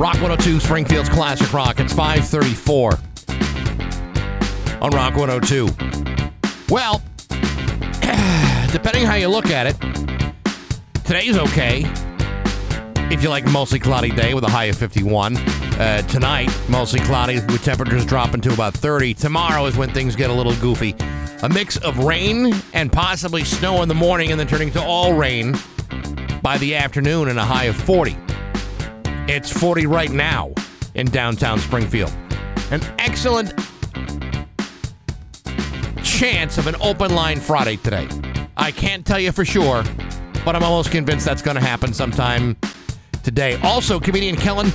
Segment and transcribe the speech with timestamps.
[0.00, 1.78] Rock 102, Springfield's Classic Rock.
[1.78, 2.92] It's 534
[4.80, 5.68] on Rock 102.
[6.70, 7.02] Well,
[8.72, 9.78] depending how you look at it,
[11.04, 11.82] today's okay.
[13.12, 15.36] If you like mostly cloudy day with a high of 51.
[15.36, 19.12] Uh, tonight, mostly cloudy with temperatures dropping to about 30.
[19.12, 20.94] Tomorrow is when things get a little goofy.
[21.42, 25.14] A mix of rain and possibly snow in the morning and then turning to all
[25.14, 25.56] rain
[26.42, 28.14] by the afternoon and a high of 40.
[29.26, 30.52] It's 40 right now
[30.94, 32.12] in downtown Springfield.
[32.70, 33.54] An excellent
[36.04, 38.06] chance of an open line Friday today.
[38.58, 39.82] I can't tell you for sure,
[40.44, 42.54] but I'm almost convinced that's going to happen sometime
[43.22, 43.58] today.
[43.62, 44.70] Also, comedian Kellen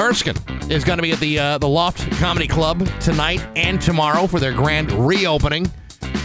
[0.00, 0.36] Erskine
[0.70, 4.40] is going to be at the uh, the Loft Comedy Club tonight and tomorrow for
[4.40, 5.70] their grand reopening.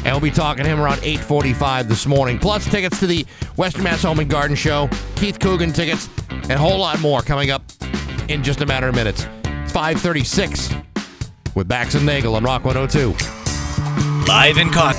[0.04, 2.40] And we'll be talking to him around 8:45 this morning.
[2.40, 3.26] Plus tickets to the
[3.56, 7.50] Western Mass Home and Garden Show, Keith Coogan tickets, and a whole lot more coming
[7.50, 7.64] up
[8.28, 9.28] in just a matter of minutes.
[9.46, 10.76] It's 5:36
[11.56, 13.16] with Bax and Nagle on Rock 102.
[14.28, 14.96] Live in Con.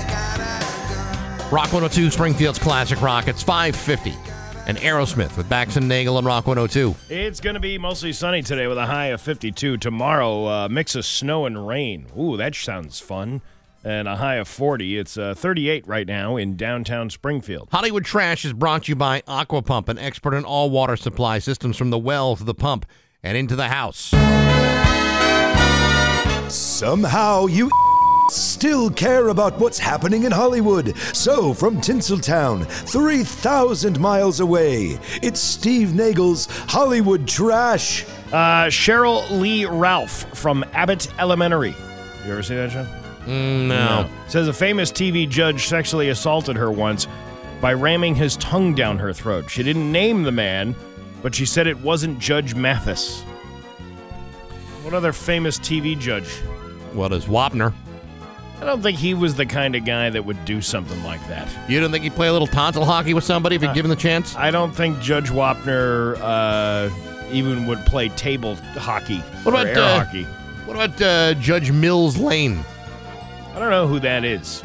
[1.50, 3.28] Rock 102 Springfield's Classic Rock.
[3.28, 4.31] It's 5:50.
[4.66, 6.94] And Aerosmith with Bax and Nagle on Rock 102.
[7.10, 9.76] It's going to be mostly sunny today with a high of 52.
[9.76, 12.06] Tomorrow, uh, mix of snow and rain.
[12.16, 13.40] Ooh, that sounds fun.
[13.82, 14.96] And a high of 40.
[14.98, 17.68] It's uh, 38 right now in downtown Springfield.
[17.72, 21.40] Hollywood Trash is brought to you by Aqua Pump, an expert in all water supply
[21.40, 22.86] systems from the well to the pump
[23.24, 24.10] and into the house.
[26.54, 27.68] Somehow you
[28.30, 30.96] still care about what's happening in Hollywood.
[31.14, 38.04] So, from Tinseltown, 3,000 miles away, it's Steve Nagle's Hollywood Trash.
[38.32, 41.74] Uh, Cheryl Lee Ralph from Abbott Elementary.
[42.24, 42.86] You ever see that show?
[43.26, 44.10] Mm, no.
[44.28, 47.06] Says a famous TV judge sexually assaulted her once
[47.60, 49.48] by ramming his tongue down her throat.
[49.50, 50.74] She didn't name the man,
[51.22, 53.22] but she said it wasn't Judge Mathis.
[54.82, 56.28] What other famous TV judge?
[56.92, 57.72] What is Wapner?
[58.62, 61.48] I don't think he was the kind of guy that would do something like that.
[61.68, 63.96] You don't think he'd play a little tonsil hockey with somebody if you'd given the
[63.96, 64.36] chance?
[64.36, 66.88] I don't think Judge Wapner uh,
[67.32, 70.22] even would play table hockey What about, air uh, hockey.
[70.64, 72.64] What about uh, Judge Mills Lane?
[73.52, 74.62] I don't know who that is.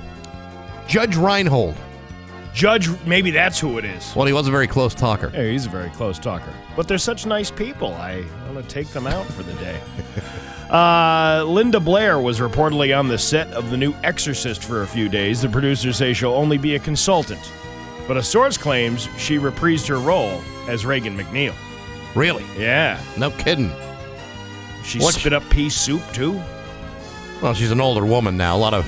[0.88, 1.76] Judge Reinhold.
[2.54, 4.16] Judge, maybe that's who it is.
[4.16, 5.32] Well, he was a very close talker.
[5.34, 6.54] Yeah, he's a very close talker.
[6.76, 7.96] But they're such nice people.
[7.96, 9.80] I want to take them out for the day.
[10.70, 15.08] Uh, Linda Blair was reportedly on the set of the new Exorcist for a few
[15.08, 15.42] days.
[15.42, 17.40] The producers say she'll only be a consultant.
[18.08, 21.54] But a source claims she reprised her role as Regan MacNeil.
[22.16, 22.46] Really?
[22.58, 23.00] Yeah.
[23.18, 23.72] No kidding.
[24.84, 26.42] She What- spit up pea soup, too.
[27.42, 28.56] Well, she's an older woman now.
[28.56, 28.86] A lot of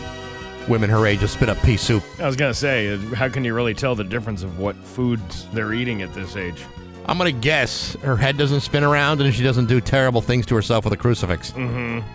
[0.67, 2.03] women her age just spit up pea soup.
[2.19, 4.75] I was going to say, uh, how can you really tell the difference of what
[4.75, 6.63] foods they're eating at this age?
[7.09, 10.53] I'm gonna guess her head doesn't spin around and she doesn't do terrible things to
[10.55, 11.49] herself with a crucifix.
[11.53, 12.07] Mm-hmm.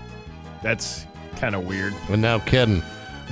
[0.63, 1.95] That's kind of weird.
[2.09, 2.81] But no kidding.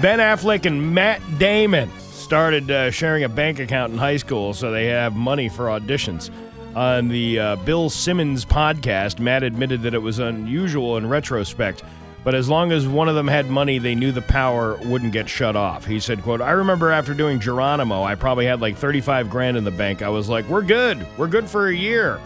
[0.01, 4.73] Ben Affleck and Matt Damon started uh, sharing a bank account in high school so
[4.73, 6.31] they have money for auditions.
[6.75, 11.85] On the uh, Bill Simmons podcast, Matt admitted that it was unusual in retrospect,
[12.25, 15.29] but as long as one of them had money, they knew the power wouldn't get
[15.29, 15.85] shut off.
[15.85, 19.65] He said, quote, I remember after doing Geronimo, I probably had like 35 grand in
[19.65, 20.03] the bank.
[20.03, 21.05] I was like, we're good.
[21.19, 22.21] We're good for a year.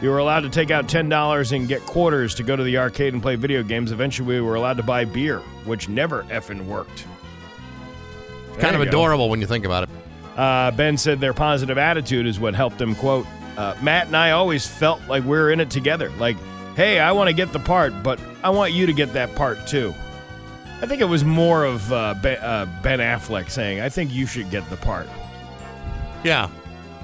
[0.00, 3.14] You were allowed to take out $10 and get quarters to go to the arcade
[3.14, 3.92] and play video games.
[3.92, 7.06] Eventually, we were allowed to buy beer, which never effing worked.
[8.58, 8.90] Kind of you go.
[8.90, 9.90] adorable when you think about it.
[10.36, 13.26] Uh, ben said their positive attitude is what helped them, quote,
[13.56, 16.10] uh, Matt and I always felt like we were in it together.
[16.18, 16.36] Like,
[16.76, 19.66] hey, I want to get the part, but I want you to get that part
[19.66, 19.92] too.
[20.80, 24.24] I think it was more of uh, ben, uh, ben Affleck saying, I think you
[24.24, 25.08] should get the part.
[26.22, 26.48] Yeah.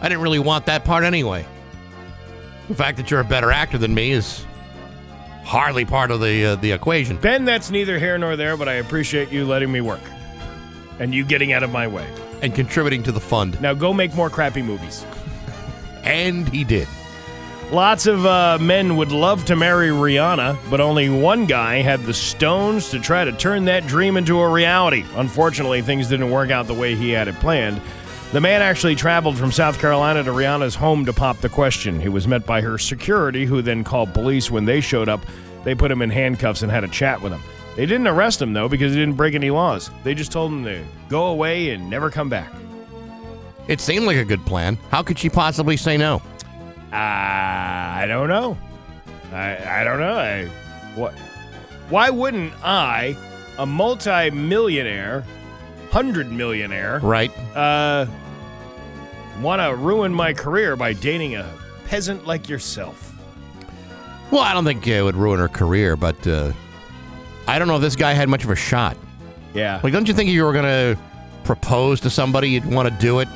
[0.01, 1.45] I didn't really want that part anyway.
[2.69, 4.47] The fact that you're a better actor than me is
[5.43, 7.17] hardly part of the uh, the equation.
[7.17, 10.01] Ben, that's neither here nor there, but I appreciate you letting me work
[11.01, 12.07] and you getting out of my way.
[12.41, 13.61] And contributing to the fund.
[13.61, 15.05] Now go make more crappy movies.
[16.05, 16.87] And he did.
[17.73, 22.13] Lots of uh, men would love to marry Rihanna, but only one guy had the
[22.13, 25.07] stones to try to turn that dream into a reality.
[25.15, 27.81] Unfortunately, things didn't work out the way he had it planned.
[28.33, 31.99] The man actually traveled from South Carolina to Rihanna's home to pop the question.
[31.99, 34.51] He was met by her security, who then called police.
[34.51, 35.25] When they showed up,
[35.65, 37.41] they put him in handcuffs and had a chat with him.
[37.75, 39.91] They didn't arrest him, though, because he didn't break any laws.
[40.05, 42.53] They just told him to go away and never come back.
[43.67, 44.77] It seemed like a good plan.
[44.91, 46.21] How could she possibly say no?
[46.93, 48.57] Uh, I don't know.
[49.33, 50.15] I I don't know.
[50.19, 50.45] I
[50.95, 51.15] what?
[51.89, 53.17] Why wouldn't I,
[53.59, 55.25] a multi-millionaire,
[55.91, 57.31] hundred millionaire, Right.
[57.57, 58.07] uh,
[59.41, 61.51] want to ruin my career by dating a
[61.87, 63.09] peasant like yourself.
[64.31, 66.53] Well, I don't think it would ruin her career, but uh,
[67.47, 68.97] I don't know if this guy had much of a shot.
[69.53, 69.81] Yeah.
[69.83, 70.99] Like, don't you think if you were going to
[71.45, 73.29] propose to somebody, you'd want to do it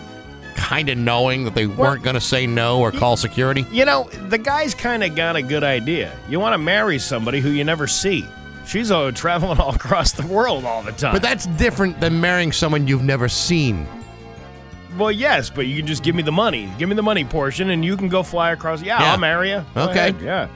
[0.57, 3.65] kind of knowing that they weren't going to say no or call security?
[3.71, 6.13] You know, the guy's kind of got a good idea.
[6.29, 8.27] You want to marry somebody who you never see.
[8.67, 11.13] She's uh, traveling all across the world all the time.
[11.13, 13.87] But that's different than marrying someone you've never seen.
[14.99, 16.73] well, yes, but you can just give me the money.
[16.79, 18.83] Give me the money portion, and you can go fly across.
[18.83, 19.13] Yeah, Yeah.
[19.13, 19.65] I'll marry you.
[19.75, 19.99] Go Okay.
[20.11, 20.49] ahead, Yeah.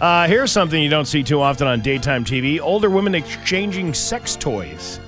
[0.00, 4.34] Uh, here's something you don't see too often on daytime TV: older women exchanging sex
[4.34, 4.98] toys.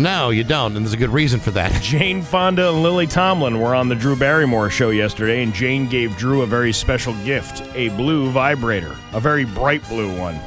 [0.00, 1.82] No, you don't, and there's a good reason for that.
[1.82, 6.16] Jane Fonda and Lily Tomlin were on the Drew Barrymore show yesterday, and Jane gave
[6.16, 10.40] Drew a very special gift a blue vibrator, a very bright blue one.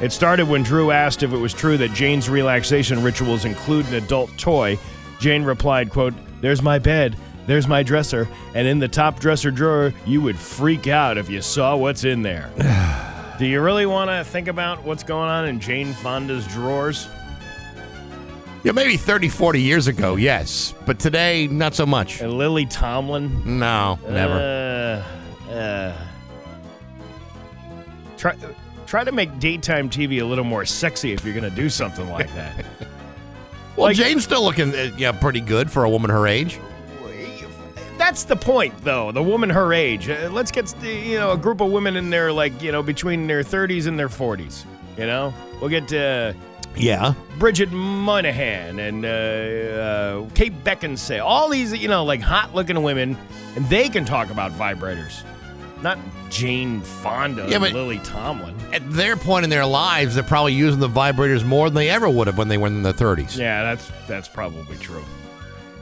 [0.00, 3.94] It started when Drew asked if it was true that Jane's relaxation rituals include an
[3.96, 4.78] adult toy.
[5.20, 7.14] Jane replied, quote, There's my bed,
[7.46, 11.42] there's my dresser, and in the top dresser drawer, you would freak out if you
[11.42, 12.50] saw what's in there.
[13.38, 17.06] Do you really want to think about what's going on in Jane Fonda's drawers?
[18.64, 20.74] Yeah, maybe 30, 40 years ago, yes.
[20.86, 22.22] But today, not so much.
[22.22, 23.58] And Lily Tomlin?
[23.58, 25.04] No, never.
[25.50, 25.96] Uh, uh,
[28.16, 28.34] try
[28.86, 32.08] try to make daytime TV a little more sexy if you're going to do something
[32.08, 32.64] like that.
[33.76, 36.58] well, like- Jane's still looking uh, yeah, pretty good for a woman her age.
[37.98, 39.12] That's the point, though.
[39.12, 40.08] The woman her age.
[40.08, 43.26] Uh, let's get you know a group of women in there, like you know, between
[43.26, 44.64] their 30s and their 40s.
[44.96, 46.32] You know, we'll get uh,
[46.76, 47.14] Yeah.
[47.38, 51.24] Bridget Moynahan and uh, uh, Kate Beckinsale.
[51.24, 53.16] All these, you know, like hot-looking women,
[53.56, 55.22] and they can talk about vibrators.
[55.82, 55.98] Not
[56.30, 58.54] Jane Fonda Yeah, and but- Lily Tomlin.
[58.72, 62.08] At their point in their lives, they're probably using the vibrators more than they ever
[62.08, 63.36] would have when they were in their 30s.
[63.38, 65.04] Yeah, that's that's probably true.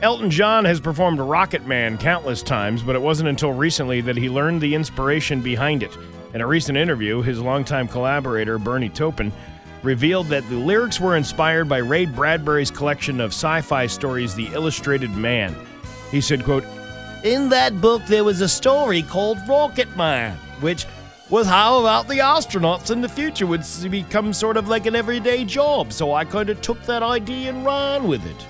[0.03, 4.29] Elton John has performed Rocket Man countless times, but it wasn't until recently that he
[4.29, 5.97] learned the inspiration behind it.
[6.35, 9.33] In a recent interview, his longtime collaborator, Bernie Taupin,
[9.83, 15.11] revealed that the lyrics were inspired by Ray Bradbury's collection of sci-fi stories, The Illustrated
[15.11, 15.55] Man.
[16.11, 16.65] He said, quote,
[17.25, 20.87] In that book there was a story called Rocket Man, which
[21.31, 25.45] was how about the astronauts in the future would become sort of like an everyday
[25.45, 25.93] job.
[25.93, 28.47] So I kind of took that idea and ran with it.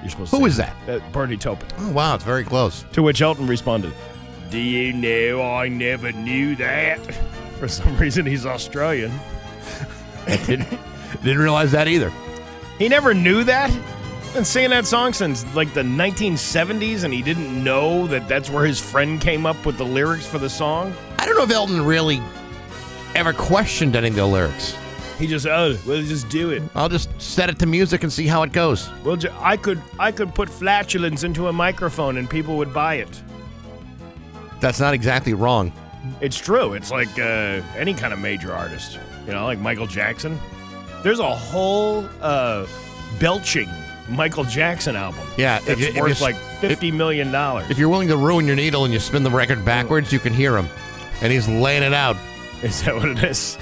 [0.00, 0.74] You're supposed Who to is that?
[0.88, 1.68] Uh, Bernie Taupin.
[1.78, 2.84] Oh, wow, it's very close.
[2.92, 3.92] To which Elton responded,
[4.50, 6.98] Do you know I never knew that?
[7.58, 9.12] For some reason, he's Australian.
[10.46, 10.68] didn't,
[11.22, 12.12] didn't realize that either.
[12.78, 13.70] He never knew that?
[14.34, 18.64] Been singing that song since like the 1970s, and he didn't know that that's where
[18.66, 20.94] his friend came up with the lyrics for the song.
[21.18, 22.22] I don't know if Elton really
[23.14, 24.76] ever questioned any of the lyrics.
[25.18, 26.62] He just, oh, we'll just do it.
[26.76, 28.88] I'll just set it to music and see how it goes.
[29.02, 32.96] Well, ju- I could, I could put flatulence into a microphone, and people would buy
[32.96, 33.22] it.
[34.60, 35.72] That's not exactly wrong.
[36.20, 36.74] It's true.
[36.74, 38.98] It's like uh, any kind of major artist,
[39.28, 40.40] you know, like Michael Jackson.
[41.04, 42.66] There's a whole uh,
[43.20, 43.68] belching
[44.08, 45.24] Michael Jackson album.
[45.36, 47.70] Yeah, if if worth you- like fifty million dollars.
[47.70, 50.32] If you're willing to ruin your needle and you spin the record backwards, you can
[50.32, 50.66] hear him.
[51.20, 52.16] And he's laying it out
[52.62, 53.56] Is that what it is?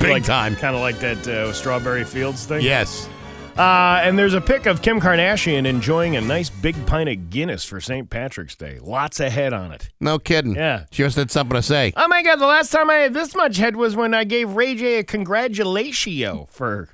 [0.00, 0.56] big like, time.
[0.56, 2.60] Kind of like that uh, Strawberry Fields thing.
[2.62, 3.08] Yes.
[3.56, 7.64] Uh, and there's a pic of Kim Kardashian enjoying a nice big pint of Guinness
[7.64, 8.10] for St.
[8.10, 8.78] Patrick's Day.
[8.82, 9.88] Lots of head on it.
[9.98, 10.54] No kidding.
[10.54, 10.84] Yeah.
[10.90, 11.94] She just had something to say.
[11.96, 14.52] Oh my god, the last time I had this much head was when I gave
[14.52, 16.90] Ray J a congratulation for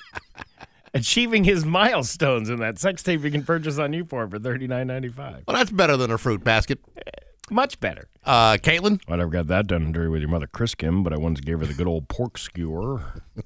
[0.94, 4.88] achieving his milestones in that sex tape you can purchase on Newport for thirty nine
[4.88, 5.44] ninety five.
[5.48, 6.80] Well, that's better than a fruit basket.
[7.50, 8.08] Much better.
[8.26, 9.00] Uh, Caitlin?
[9.08, 11.40] I never got that done and dirty with your mother, Chris Kim, but I once
[11.40, 13.00] gave her the good old pork skewer.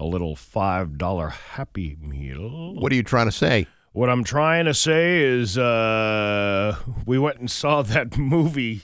[0.00, 2.74] a little five dollar happy meal.
[2.74, 3.66] What are you trying to say?
[3.92, 8.82] What I'm trying to say is, uh, we went and saw that movie,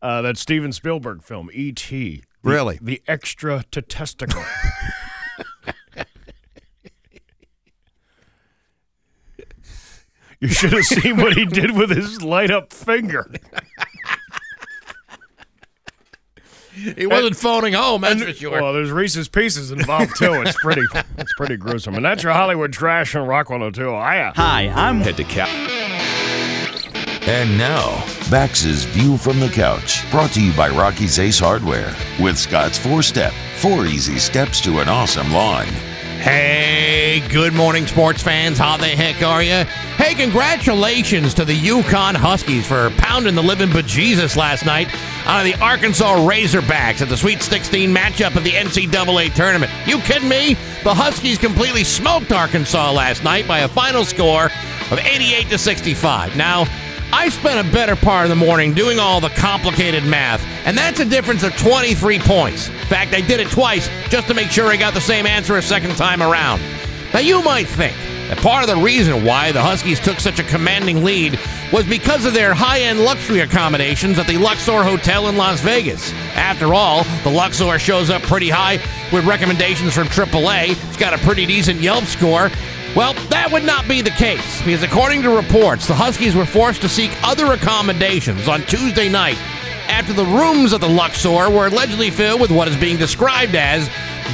[0.00, 2.18] uh, that Steven Spielberg film, E.T.
[2.18, 2.78] The- Really?
[2.80, 4.44] The extra to testicle.
[10.40, 13.28] you should have seen what he did with his light up finger.
[16.96, 18.62] He wasn't phoning home, that's for sure.
[18.62, 20.32] Well, there's Reese's Pieces involved too.
[20.42, 20.82] It's pretty,
[21.18, 21.94] it's pretty gruesome.
[21.94, 23.82] And that's your Hollywood trash on Rock 102.
[23.82, 24.32] Hiya.
[24.36, 25.48] Hi, I'm head to cap.
[27.28, 32.38] And now, Bax's View from the Couch, brought to you by Rocky's Ace Hardware, with
[32.38, 35.66] Scott's four step, four easy steps to an awesome lawn.
[36.20, 38.58] Hey, good morning, sports fans.
[38.58, 39.64] How the heck are you?
[39.94, 44.88] Hey, congratulations to the UConn Huskies for pounding the living bejesus last night
[45.28, 49.70] on the Arkansas Razorbacks at the Sweet 16 matchup of the NCAA tournament.
[49.86, 50.54] You kidding me?
[50.82, 54.46] The Huskies completely smoked Arkansas last night by a final score
[54.90, 56.36] of 88 to 65.
[56.36, 56.64] Now,
[57.12, 61.00] I spent a better part of the morning doing all the complicated math, and that's
[61.00, 62.68] a difference of 23 points.
[62.68, 65.56] In fact, I did it twice just to make sure I got the same answer
[65.56, 66.60] a second time around.
[67.14, 67.96] Now, you might think
[68.28, 71.38] that part of the reason why the Huskies took such a commanding lead
[71.72, 76.12] was because of their high end luxury accommodations at the Luxor Hotel in Las Vegas.
[76.34, 78.76] After all, the Luxor shows up pretty high
[79.10, 80.72] with recommendations from AAA.
[80.88, 82.50] It's got a pretty decent Yelp score.
[82.98, 86.80] Well, that would not be the case because, according to reports, the Huskies were forced
[86.80, 89.38] to seek other accommodations on Tuesday night
[89.88, 93.88] after the rooms at the Luxor were allegedly filled with what is being described as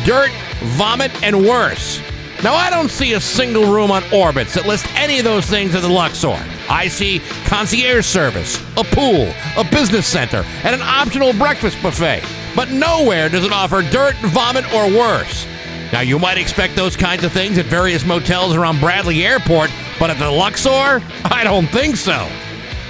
[0.07, 0.31] dirt,
[0.79, 2.01] vomit, and worse.
[2.43, 5.75] Now, I don't see a single room on Orbitz that lists any of those things
[5.75, 6.43] at the Luxor.
[6.71, 12.25] I see concierge service, a pool, a business center, and an optional breakfast buffet.
[12.57, 15.47] But nowhere does it offer dirt, vomit, or worse.
[15.93, 20.11] Now, you might expect those kinds of things at various motels around Bradley Airport, but
[20.11, 21.03] at the Luxor?
[21.25, 22.29] I don't think so.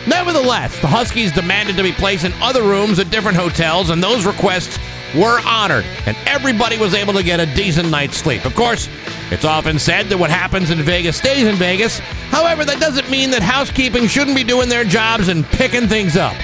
[0.07, 4.27] Nevertheless, the Huskies demanded to be placed in other rooms at different hotels, and those
[4.27, 4.79] requests
[5.15, 8.45] were honored, and everybody was able to get a decent night's sleep.
[8.45, 8.89] Of course,
[9.31, 12.01] it's often said that what happens in Vegas stays in Vegas.
[12.31, 16.35] However, that doesn't mean that housekeeping shouldn't be doing their jobs and picking things up.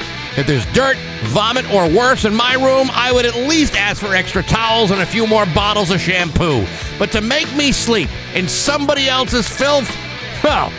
[0.40, 4.14] If there's dirt, vomit, or worse in my room, I would at least ask for
[4.14, 6.64] extra towels and a few more bottles of shampoo.
[6.98, 9.94] But to make me sleep in somebody else's filth,
[10.42, 10.72] well,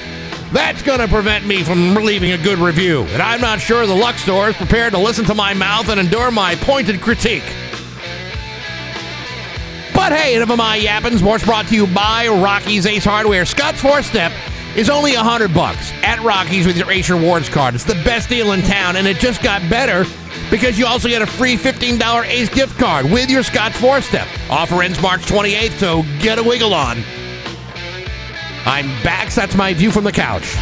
[0.51, 3.03] that's going to prevent me from leaving a good review.
[3.09, 6.31] And I'm not sure the Luxor is prepared to listen to my mouth and endure
[6.31, 7.45] my pointed critique.
[9.93, 11.19] But hey, enough of my yapping.
[11.19, 13.45] Sports brought to you by Rocky's Ace Hardware.
[13.45, 14.31] Scott's four step
[14.75, 17.75] is only a hundred bucks at Rocky's with your Ace Rewards card.
[17.75, 20.05] It's the best deal in town, and it just got better
[20.49, 24.27] because you also get a free $15 Ace gift card with your Scott's four step.
[24.49, 27.03] Offer ends March 28th, so get a wiggle on.
[28.65, 29.31] I'm back.
[29.31, 30.55] So that's my view from the couch.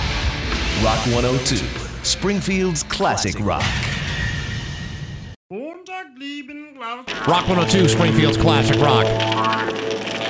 [0.83, 1.57] Rock 102,
[2.03, 3.63] Springfield's classic rock.
[7.27, 9.05] Rock 102, Springfield's classic rock.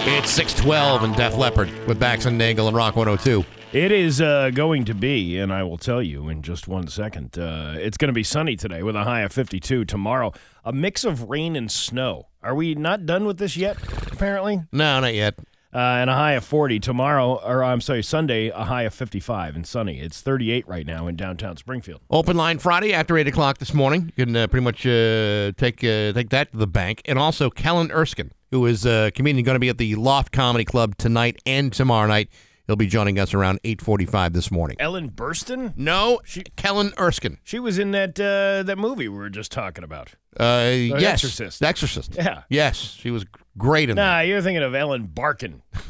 [0.07, 3.45] It's 612 and Def Leppard with Bax and Nagle and Rock 102.
[3.71, 7.37] It is uh, going to be, and I will tell you in just one second.
[7.37, 9.85] Uh, it's going to be sunny today with a high of 52.
[9.85, 10.33] Tomorrow,
[10.65, 12.29] a mix of rain and snow.
[12.41, 13.77] Are we not done with this yet?
[14.11, 15.35] Apparently, No, not yet.
[15.71, 17.35] uh, and a high of 40 tomorrow.
[17.45, 19.99] Or I'm sorry, Sunday, a high of 55 and sunny.
[19.99, 22.01] It's 38 right now in downtown Springfield.
[22.09, 24.11] Open line Friday after 8 o'clock this morning.
[24.15, 27.03] You can uh, pretty much uh, take uh, take that to the bank.
[27.05, 30.65] And also, Kellen Erskine, who is a comedian going to be at the Loft Comedy
[30.65, 32.29] Club tonight and tomorrow night.
[32.69, 34.77] He'll be joining us around 8.45 this morning.
[34.79, 35.75] Ellen Burstyn.
[35.75, 36.21] No,
[36.55, 37.39] Kellen Erskine.
[37.43, 40.13] She was in that uh, that movie we were just talking about.
[40.39, 41.13] Uh, yes.
[41.13, 41.61] Exorcist.
[41.61, 42.13] The Exorcist.
[42.15, 42.43] Yeah.
[42.47, 43.25] Yes, she was
[43.57, 44.03] great in that.
[44.05, 45.63] Nah, you're thinking of Ellen Barkin.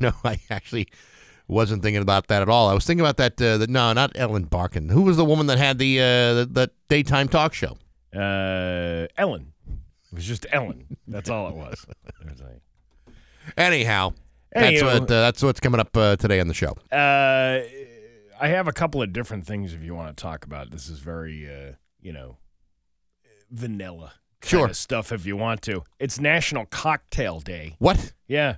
[0.00, 0.88] No, I actually
[1.48, 2.68] wasn't thinking about that at all.
[2.68, 3.40] I was thinking about that.
[3.40, 4.90] Uh, the, no, not Ellen Barkin.
[4.90, 6.02] Who was the woman that had the uh,
[6.34, 7.78] the, the daytime talk show?
[8.14, 9.52] Uh, Ellen.
[9.68, 10.98] It was just Ellen.
[11.08, 11.86] That's all it was.
[13.56, 13.86] It
[14.54, 16.72] Anyhow, that's what uh, that's what's coming up uh, today on the show.
[16.92, 17.60] Uh,
[18.40, 20.70] I have a couple of different things if you want to talk about.
[20.70, 22.36] This is very, uh, you know,
[23.50, 24.66] vanilla kind Sure.
[24.68, 25.82] of stuff if you want to.
[25.98, 27.76] It's National Cocktail Day.
[27.78, 28.12] What?
[28.28, 28.56] Yeah.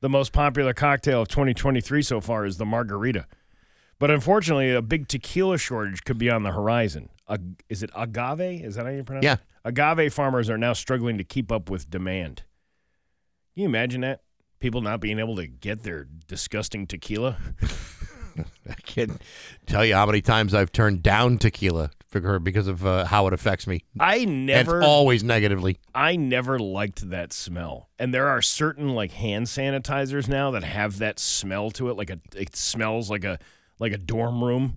[0.00, 3.26] The most popular cocktail of 2023 so far is the margarita.
[3.98, 7.10] But unfortunately, a big tequila shortage could be on the horizon.
[7.28, 8.40] Ag- is it agave?
[8.64, 9.34] Is that how you pronounce Yeah.
[9.34, 9.40] it?
[9.64, 12.44] Agave farmers are now struggling to keep up with demand.
[13.54, 14.22] Can you imagine that?
[14.60, 17.38] People not being able to get their disgusting tequila?
[18.68, 19.20] I can't
[19.66, 23.26] tell you how many times I've turned down tequila for her because of uh, how
[23.26, 23.84] it affects me.
[23.98, 25.78] I And never it's always negatively.
[25.94, 27.88] I never liked that smell.
[27.98, 32.10] And there are certain like hand sanitizers now that have that smell to it like
[32.10, 33.38] a it smells like a
[33.78, 34.76] like a dorm room.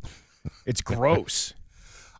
[0.66, 1.54] It's gross.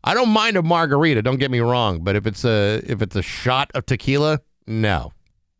[0.02, 1.22] I don't mind a margarita.
[1.22, 5.12] Don't get me wrong, but if it's a if it's a shot of tequila, no,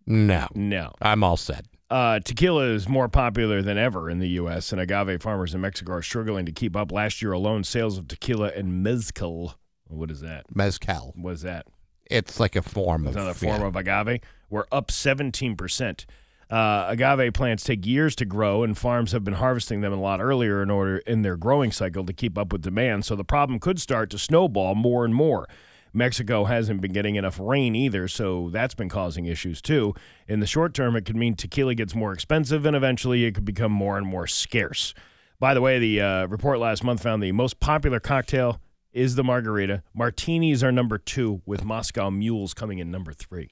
[0.07, 0.93] no, no.
[1.01, 1.65] I'm all set.
[1.91, 5.93] Uh, tequila is more popular than ever in the U.S., and agave farmers in Mexico
[5.93, 6.91] are struggling to keep up.
[6.91, 9.55] Last year alone, sales of tequila and mezcal,
[9.89, 10.47] what is that?
[10.55, 11.13] Mezcal.
[11.17, 11.67] What is that?
[12.11, 13.67] It's like a form It's of another form yeah.
[13.67, 14.21] of agave.
[14.51, 16.05] We're up 17%.
[16.51, 20.21] Uh, agave plants take years to grow, and farms have been harvesting them a lot
[20.21, 23.05] earlier in order in their growing cycle to keep up with demand.
[23.05, 25.49] So the problem could start to snowball more and more.
[25.95, 29.95] Mexico hasn't been getting enough rain either, so that's been causing issues too.
[30.27, 33.45] In the short term, it could mean tequila gets more expensive, and eventually it could
[33.45, 34.93] become more and more scarce.
[35.39, 38.61] By the way, the uh, report last month found the most popular cocktail
[38.93, 39.83] is the margarita.
[39.95, 43.49] Martinis are number two, with Moscow Mules coming in number three.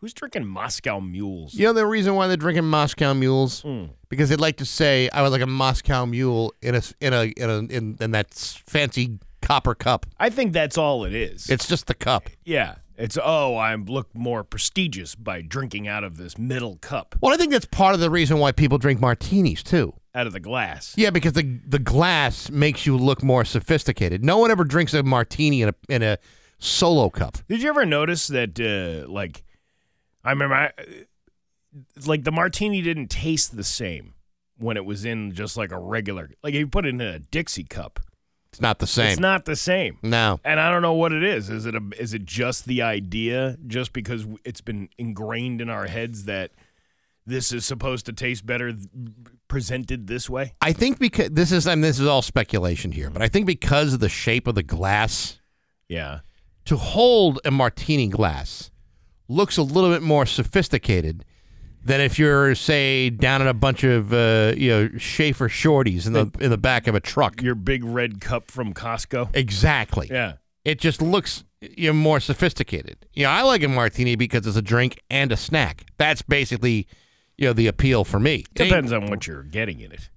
[0.00, 1.54] Who's drinking Moscow Mules?
[1.54, 3.62] You know the reason why they're drinking Moscow mules?
[3.62, 3.86] Hmm.
[4.08, 7.24] Because they'd like to say I was like a Moscow mule in a in a
[7.24, 10.06] in a in, in that fancy copper cup.
[10.18, 11.48] I think that's all it is.
[11.50, 12.28] It's just the cup.
[12.44, 12.76] yeah.
[12.98, 17.36] It's oh, I look more prestigious by drinking out of this middle cup, Well, I
[17.36, 19.92] think that's part of the reason why people drink martinis too.
[20.14, 20.94] out of the glass.
[20.96, 24.24] Yeah, because the the glass makes you look more sophisticated.
[24.24, 26.16] No one ever drinks a martini in a in a
[26.58, 27.36] solo cup.
[27.50, 29.44] Did you ever notice that, uh, like,
[30.24, 30.70] I remember, I,
[32.06, 34.14] like, the martini didn't taste the same
[34.56, 37.18] when it was in just like a regular, like, if you put it in a
[37.18, 38.00] Dixie cup,
[38.52, 39.10] It's not the same.
[39.10, 39.98] it's not the same.
[40.02, 40.40] no.
[40.44, 41.50] And I don't know what it is.
[41.50, 45.86] Is it a, is it just the idea, just because it's been ingrained in our
[45.86, 46.52] heads that
[47.26, 48.72] this is supposed to taste better
[49.48, 50.54] presented this way?
[50.60, 53.46] I think because this is I mean, this is all speculation here, but I think
[53.46, 55.40] because of the shape of the glass,
[55.88, 56.20] Yeah.
[56.66, 58.70] to hold a martini glass
[59.28, 61.24] looks a little bit more sophisticated
[61.86, 66.12] than if you're say down in a bunch of uh, you know Schaefer shorties in
[66.12, 67.40] the in the back of a truck.
[67.40, 69.34] Your big red cup from Costco.
[69.34, 70.08] Exactly.
[70.10, 70.34] Yeah.
[70.64, 73.06] It just looks you know, more sophisticated.
[73.14, 75.86] You know, I like a martini because it's a drink and a snack.
[75.96, 76.88] That's basically
[77.38, 78.44] you know the appeal for me.
[78.54, 80.10] Depends on what you're getting in it.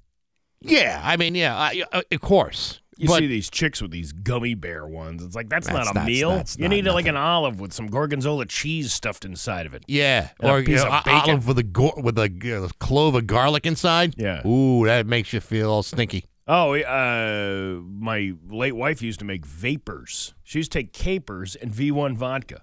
[0.62, 2.82] Yeah, I mean, yeah, I, uh, of course.
[3.00, 5.24] You but see these chicks with these gummy bear ones.
[5.24, 6.32] It's like that's, That's- not a that's- meal.
[6.32, 9.84] that's you need like an olive with some gorgonzola cheese stuffed inside of it.
[9.88, 12.64] Yeah, And a or you piece know, of o- olive with a go- with a
[12.66, 14.16] uh, clove of garlic inside.
[14.18, 14.46] Yeah.
[14.46, 16.26] Ooh, that makes you feel all stinky.
[16.48, 20.34] Oh, uh, my late wife used to make vapors.
[20.44, 22.62] She used to take capers and V1 vodka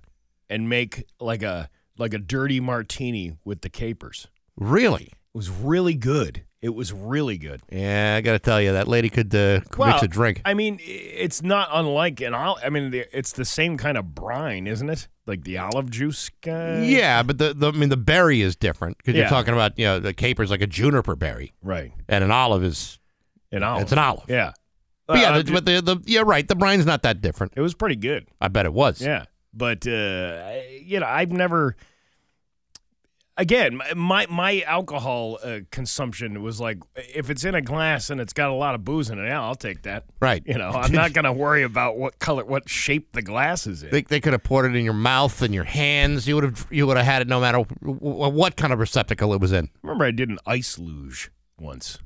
[0.51, 4.27] and make like a like a dirty martini with the capers.
[4.57, 5.13] Really?
[5.37, 6.45] It was really good.
[6.63, 7.61] It was really good.
[7.71, 10.41] Yeah, I got to tell you, that lady could uh, could mix a drink.
[10.47, 12.63] I mean, it's not unlike an olive.
[12.65, 15.09] I mean, the- it's the same kind of brine, isn't it?
[15.27, 16.85] Like the olive juice guy.
[16.85, 19.25] yeah, but the, the I mean the berry is different because Yeah.
[19.25, 21.93] you're talking about you know the caper's like a juniper berry Right.
[22.09, 22.99] and an olive is
[23.53, 23.83] An olive.
[23.83, 24.25] it's an olive.
[24.31, 24.53] Yeah.
[25.07, 27.53] But yeah, Uh, the, but the, the yeah right the brine's not that different.
[27.57, 28.27] it was pretty good.
[28.41, 29.03] I bet it was.
[29.03, 31.77] Yeah, but uh, you know, I've never.
[33.39, 38.33] Again, my my alcohol uh, consumption was like if it's in a glass and it's
[38.33, 40.05] got a lot of booze in it, yeah, I'll take that.
[40.21, 40.43] Right.
[40.47, 43.91] You know, I'm not gonna worry about what color, what shape the glass is in.
[43.91, 46.27] They, they could have poured it in your mouth and your hands.
[46.27, 48.79] You would have you would have had it no matter w- w- what kind of
[48.79, 49.69] receptacle it was in.
[49.83, 51.99] Remember, I did an ice luge once.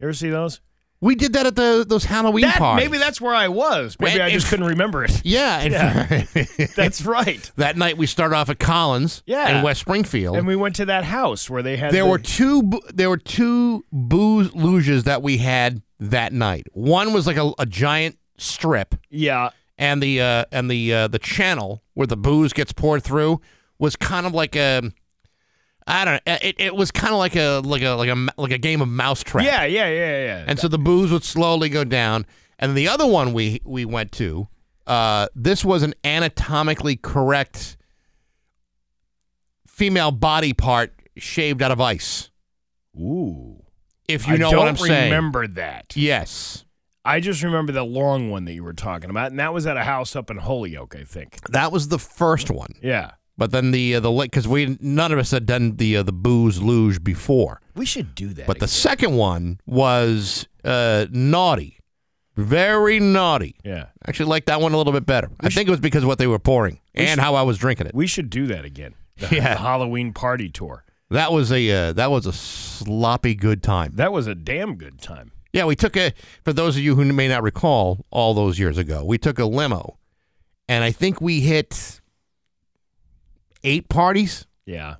[0.00, 0.62] You ever see those?
[1.02, 2.84] We did that at the those Halloween That, parties.
[2.88, 3.96] maybe that's where I was.
[4.00, 5.20] Maybe Well, I just couldn't remember it.
[5.24, 5.60] yeah.
[5.60, 6.28] and-
[6.76, 7.50] That's right.
[7.56, 9.58] that night we started off at Collins Yeah.
[9.58, 10.36] in West Springfield.
[10.36, 13.16] And we went to that house where they had there the- were two there were
[13.18, 16.66] two booze luges that we had that night.
[16.72, 21.18] One was like a, a giant strip, yeah and the uh, and the uh, the
[21.18, 23.40] channel where the booze gets poured through
[23.78, 24.82] was kind of like a
[25.86, 26.38] I don't know.
[26.42, 28.88] It, it was kind of like a like a like a like a game of
[28.88, 29.44] mousetrap.
[29.44, 30.44] yeah yeah yeah yeah.
[30.46, 32.26] And so the booze would slowly go down.
[32.58, 34.48] And the other one we we went to,
[34.86, 37.76] uh, this was an anatomically correct
[39.66, 42.30] female body part shaved out of ice.
[42.96, 43.62] Ooh.
[44.08, 45.10] If you know don't what I'm saying.
[45.10, 45.96] remember that.
[45.96, 46.64] Yes.
[47.04, 49.76] I just remember the long one that you were talking about, and that was at
[49.76, 51.40] a house up in Holyoke, I think.
[51.50, 52.74] That was the first one.
[52.80, 53.12] Yeah.
[53.42, 56.12] But then the uh, the because we none of us had done the uh, the
[56.12, 57.60] booze luge before.
[57.74, 58.46] We should do that.
[58.46, 61.80] But the second one was uh, naughty,
[62.36, 63.56] very naughty.
[63.64, 63.86] yeah.
[64.04, 65.28] I Actually, like that one a little bit better.
[65.40, 67.88] I think it was because of what they were pouring and how I was drinking
[67.88, 67.96] it.
[67.96, 68.94] We should do that again.
[69.16, 69.54] The, Yeah.
[69.54, 70.84] the Halloween party tour.
[71.10, 73.90] That was a uh, that was a sloppy good time.
[73.96, 75.32] That was a damn good time.
[75.52, 76.12] Yeah, we took a
[76.44, 79.46] for those of you who may not recall, all those years ago, we took a
[79.46, 79.98] limo,
[80.68, 81.98] and I think we hit
[83.64, 84.46] eight parties.
[84.66, 84.96] Yeah.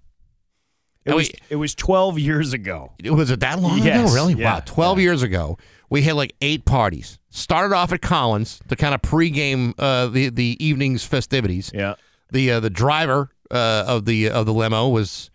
[1.04, 2.92] It And was, we- it was 12 years ago.
[3.02, 4.14] It Was it that long Yes, ago?
[4.14, 4.34] Really?
[4.34, 5.02] yeah, wow, twelve yeah.
[5.04, 5.58] years ago,
[5.90, 7.18] we had like eight parties.
[7.30, 11.70] Started off at Collins to kind of pregame uh, the the evening's festivities.
[11.74, 11.94] Yeah.
[12.30, 15.30] The uh, the driver uh, of the of the limo was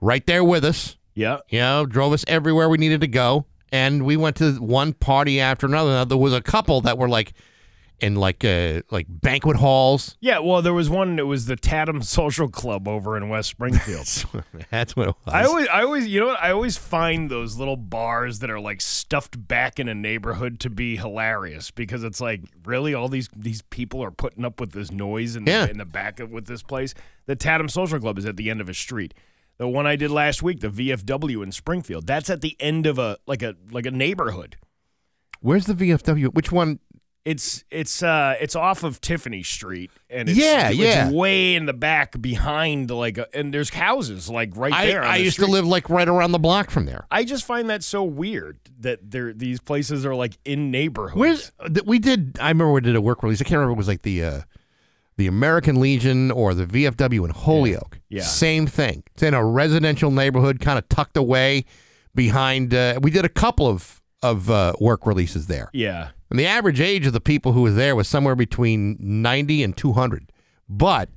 [0.00, 0.96] right there with us.
[1.14, 1.38] Yeah.
[1.48, 3.46] you know, drove us everywhere we needed to go.
[3.70, 5.90] And we went to one party after another.
[5.90, 7.34] Now, there was a couple that were like
[8.00, 10.16] in like uh, like banquet halls.
[10.20, 10.40] Yeah.
[10.40, 14.06] Well, there was one, it was the Tatham Social Club over in West Springfield.
[14.70, 15.34] That's what it was.
[15.34, 16.40] I always, I always, you know what?
[16.42, 20.70] I always find those little bars that are like stuffed back in a neighborhood to
[20.70, 24.90] be hilarious because it's like, really, all these these people are putting up with this
[24.90, 25.66] noise in the, Yeah.
[25.68, 26.94] in the back of with this place.
[27.26, 29.14] The Tatham Social Club is at the end of a street.
[29.56, 32.98] The one I did last week, the VFW in Springfield, that's at the end of
[32.98, 34.56] a like a like a neighborhood.
[35.40, 36.34] Where's the VFW?
[36.34, 36.80] Which one?
[37.24, 41.10] It's it's uh it's off of Tiffany Street and it's, Yeah, it's yeah.
[41.10, 45.02] way in the back behind like a, and there's houses like right I, there.
[45.02, 45.46] I the used street.
[45.46, 47.06] to live like right around the block from there.
[47.10, 51.16] I just find that so weird that there these places are like in neighborhoods.
[51.18, 51.52] Where's
[51.86, 52.36] we did?
[52.40, 53.40] I remember we did a work release.
[53.40, 53.72] I can't remember.
[53.72, 54.40] It was like the uh,
[55.16, 58.00] the American Legion or the VFW in Holyoke.
[58.10, 58.22] Yeah.
[58.24, 59.02] same thing.
[59.14, 61.64] It's in a residential neighborhood, kind of tucked away
[62.14, 62.74] behind.
[62.74, 66.10] Uh, we did a couple of of uh, work releases there, yeah.
[66.30, 69.76] And the average age of the people who were there was somewhere between ninety and
[69.76, 70.32] two hundred,
[70.68, 71.08] but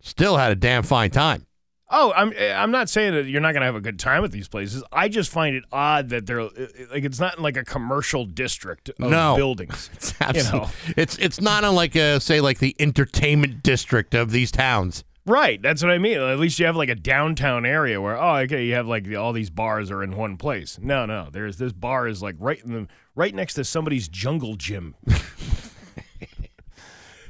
[0.00, 1.46] still had a damn fine time.
[1.88, 4.48] Oh, I'm I'm not saying that you're not gonna have a good time at these
[4.48, 4.82] places.
[4.90, 8.88] I just find it odd that they're like it's not in like a commercial district
[8.88, 9.36] of No.
[9.36, 9.88] buildings.
[9.94, 10.58] It's absolutely.
[10.60, 10.70] know.
[10.96, 15.04] It's it's not unlike uh, say like the entertainment district of these towns.
[15.26, 16.18] Right, that's what I mean.
[16.18, 19.16] At least you have like a downtown area where oh, okay, you have like the,
[19.16, 20.78] all these bars are in one place.
[20.80, 24.54] No, no, there's this bar is like right in the right next to somebody's jungle
[24.54, 24.94] gym.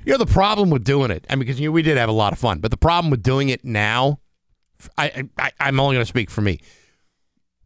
[0.06, 2.08] You know the problem with doing it, I mean, because you know, we did have
[2.08, 4.20] a lot of fun, but the problem with doing it now,
[4.96, 6.60] I, I I'm only going to speak for me.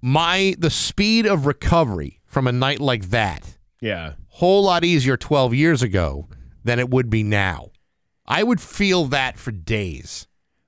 [0.01, 5.53] My the speed of recovery from a night like that, Yeah, whole lot easier 12
[5.53, 6.31] years ago
[6.65, 7.73] than it would be now.
[8.31, 10.27] I would feel that for days.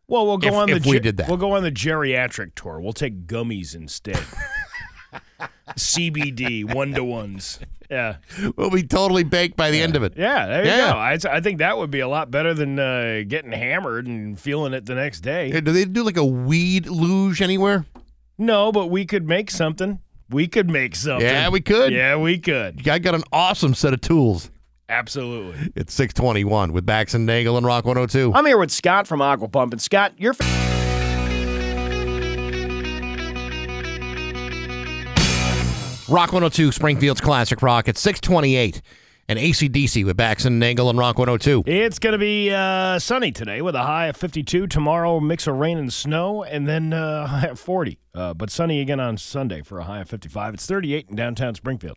[0.09, 1.29] Well, we'll go If- on the if we did that.
[1.29, 2.81] We'll go on the geriatric tour.
[2.81, 4.21] We'll take gummies instead.
[5.77, 7.61] CBD one to ones.
[7.91, 8.17] Yeah,
[8.57, 10.15] We'll be totally baked by the end of it.
[10.17, 10.47] yeah.
[10.47, 10.93] There you Yeah.
[10.93, 11.29] go.
[11.29, 14.73] I, I think that would be a lot better than uh, getting hammered and feeling
[14.73, 15.51] it the next day.
[15.61, 17.85] Do they do like a weed luge anywhere?
[18.39, 19.99] no, but we could make something.
[20.31, 21.27] We could make something.
[21.29, 21.93] Yeah, we could.
[21.93, 22.89] Yeah, we could.
[22.89, 24.51] I got an awesome set of tools.
[24.93, 25.73] Absolutely.
[25.75, 28.35] It's 621 with Bax and Nagle and Rock 102.
[28.35, 30.35] I'm here with Scott from Aqua Pump, and Scott, you're.
[36.09, 38.83] Rock 102, Springfield's Classic Rock at 628.
[39.29, 41.63] And ACDC with Bax and Nagle and Rock 102.
[41.65, 44.67] It's going to be uh, sunny today with a high of 52.
[44.67, 47.99] Tomorrow, mix of rain and snow, and then uh, high of 40.
[48.15, 50.55] Uh, but sunny again on Sunday for a high of 55.
[50.55, 51.97] It's 38 in downtown Springfield.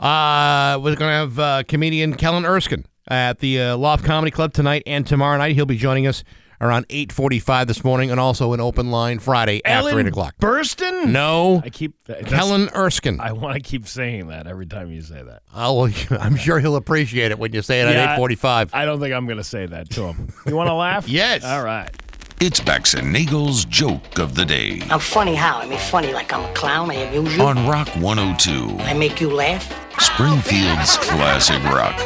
[0.00, 4.54] Uh, we're going to have uh, comedian Kellen Erskine at the uh, Loft Comedy Club
[4.54, 5.54] tonight and tomorrow night.
[5.54, 6.24] He'll be joining us
[6.62, 10.34] around 8.45 this morning and also an open line Friday after Ellen 8 o'clock.
[10.40, 11.06] Burstyn?
[11.08, 11.94] No, I keep.
[12.26, 13.20] Kellen Erskine.
[13.20, 15.42] I want to keep saying that every time you say that.
[15.54, 18.70] Oh, I'm sure he'll appreciate it when you say it Yeah, at 8.45.
[18.72, 20.32] I don't think I'm going to say that to him.
[20.46, 21.08] You want to laugh?
[21.08, 21.44] Yes.
[21.44, 21.90] All right.
[22.42, 25.58] It's Bax and Nagle's joke of the day I'm funny how?
[25.58, 26.90] I mean, funny like I'm a clown.
[26.90, 27.42] I amuse you.
[27.42, 29.64] on Rock 102, I make you laugh.
[30.00, 31.98] Springfield's classic rock.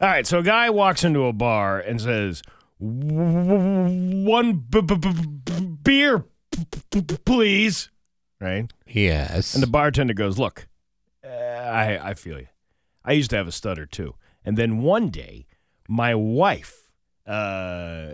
[0.00, 2.42] All right, so a guy walks into a bar and says,
[2.78, 5.12] "One b- b- b-
[5.44, 7.90] b- beer, p- p- p- please."
[8.40, 9.54] Right, Yes.
[9.54, 10.68] and the bartender goes, "Look,
[11.24, 12.46] uh, I I feel you.
[13.04, 15.46] I used to have a stutter too, and then one day,
[15.88, 16.87] my wife
[17.28, 18.12] uh,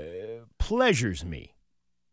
[0.59, 1.55] pleasures me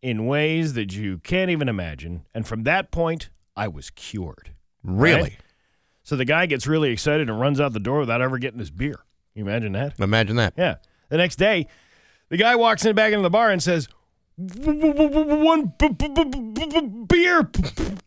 [0.01, 5.21] in ways that you can't even imagine, and from that point, I was cured." really?
[5.21, 5.37] Right?
[6.03, 8.71] So the guy gets really excited and runs out the door without ever getting his
[8.71, 8.99] beer.
[9.35, 9.99] You imagine that?
[9.99, 10.53] Imagine that.
[10.57, 10.75] Yeah.
[11.09, 11.67] The next day,
[12.29, 13.87] the guy walks in back into the bar and says,
[14.37, 17.43] "One b- b- b- beer,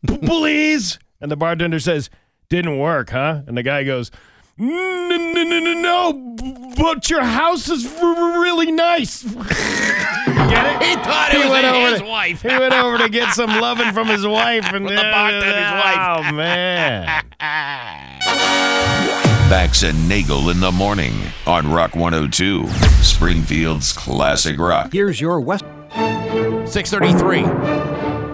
[0.07, 2.11] please." And the bartender says,
[2.49, 4.11] "Didn't work, huh?" And the guy goes,
[4.57, 10.83] "No, no, no, no, no, but your house is really nice." Get it?
[10.85, 12.43] He thought it He was went over his to- wife.
[12.43, 15.99] He went over to get some loving from his wife, and With the his wife.
[16.29, 17.25] Oh man!
[19.51, 21.13] Bax and Nagle in the morning
[21.47, 22.67] on Rock 102,
[23.03, 24.93] Springfield's classic rock.
[24.93, 25.65] Here's your West.
[26.67, 27.43] 633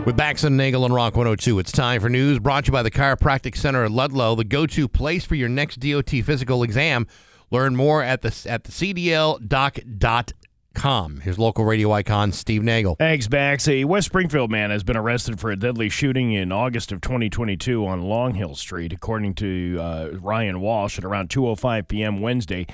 [0.04, 1.58] with Bax and Nagle and Rock 102.
[1.58, 4.88] It's time for news brought to you by the Chiropractic Center at Ludlow, the go-to
[4.88, 7.06] place for your next DOT physical exam.
[7.50, 10.30] Learn more at the at the cdldoc.com.
[11.20, 12.96] Here's local radio icon Steve Nagle.
[12.96, 13.68] Thanks, Bax.
[13.68, 17.86] A West Springfield man has been arrested for a deadly shooting in August of 2022
[17.86, 22.20] on Long Hill Street, according to uh, Ryan Walsh at around 2:05 p.m.
[22.20, 22.66] Wednesday.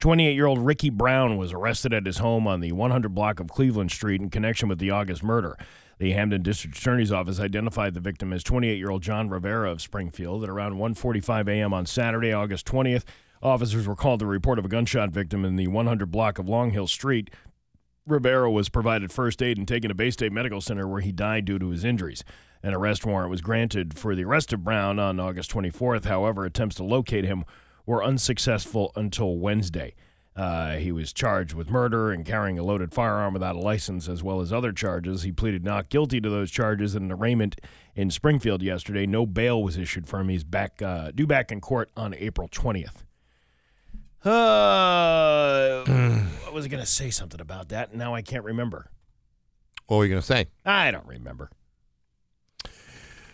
[0.00, 4.20] 28-year-old Ricky Brown was arrested at his home on the 100 block of Cleveland Street
[4.20, 5.56] in connection with the August murder.
[6.04, 10.50] The Hampden District Attorney's Office identified the victim as 28-year-old John Rivera of Springfield at
[10.50, 11.72] around 1:45 a.m.
[11.72, 13.04] on Saturday, August 20th.
[13.42, 16.72] Officers were called to report of a gunshot victim in the 100 block of Long
[16.72, 17.30] Hill Street.
[18.06, 21.58] Rivera was provided first aid and taken to Baystate Medical Center where he died due
[21.58, 22.22] to his injuries.
[22.62, 26.04] An arrest warrant was granted for the arrest of Brown on August 24th.
[26.04, 27.46] However, attempts to locate him
[27.86, 29.94] were unsuccessful until Wednesday.
[30.36, 34.20] Uh, he was charged with murder and carrying a loaded firearm without a license, as
[34.20, 35.22] well as other charges.
[35.22, 37.60] He pleaded not guilty to those charges in an arraignment
[37.94, 39.06] in Springfield yesterday.
[39.06, 40.28] No bail was issued for him.
[40.28, 43.04] He's back uh, due back in court on April twentieth.
[44.24, 48.90] Uh, I was going to say something about that, and now I can't remember.
[49.86, 50.46] What were you going to say?
[50.64, 51.50] I don't remember.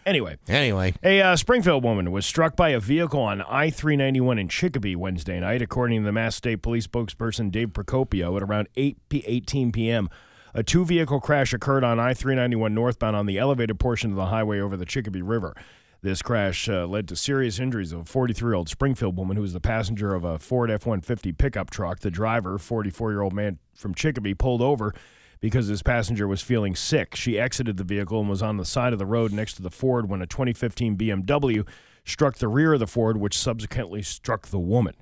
[0.07, 4.49] Anyway, Anyway, a uh, Springfield woman was struck by a vehicle on I 391 in
[4.49, 8.37] Chicopee Wednesday night, according to the Mass State Police spokesperson Dave Procopio.
[8.37, 10.09] At around 8 p- 18 p.m.,
[10.55, 14.27] a two vehicle crash occurred on I 391 northbound on the elevated portion of the
[14.27, 15.55] highway over the Chicopee River.
[16.03, 19.43] This crash uh, led to serious injuries of a 43 year old Springfield woman who
[19.43, 22.01] was the passenger of a Ford F 150 pickup truck.
[22.01, 24.95] The driver, 44 year old man from Chicopee, pulled over
[25.41, 27.17] because his passenger was feeling sick.
[27.17, 29.71] She exited the vehicle and was on the side of the road next to the
[29.71, 31.67] Ford when a 2015 BMW
[32.05, 34.95] struck the rear of the Ford, which subsequently struck the woman.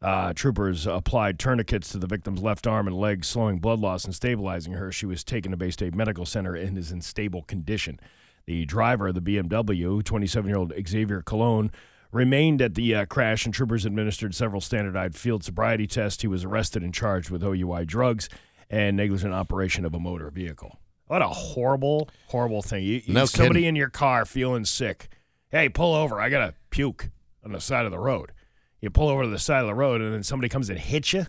[0.00, 4.14] Uh, troopers applied tourniquets to the victim's left arm and leg, slowing blood loss and
[4.14, 4.92] stabilizing her.
[4.92, 7.98] She was taken to Baystate Medical Center and is in stable condition.
[8.46, 11.70] The driver of the BMW, 27 year old Xavier Cologne,
[12.12, 16.20] remained at the uh, crash, and troopers administered several standardized field sobriety tests.
[16.20, 18.28] He was arrested and charged with OUI drugs
[18.74, 20.80] and negligent operation of a motor vehicle.
[21.06, 22.82] What a horrible, horrible thing.
[22.82, 23.68] You, you No somebody kidding.
[23.70, 25.08] in your car feeling sick.
[25.50, 26.20] Hey, pull over.
[26.20, 27.10] I got to puke
[27.44, 28.32] on the side of the road.
[28.80, 31.12] You pull over to the side of the road, and then somebody comes and hits
[31.12, 31.26] you.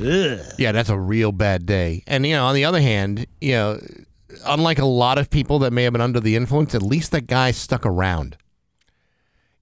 [0.00, 0.40] Ugh.
[0.58, 2.02] yeah, that's a real bad day.
[2.06, 3.80] And you know, on the other hand, you know,
[4.44, 7.26] unlike a lot of people that may have been under the influence, at least that
[7.26, 8.36] guy stuck around.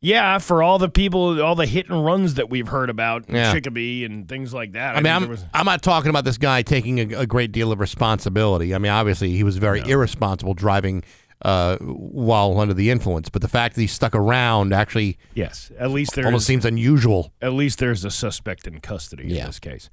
[0.07, 3.35] Yeah, for all the people, all the hit and runs that we've heard about, in
[3.35, 3.53] Yeah.
[3.53, 4.97] Chicopee and things like that.
[4.97, 7.73] I mean, I'm, was- I'm not talking about this guy taking a, a great deal
[7.73, 8.75] of responsibility.
[8.75, 11.03] I mean, obviously, he was very irresponsible driving
[11.43, 13.29] uh, while under the influence.
[13.29, 17.33] But the fact that he stuck around actually yes, at least there's almost seems unusual.
[17.43, 19.91] at least there's a suspect in custody in this case.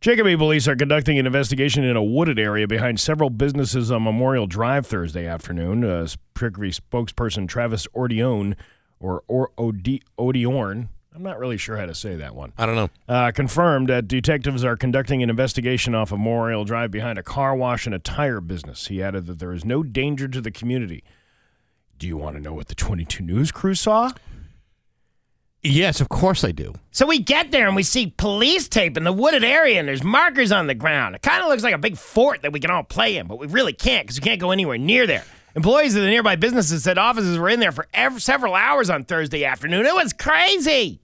[0.00, 4.46] Chicopee police are conducting an investigation in a wooded area behind several businesses on Memorial
[4.46, 5.84] Drive Thursday afternoon.
[5.84, 8.56] Uh, Chicopee spokesperson Travis Ordione,
[9.02, 12.74] or, or Odi- Odiorne, I'm not really sure how to say that one, I don't
[12.74, 12.88] know.
[13.06, 17.54] uh, confirmed that detectives are conducting an investigation off of Memorial Drive behind a car
[17.54, 18.86] wash and a tire business.
[18.86, 21.04] He added that there is no danger to the community.
[21.98, 24.10] Do you want to know what the 22 News crew saw?
[25.64, 26.74] Yes, of course I do.
[26.90, 30.02] So we get there and we see police tape in the wooded area and there's
[30.02, 31.14] markers on the ground.
[31.14, 33.38] It kind of looks like a big fort that we can all play in, but
[33.38, 35.24] we really can't because we can't go anywhere near there.
[35.54, 39.04] Employees of the nearby businesses said offices were in there for ev- several hours on
[39.04, 39.84] Thursday afternoon.
[39.84, 41.00] It was crazy.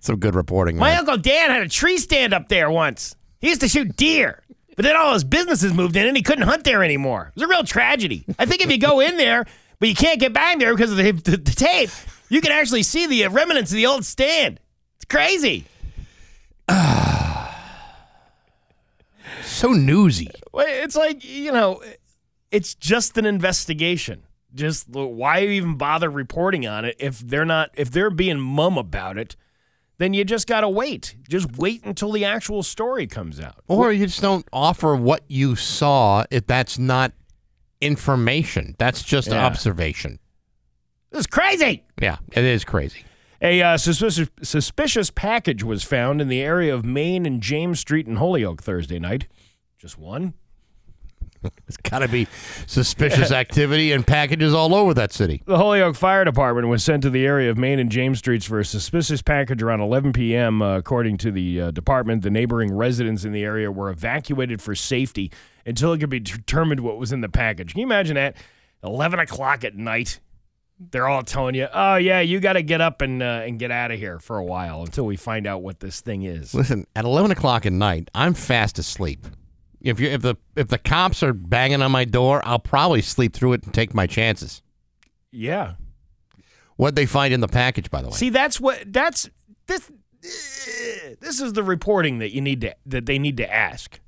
[0.00, 0.76] Some good reporting.
[0.76, 0.98] My man.
[1.00, 3.16] Uncle Dan had a tree stand up there once.
[3.40, 4.42] He used to shoot deer,
[4.76, 7.32] but then all his businesses moved in and he couldn't hunt there anymore.
[7.34, 8.24] It was a real tragedy.
[8.38, 9.44] I think if you go in there,
[9.78, 11.90] but you can't get back there because of the, the, the tape,
[12.28, 14.60] you can actually see the remnants of the old stand.
[14.96, 15.64] It's crazy.
[19.56, 20.28] so newsy.
[20.54, 21.82] It's like, you know,
[22.50, 24.22] it's just an investigation.
[24.54, 29.18] Just why even bother reporting on it if they're not if they're being mum about
[29.18, 29.36] it,
[29.98, 31.16] then you just got to wait.
[31.28, 33.56] Just wait until the actual story comes out.
[33.68, 37.12] Or you just don't offer what you saw if that's not
[37.80, 38.74] information.
[38.78, 39.44] That's just Yeah.
[39.44, 40.18] observation.
[41.10, 41.84] This is crazy.
[42.00, 43.04] Yeah, it is crazy.
[43.42, 48.06] A uh, suspicious, suspicious package was found in the area of Main and James Street
[48.06, 49.26] in Holyoke Thursday night.
[49.78, 50.34] Just one?
[51.68, 52.26] It's got to be
[52.66, 55.42] suspicious activity and packages all over that city.
[55.46, 58.58] The Holyoke Fire Department was sent to the area of Main and James Streets for
[58.58, 60.62] a suspicious package around 11 p.m.
[60.62, 64.74] Uh, according to the uh, department, the neighboring residents in the area were evacuated for
[64.74, 65.30] safety
[65.64, 67.72] until it could be determined what was in the package.
[67.72, 68.36] Can you imagine that?
[68.82, 70.20] 11 o'clock at night.
[70.78, 73.70] They're all telling you, "Oh yeah, you got to get up and uh, and get
[73.70, 76.86] out of here for a while until we find out what this thing is." Listen,
[76.94, 79.26] at eleven o'clock at night, I'm fast asleep.
[79.86, 83.32] If you if the if the cops are banging on my door, I'll probably sleep
[83.32, 84.62] through it and take my chances.
[85.30, 85.74] Yeah.
[86.76, 88.14] What they find in the package, by the way.
[88.14, 89.30] See, that's what that's
[89.66, 89.90] this.
[90.20, 94.00] This is the reporting that you need to that they need to ask.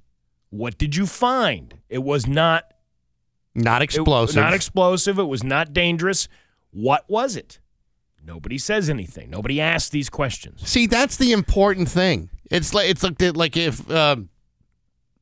[0.51, 1.79] What did you find?
[1.89, 2.65] It was not
[3.55, 4.37] not it- explosive.
[4.37, 5.19] not explosive.
[5.19, 6.29] It was not dangerous.
[6.71, 7.61] What was it?
[8.25, 9.31] Nobody says anything.
[9.31, 10.69] Nobody asks these questions.
[10.69, 12.29] See, that's the important thing.
[12.51, 14.29] It's like it's like like if um,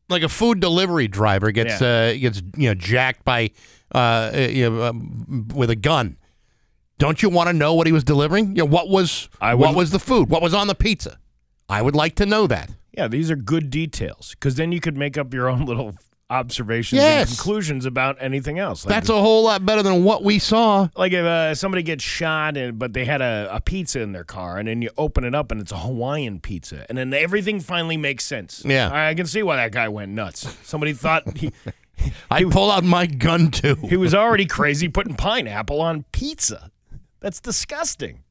[0.09, 3.51] like a food delivery driver gets uh, gets you know jacked by
[3.93, 6.17] uh, you know, um, with a gun.
[6.99, 8.57] Don't you want to know what he was delivering?
[8.57, 10.31] You know, what was I what was the food?
[10.31, 11.19] What was on the pizza?
[11.69, 12.71] I would like to know that.
[12.97, 15.95] Yeah, these are good details because then you could make up your own little
[16.29, 17.29] observations Yes.
[17.29, 18.85] and conclusions about anything else.
[18.85, 20.89] Like, That's a whole lot better than what we saw.
[20.97, 24.25] like if uh, somebody gets shot and but they had a, a pizza in their
[24.25, 27.61] car and then you open it up and it's a Hawaiian pizza and then everything
[27.61, 28.63] finally makes sense.
[28.65, 28.91] Yeah.
[28.93, 30.57] I can see why that guy went nuts.
[30.65, 31.53] Somebody thought he
[32.31, 33.77] I'd pull out my gun too.
[33.89, 36.71] he was already crazy putting pineapple on pizza.
[37.21, 38.23] That's disgusting.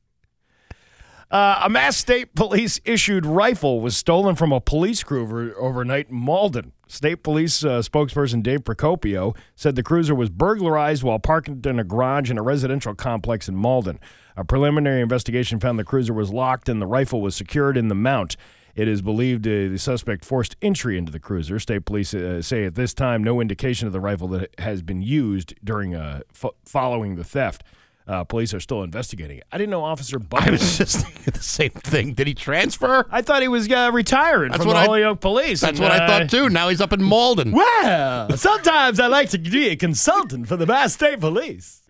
[1.32, 6.16] Uh, a Mass State Police issued rifle was stolen from a police cruiser overnight in
[6.16, 6.72] Malden.
[6.88, 11.84] State Police uh, spokesperson Dave Procopio said the cruiser was burglarized while parked in a
[11.84, 14.00] garage in a residential complex in Malden.
[14.38, 17.96] A preliminary investigation found the cruiser was locked and the rifle was secured in the
[17.96, 18.36] mount.
[18.76, 21.60] It is believed uh, the suspect forced entry into the cruiser.
[21.60, 25.02] State police uh, say at this time no indication of the rifle that has been
[25.02, 27.64] used during uh, fo- following the theft.
[28.08, 29.42] Uh, police are still investigating.
[29.52, 32.14] I didn't know Officer I was just thinking the same thing.
[32.14, 33.08] Did he transfer?
[33.10, 35.62] I thought he was uh, retiring That's from what the I- Holyoke Police.
[35.62, 36.50] That's and, what I uh, thought too.
[36.50, 37.52] Now he's up in Malden.
[37.52, 41.82] Well, sometimes I like to be a consultant for the Mass State Police.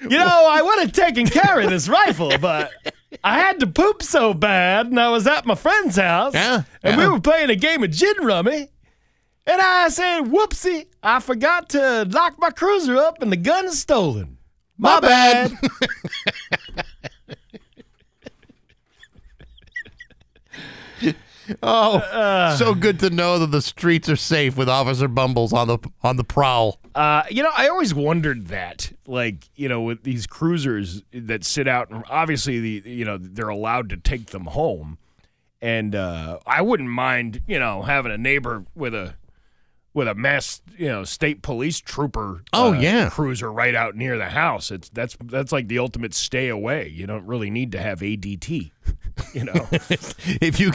[0.00, 2.72] You know, I would have taken care of this rifle, but
[3.22, 6.34] I had to poop so bad, and I was at my friend's house.
[6.34, 7.06] Yeah, And yeah.
[7.06, 8.68] we were playing a game of gin rummy.
[9.46, 13.80] And I said, whoopsie, I forgot to lock my cruiser up, and the gun is
[13.80, 14.38] stolen.
[14.78, 15.52] My bad.
[21.62, 25.78] oh, so good to know that the streets are safe with Officer Bumbles on the
[26.02, 26.78] on the prowl.
[26.94, 31.66] Uh, you know, I always wondered that, like, you know, with these cruisers that sit
[31.66, 34.98] out, and obviously, the you know, they're allowed to take them home,
[35.60, 39.14] and uh, I wouldn't mind, you know, having a neighbor with a
[39.94, 42.42] with a mass, you know, state police trooper.
[42.52, 43.10] Oh, uh, yeah.
[43.10, 44.70] cruiser right out near the house.
[44.70, 46.88] It's that's that's like the ultimate stay away.
[46.88, 48.70] You don't really need to have ADT,
[49.34, 49.52] you know.
[49.72, 50.72] if you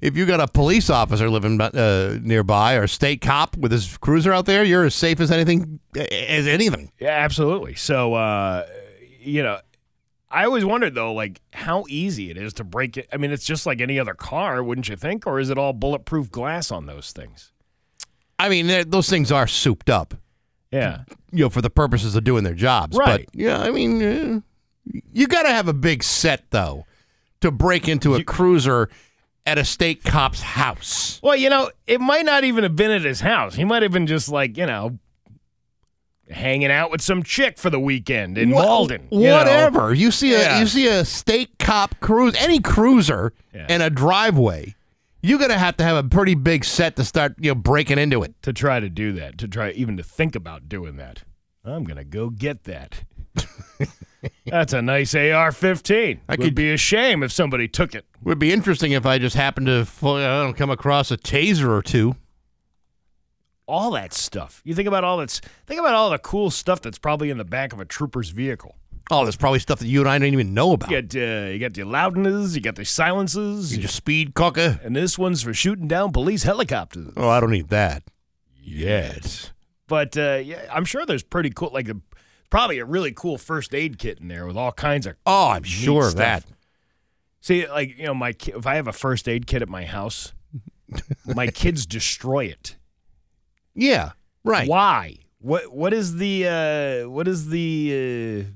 [0.00, 4.32] if you got a police officer living uh, nearby or state cop with his cruiser
[4.32, 6.92] out there, you're as safe as anything as anything.
[6.98, 7.74] Yeah, absolutely.
[7.74, 8.66] So, uh,
[9.18, 9.58] you know,
[10.30, 13.08] I always wondered though, like how easy it is to break it.
[13.12, 15.26] I mean, it's just like any other car, wouldn't you think?
[15.26, 17.50] Or is it all bulletproof glass on those things?
[18.40, 20.14] I mean, those things are souped up,
[20.72, 21.00] Yeah.
[21.32, 22.96] you know, for the purposes of doing their jobs.
[22.96, 23.26] Right.
[23.26, 24.40] But yeah, I mean, uh,
[25.12, 26.86] you got to have a big set though
[27.40, 28.88] to break into a cruiser
[29.46, 31.20] at a state cop's house.
[31.22, 33.54] Well, you know, it might not even have been at his house.
[33.54, 34.98] He might have been just like, you know,
[36.30, 39.08] hanging out with some chick for the weekend in Wha- Malden.
[39.10, 39.38] you know?
[39.38, 39.92] Whatever.
[39.92, 40.60] You see a Yeah.
[40.60, 43.66] you see a state cop cruise any cruiser Yeah.
[43.68, 44.76] in a driveway,
[45.22, 48.22] you're gonna have to have a pretty big set to start you know breaking into
[48.22, 48.34] it.
[48.42, 51.22] To try to do that, to try even to think about doing that.
[51.64, 53.04] I'm gonna go get that.
[54.46, 56.20] That's a nice AR-15.
[56.28, 58.04] I Would could- be a shame if somebody took it.
[58.22, 61.68] Would be interesting if I just happened to I don't know, come across a taser
[61.68, 62.16] or two.
[63.66, 64.60] all that stuff.
[64.64, 67.44] You think about all that's think about all the cool stuff that's probably in the
[67.44, 68.76] back of a trooper's vehicle.
[69.10, 70.90] Oh, there's probably stuff that you and I didn't even know about.
[70.90, 74.78] You got uh, you got the loudness, you got the silences, You just speed cocker.
[74.84, 77.12] and this one's for shooting down police helicopters.
[77.16, 78.02] Oh, I don't need that.
[78.62, 79.52] Yes,
[79.88, 81.96] but uh, yeah, I'm sure there's pretty cool, like a,
[82.50, 85.16] probably a really cool first aid kit in there with all kinds of.
[85.26, 86.44] Oh, I'm sure of that.
[87.40, 89.84] See, like you know, my ki- if I have a first aid kit at my
[89.86, 90.32] house,
[91.26, 92.76] my kids destroy it.
[93.74, 94.12] Yeah,
[94.44, 94.68] right.
[94.68, 95.16] Why?
[95.40, 96.46] What what is the
[97.06, 98.50] uh, what is the uh,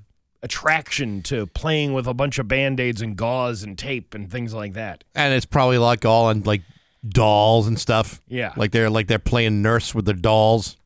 [0.44, 4.74] attraction to playing with a bunch of band-aids and gauze and tape and things like
[4.74, 5.02] that?
[5.14, 6.62] And it's probably like all on like
[7.08, 8.20] dolls and stuff.
[8.28, 8.52] Yeah.
[8.56, 10.76] Like they're like they're playing nurse with their dolls.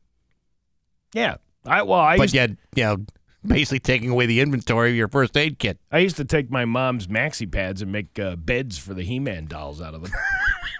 [1.13, 1.35] Yeah.
[1.65, 3.05] I well I but used, yet, you know,
[3.45, 5.77] basically taking away the inventory of your first aid kit.
[5.91, 9.45] I used to take my mom's maxi pads and make uh, beds for the He-Man
[9.45, 10.11] dolls out of them.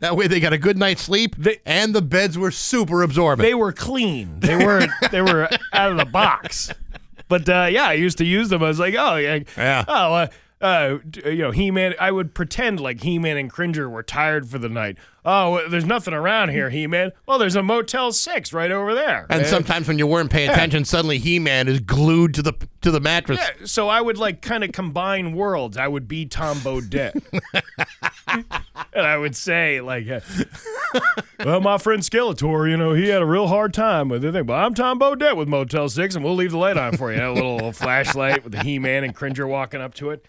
[0.00, 3.46] That way they got a good night's sleep and the beds were super absorbent.
[3.46, 4.40] they were clean.
[4.40, 6.72] They weren't they were out of the box.
[7.28, 8.62] But uh, yeah, I used to use them.
[8.62, 9.84] I was like, oh yeah, Yeah.
[9.86, 10.14] oh.
[10.14, 10.26] Uh,
[10.62, 11.94] uh, you know, He-Man.
[11.98, 14.98] I would pretend like He-Man and Cringer were tired for the night.
[15.24, 17.12] Oh, there's nothing around here, He-Man.
[17.26, 19.26] Well, there's a Motel Six right over there.
[19.28, 22.90] and Uh, sometimes when you weren't paying attention, suddenly He-Man is glued to the to
[22.90, 23.38] the mattress.
[23.38, 25.76] Yeah, so I would like kind of combine worlds.
[25.76, 27.20] I would be Tom Bodett.
[28.28, 30.20] and I would say, like, uh,
[31.44, 34.54] well, my friend Skeletor, you know, he had a real hard time with thing, but
[34.54, 37.20] I'm Tom Bodett with Motel 6, and we'll leave the light on for you.
[37.22, 40.24] A little flashlight with the He Man and Cringer walking up to it.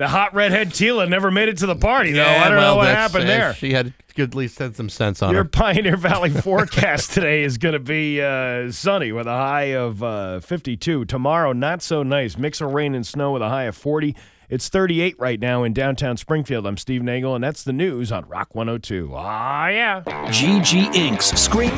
[0.00, 2.24] The hot redhead Tila never made it to the party, though.
[2.24, 3.52] I don't well, know what happened uh, there.
[3.52, 5.32] She had to at least had some sense on it.
[5.34, 5.48] Your her.
[5.50, 10.40] Pioneer Valley forecast today is going to be uh, sunny with a high of uh,
[10.40, 11.04] 52.
[11.04, 12.38] Tomorrow, not so nice.
[12.38, 14.16] Mix of rain and snow with a high of 40.
[14.48, 16.66] It's 38 right now in downtown Springfield.
[16.66, 19.12] I'm Steve Nagle, and that's the news on Rock 102.
[19.14, 20.00] Ah, yeah.
[20.00, 21.72] GG Inc.'s Screen.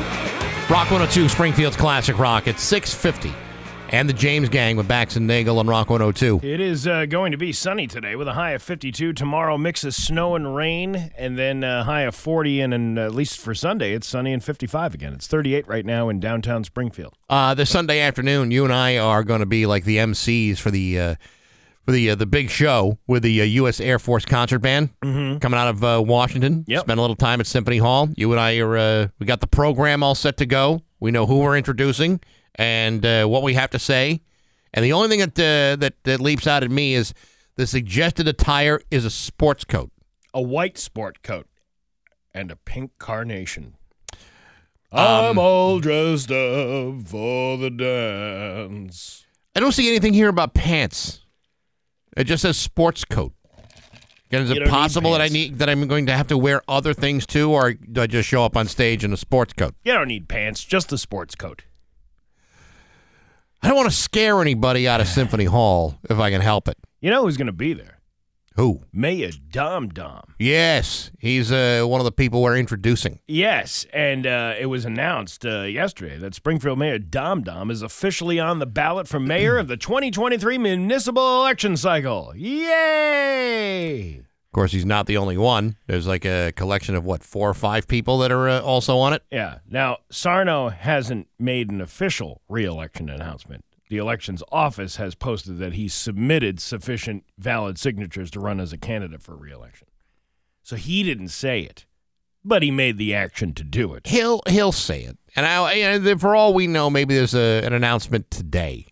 [0.69, 2.47] Rock 102, Springfield's Classic Rock.
[2.47, 3.52] It's 650.
[3.93, 6.39] And the James Gang with Bax and Nagle on Rock 102.
[6.41, 9.13] It is uh, going to be sunny today with a high of 52.
[9.13, 12.61] Tomorrow, mix of snow and rain, and then a high of 40.
[12.61, 15.13] And, and at least for Sunday, it's sunny and 55 again.
[15.13, 17.13] It's 38 right now in downtown Springfield.
[17.29, 20.71] Uh, this Sunday afternoon, you and I are going to be like the MCs for
[20.71, 21.15] the uh,
[21.85, 23.79] for the uh, the big show with the uh, U.S.
[23.79, 26.65] Air Force concert band coming out of uh, Washington.
[26.65, 26.85] Yep.
[26.85, 28.09] Spend a little time at Symphony Hall.
[28.17, 30.81] You and I are uh, we got the program all set to go.
[30.99, 32.21] We know who we're introducing
[32.55, 34.21] and uh, what we have to say.
[34.73, 37.13] And the only thing that, uh, that that leaps out at me is
[37.55, 39.91] the suggested attire is a sports coat.
[40.33, 41.47] A white sport coat
[42.33, 43.75] and a pink carnation.
[44.91, 49.25] I'm all dressed up for the dance.
[49.55, 51.21] I don't see anything here about pants.
[52.15, 53.33] It just says sports coat.
[54.31, 56.63] And is You it possible that I need that I'm going to have to wear
[56.67, 59.75] other things too, or do I just show up on stage in a sports coat?
[59.83, 61.63] You don't need pants, just the sports coat.
[63.63, 66.77] I don't want to scare anybody out of Symphony Hall if I can help it.
[66.99, 67.99] You know who's going to be there?
[68.55, 68.81] Who?
[68.91, 70.35] Mayor Dom Dom.
[70.37, 73.19] Yes, he's uh, one of the people we're introducing.
[73.25, 78.37] Yes, and uh, it was announced uh, yesterday that Springfield Mayor Dom Dom is officially
[78.37, 82.33] on the ballot for mayor of the 2023 municipal election cycle.
[82.35, 84.23] Yay!
[84.53, 85.77] Of course, he's not the only one.
[85.87, 89.11] There's like a collection of what four or five people that are uh, also on
[89.11, 89.23] it.
[89.31, 89.57] Yeah.
[89.67, 93.65] Now, Sarno hasn't made an official reelection announcement.
[93.89, 98.77] The elections office has posted that he submitted sufficient valid signatures to run as a
[98.77, 99.87] candidate for reelection.
[100.61, 101.87] So he didn't say it,
[102.45, 104.05] but he made the action to do it.
[104.05, 107.73] He'll he'll say it, and I, and for all we know, maybe there's a, an
[107.73, 108.85] announcement today.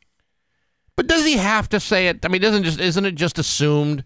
[0.95, 2.26] But does he have to say it?
[2.26, 4.03] I mean, doesn't just isn't it just assumed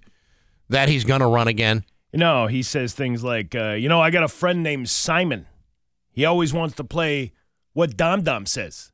[0.69, 1.83] that he's going to run again?
[2.13, 5.47] No, he says things like, uh, you know, I got a friend named Simon.
[6.11, 7.33] He always wants to play
[7.73, 8.91] what Dom Dom says.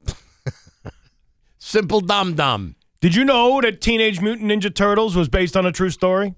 [1.59, 2.75] Simple dum dum.
[2.99, 6.33] Did you know that Teenage Mutant Ninja Turtles was based on a true story?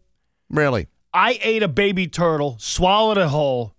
[0.50, 0.88] Really?
[1.14, 3.76] I ate a baby turtle, swallowed it whole.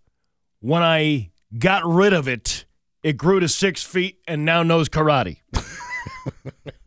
[0.60, 2.64] When I got rid of it,
[3.02, 5.38] it grew to six feet and now knows karate.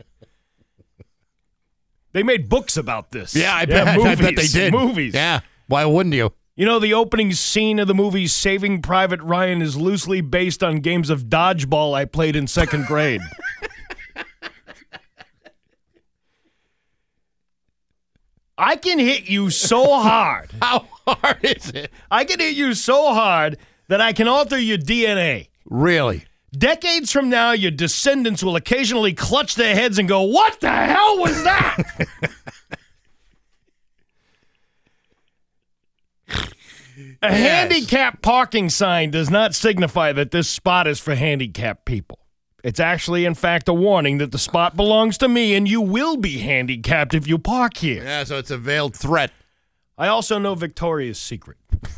[2.18, 3.36] they made books about this.
[3.36, 3.88] Yeah, I bet.
[3.88, 4.74] I bet they did.
[4.74, 5.13] Movies.
[5.13, 5.41] Yeah.
[5.68, 6.34] Why wouldn't you?
[6.55, 10.80] You know, the opening scene of the movie Saving Private Ryan is loosely based on
[10.80, 13.22] games of dodgeball I played in second grade.
[18.57, 20.49] I can hit you so hard.
[20.61, 21.91] How hard is it?
[22.09, 25.49] I can hit you so hard that I can alter your DNA.
[25.65, 26.26] Really?
[26.58, 31.20] Decades from now, your descendants will occasionally clutch their heads and go, What the hell
[31.20, 31.78] was that?
[37.22, 42.20] A handicap parking sign does not signify that this spot is for handicapped people.
[42.64, 46.18] It's actually, in fact, a warning that the spot belongs to me and you will
[46.18, 48.03] be handicapped if you park here.
[48.03, 48.24] Yeah.
[48.24, 49.32] So it's a veiled threat.
[49.97, 51.58] I also know Victoria's Secret.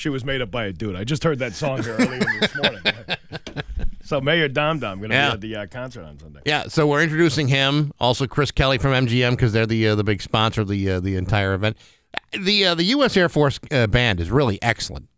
[0.00, 0.96] she was made up by a dude.
[0.96, 2.80] I just heard that song here earlier this morning.
[4.02, 5.28] so Mayor Dom Dom going to Yeah.
[5.30, 6.40] be at the uh, concert on Sunday.
[6.46, 6.64] Yeah.
[6.68, 7.92] So we're introducing him.
[8.00, 11.00] Also, Chris Kelly from MGM because they're the uh, the big sponsor of the uh,
[11.00, 11.76] the entire event.
[12.32, 13.14] The uh, the U.S.
[13.16, 15.08] Air Force uh, band is really excellent.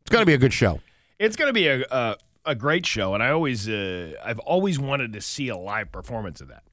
[0.00, 0.80] It's going to be a good show.
[1.20, 4.80] It's going to be a, a a great show, and I always uh, I've always
[4.80, 6.64] wanted to see a live performance of that.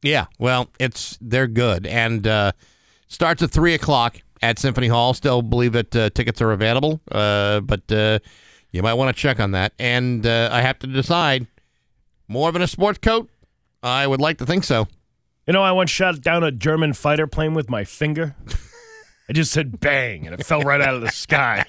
[0.00, 2.52] Yeah, well, it's they're good, and uh,
[3.08, 5.14] starts at three o'clock at Symphony Hall.
[5.14, 8.18] Still believe that uh, tickets are available, uh, but uh,
[8.70, 9.72] you might want to check on that.
[9.78, 11.46] And uh, I have to decide
[12.28, 13.28] more than a sports coat.
[13.82, 14.86] I would like to think so.
[15.46, 18.34] You know, I once shot down a German fighter plane with my finger.
[19.28, 21.64] I just said bang, and it fell right out of the sky.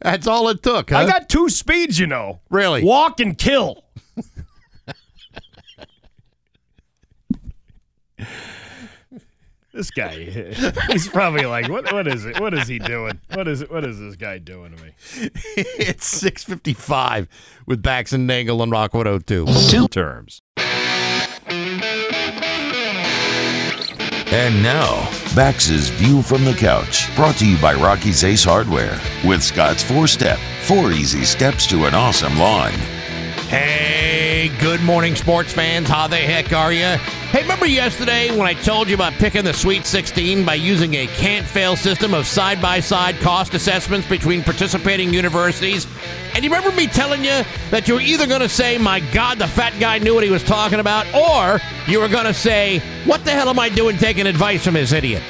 [0.00, 0.90] That's all it took.
[0.90, 0.98] Huh?
[0.98, 2.40] I got two speeds, you know.
[2.48, 2.84] Really?
[2.84, 3.84] Walk and kill.
[9.74, 10.24] this guy,
[10.90, 11.92] he's probably like, what?
[11.92, 12.40] What is it?
[12.40, 13.20] What is he doing?
[13.34, 13.70] What is it?
[13.70, 14.92] What is this guy doing to me?
[15.56, 17.28] it's six fifty five
[17.66, 19.46] with Bax and Nagle on Rock One Hundred Two.
[19.68, 20.40] Two terms.
[24.26, 29.00] And now, Bax's View from the Couch, brought to you by Rocky's Ace Hardware.
[29.24, 32.72] With Scott's four step, four easy steps to an awesome lawn.
[33.48, 35.88] Hey, good morning, sports fans.
[35.88, 36.98] How the heck are you?
[37.30, 41.06] Hey, remember yesterday when I told you about picking the Sweet 16 by using a
[41.06, 45.86] can't fail system of side by side cost assessments between participating universities?
[46.34, 49.38] And you remember me telling you that you were either going to say, My God,
[49.38, 52.80] the fat guy knew what he was talking about, or you were going to say,
[53.04, 55.22] What the hell am I doing taking advice from this idiot?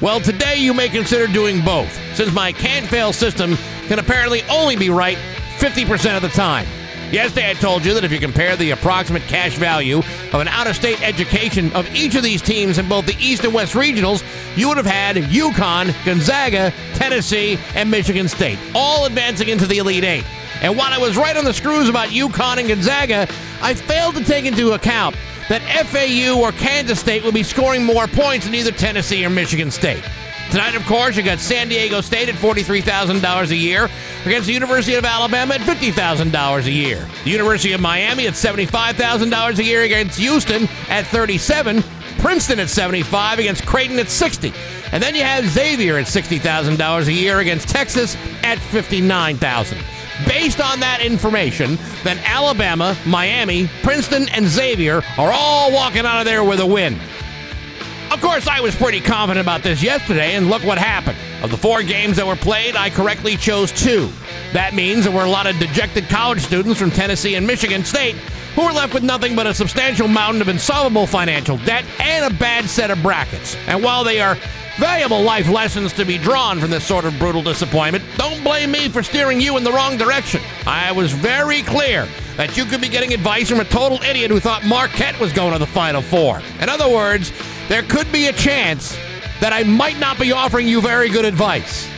[0.00, 3.56] Well, today you may consider doing both, since my can't fail system
[3.86, 5.18] can apparently only be right
[5.58, 6.66] 50% of the time.
[7.10, 10.66] Yesterday, I told you that if you compare the approximate cash value of an out
[10.66, 14.22] of state education of each of these teams in both the East and West regionals,
[14.58, 20.04] you would have had UConn, Gonzaga, Tennessee, and Michigan State, all advancing into the Elite
[20.04, 20.24] Eight.
[20.60, 23.26] And while I was right on the screws about UConn and Gonzaga,
[23.62, 25.16] I failed to take into account
[25.48, 29.70] that FAU or Kansas State would be scoring more points than either Tennessee or Michigan
[29.70, 30.02] State.
[30.50, 33.86] Tonight, of course, you got San Diego State at $43,000 a year
[34.24, 37.06] against the University of Alabama at $50,000 a year.
[37.24, 41.82] The University of Miami at $75,000 a year against Houston at 37,
[42.20, 44.54] Princeton at 75 against Creighton at 60.
[44.90, 49.78] And then you have Xavier at $60,000 a year against Texas at 59,000.
[50.26, 56.24] Based on that information, then Alabama, Miami, Princeton, and Xavier are all walking out of
[56.24, 56.98] there with a win.
[58.10, 61.18] Of course, I was pretty confident about this yesterday, and look what happened.
[61.42, 64.10] Of the four games that were played, I correctly chose two.
[64.54, 68.16] That means there were a lot of dejected college students from Tennessee and Michigan State
[68.54, 72.36] who were left with nothing but a substantial mountain of insolvable financial debt and a
[72.38, 73.56] bad set of brackets.
[73.66, 74.36] And while they are
[74.78, 78.88] valuable life lessons to be drawn from this sort of brutal disappointment, don't blame me
[78.88, 80.40] for steering you in the wrong direction.
[80.66, 82.08] I was very clear
[82.38, 85.52] that you could be getting advice from a total idiot who thought Marquette was going
[85.52, 86.40] to the Final Four.
[86.60, 87.32] In other words,
[87.68, 88.96] there could be a chance
[89.40, 91.88] that I might not be offering you very good advice.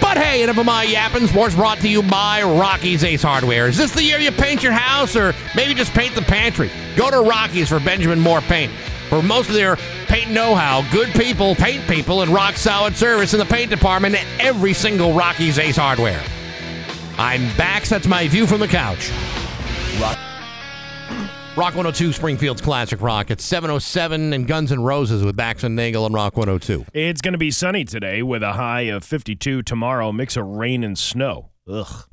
[0.00, 1.28] But hey, enough of my yapping.
[1.28, 3.68] Sports brought to you by Rocky's Ace Hardware.
[3.68, 6.68] Is this the year you paint your house or maybe just paint the pantry?
[6.96, 8.72] Go to Rocky's for Benjamin Moore Paint.
[9.08, 9.76] For most of their
[10.08, 14.16] paint know how, good people paint people and rock solid service in the paint department
[14.16, 16.22] at every single Rocky's Ace Hardware.
[17.22, 17.84] I'm back.
[17.84, 19.12] That's my view from the couch.
[20.00, 20.18] Rock.
[21.56, 23.30] Rock 102, Springfield's Classic Rock.
[23.30, 26.86] It's 707 and Guns N' Roses with Bax and Nagle and Rock 102.
[26.92, 30.82] It's going to be sunny today with a high of 52 tomorrow, mix of rain
[30.82, 31.50] and snow.
[31.68, 32.06] Ugh.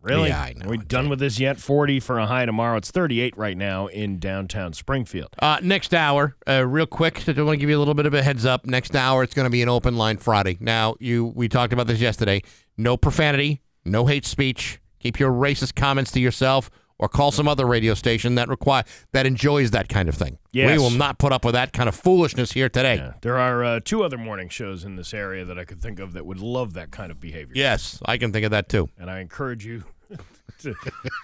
[0.00, 0.30] Really?
[0.30, 0.66] Yeah, I know.
[0.66, 1.60] Are we done with this yet?
[1.60, 2.78] 40 for a high tomorrow.
[2.78, 5.28] It's 38 right now in downtown Springfield.
[5.38, 8.14] Uh, next hour, uh, real quick, I want to give you a little bit of
[8.14, 8.66] a heads up.
[8.66, 10.58] Next hour, it's going to be an open line Friday.
[10.58, 12.42] Now, you we talked about this yesterday.
[12.76, 14.80] No profanity, no hate speech.
[14.98, 19.26] Keep your racist comments to yourself, or call some other radio station that require that
[19.26, 20.38] enjoys that kind of thing.
[20.52, 20.70] Yes.
[20.70, 22.96] We will not put up with that kind of foolishness here today.
[22.96, 23.14] Yeah.
[23.22, 26.12] There are uh, two other morning shows in this area that I could think of
[26.12, 27.54] that would love that kind of behavior.
[27.56, 28.88] Yes, I can think of that too.
[28.98, 29.82] And I encourage you
[30.60, 30.74] to,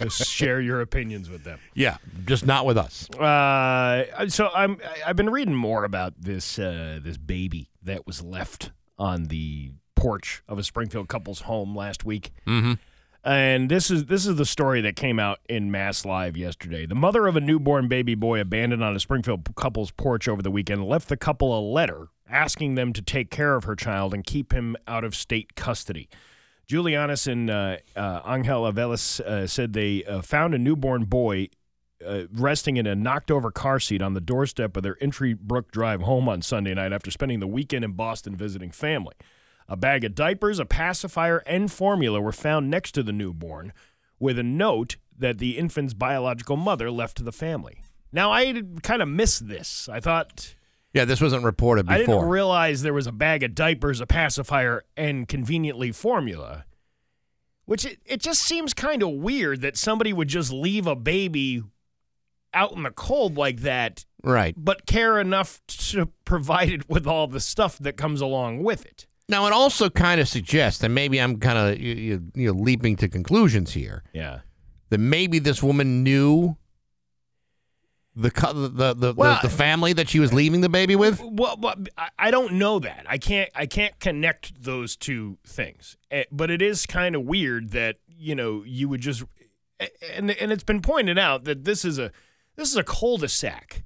[0.01, 1.61] to share your opinions with them.
[1.75, 3.09] Yeah, just not with us.
[3.11, 8.73] Uh, so I'm I've been reading more about this uh, this baby that was left
[8.99, 12.33] on the porch of a Springfield couple's home last week.
[12.47, 12.75] Mm-hmm.
[13.25, 16.87] And this is this is the story that came out in MassLive yesterday.
[16.87, 20.51] The mother of a newborn baby boy abandoned on a Springfield couple's porch over the
[20.51, 24.25] weekend left the couple a letter asking them to take care of her child and
[24.25, 26.09] keep him out of state custody.
[26.69, 31.49] Julianis and uh, uh, Angel Avelis uh, said they uh, found a newborn boy
[32.07, 35.73] uh, resting in a knocked over car seat on the doorstep of their Entry Brook
[35.73, 39.15] Drive home on Sunday night after spending the weekend in Boston visiting family.
[39.69, 43.73] A bag of diapers, a pacifier, and formula were found next to the newborn
[44.19, 47.83] with a note that the infant's biological mother left to the family.
[48.13, 49.89] Now, I kind of missed this.
[49.91, 50.55] I thought.
[50.95, 51.95] Yeah, this wasn't reported before.
[51.95, 56.65] I didn't realize there was a bag of diapers, a pacifier, and conveniently formula.
[57.67, 61.63] Which it, it just seems kind of weird that somebody would just leave a baby
[62.55, 64.55] out in the cold like that, right.
[64.57, 69.07] but care enough to provide it with all the stuff that comes along with it.
[69.29, 72.59] Now, it also kind of suggests, and maybe I'm kind of you, you, you know,
[72.59, 74.41] leaping to conclusions here, Yeah.
[74.89, 76.57] that maybe this woman knew
[78.17, 81.21] the the the, the, Well, the family that she was leaving the baby with.
[81.23, 81.75] Well, well,
[82.19, 83.05] I- don't know that.
[83.09, 83.51] I can't.
[83.55, 85.97] I can't connect those two things.
[86.11, 89.23] Eh, But it is kind of weird that you know you would just,
[90.15, 92.11] and and it's been pointed out that this is a
[92.57, 93.85] this is a cul-de-sac.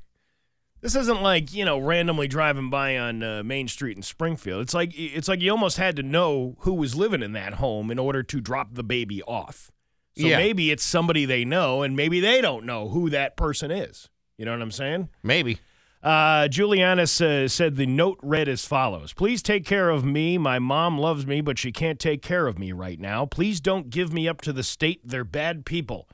[0.82, 4.62] This isn't like you know randomly driving by on uh, Main Street in Springfield.
[4.62, 7.90] It's like it's like you almost had to know who was living in that home
[7.90, 9.70] in order to drop the baby off.
[10.18, 10.36] So Yeah.
[10.36, 14.10] maybe it's somebody they know, and maybe they don't know who that person is.
[14.36, 15.08] You know what I'm saying?
[15.22, 15.58] Maybe.
[16.02, 20.36] Uh, Julianus uh, said the note read as follows Please take care of me.
[20.36, 23.24] My mom loves me, but she can't take care of me right now.
[23.24, 25.00] Please don't give me up to the state.
[25.04, 26.08] They're bad people.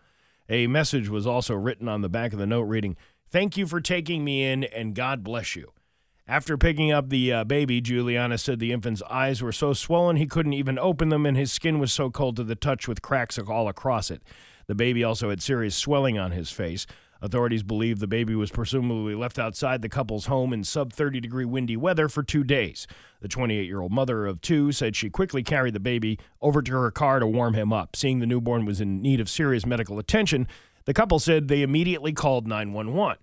[0.50, 2.96] A message was also written on the back of the note reading
[3.30, 5.72] Thank you for taking me in, and God bless you.
[6.26, 10.26] After picking up the uh, baby, Juliana said the infant's eyes were so swollen he
[10.26, 13.38] couldn't even open them, and his skin was so cold to the touch with cracks
[13.38, 14.22] all across it.
[14.66, 16.86] The baby also had serious swelling on his face.
[17.20, 21.44] Authorities believe the baby was presumably left outside the couple's home in sub 30 degree
[21.44, 22.86] windy weather for two days.
[23.20, 26.72] The 28 year old mother of two said she quickly carried the baby over to
[26.72, 27.96] her car to warm him up.
[27.96, 30.46] Seeing the newborn was in need of serious medical attention,
[30.88, 33.18] the couple said they immediately called 911.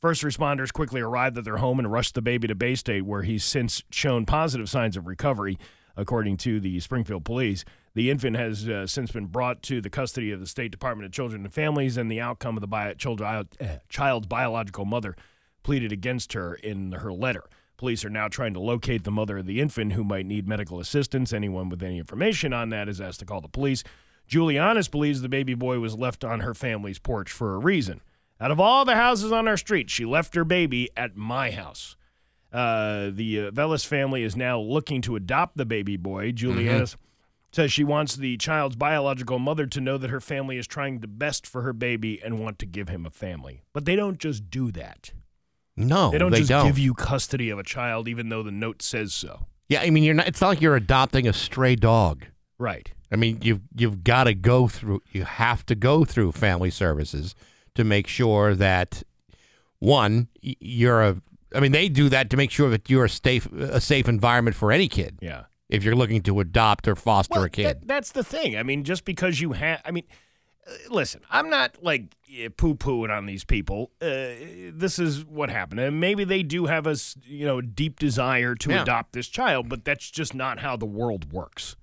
[0.00, 3.44] First responders quickly arrived at their home and rushed the baby to Baystate, where he's
[3.44, 5.58] since shown positive signs of recovery,
[5.98, 7.62] according to the Springfield police.
[7.92, 11.12] The infant has uh, since been brought to the custody of the State Department of
[11.12, 13.44] Children and Families, and the outcome of the bio- child, uh,
[13.90, 15.14] child's biological mother
[15.62, 17.44] pleaded against her in her letter.
[17.76, 20.80] Police are now trying to locate the mother of the infant who might need medical
[20.80, 21.34] assistance.
[21.34, 23.84] Anyone with any information on that is asked to call the police.
[24.30, 28.00] Julianis believes the baby boy was left on her family's porch for a reason.
[28.40, 31.96] Out of all the houses on our street, she left her baby at my house.
[32.52, 36.32] Uh, the uh, Velas family is now looking to adopt the baby boy.
[36.32, 36.96] Julianis
[37.52, 41.06] says she wants the child's biological mother to know that her family is trying the
[41.08, 43.62] best for her baby and want to give him a family.
[43.72, 45.12] But they don't just do that.
[45.76, 46.66] No, They don't they just don't.
[46.66, 49.46] give you custody of a child, even though the note says so.
[49.68, 50.28] yeah, I mean, you're not.
[50.28, 52.26] It's not like you're adopting a stray dog.
[52.58, 52.90] Right.
[53.12, 55.02] I mean, you've you've got to go through.
[55.12, 57.34] You have to go through family services
[57.74, 59.02] to make sure that
[59.78, 61.22] one, you're a.
[61.54, 64.54] I mean, they do that to make sure that you're a safe a safe environment
[64.56, 65.18] for any kid.
[65.20, 65.44] Yeah.
[65.68, 68.56] If you're looking to adopt or foster Well, a kid, that- that's the thing.
[68.56, 70.02] I mean, just because you have, I mean,
[70.66, 72.14] uh, listen, I'm not like
[72.56, 73.90] poo pooing on these people.
[74.02, 74.34] Uh,
[74.72, 75.78] this is what happened.
[75.80, 78.82] And maybe they do have a you know, deep desire to Yeah.
[78.82, 81.76] adopt this child, but that's just not how the world works.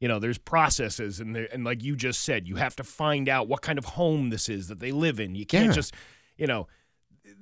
[0.00, 3.28] You know, there's processes, and there, and like you just said, you have to find
[3.28, 5.34] out what kind of home this is that they live in.
[5.34, 5.72] You can't Yeah.
[5.72, 5.94] just,
[6.36, 6.68] you know,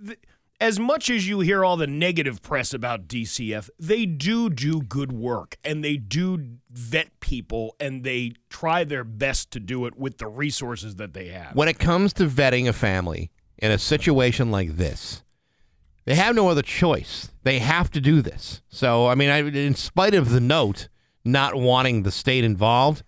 [0.06, 0.18] th-
[0.58, 5.12] as much as you hear all the negative press about DCF, they do do good
[5.12, 10.16] work and they do vet people and they try their best to do it with
[10.16, 11.54] the resources that they have.
[11.54, 15.22] when it comes to vetting a family in a situation like this,
[16.06, 17.28] they have no other choice.
[17.42, 18.62] They have to do this.
[18.70, 20.88] So, I mean, I, in spite of the note
[21.26, 23.02] not wanting the state involved,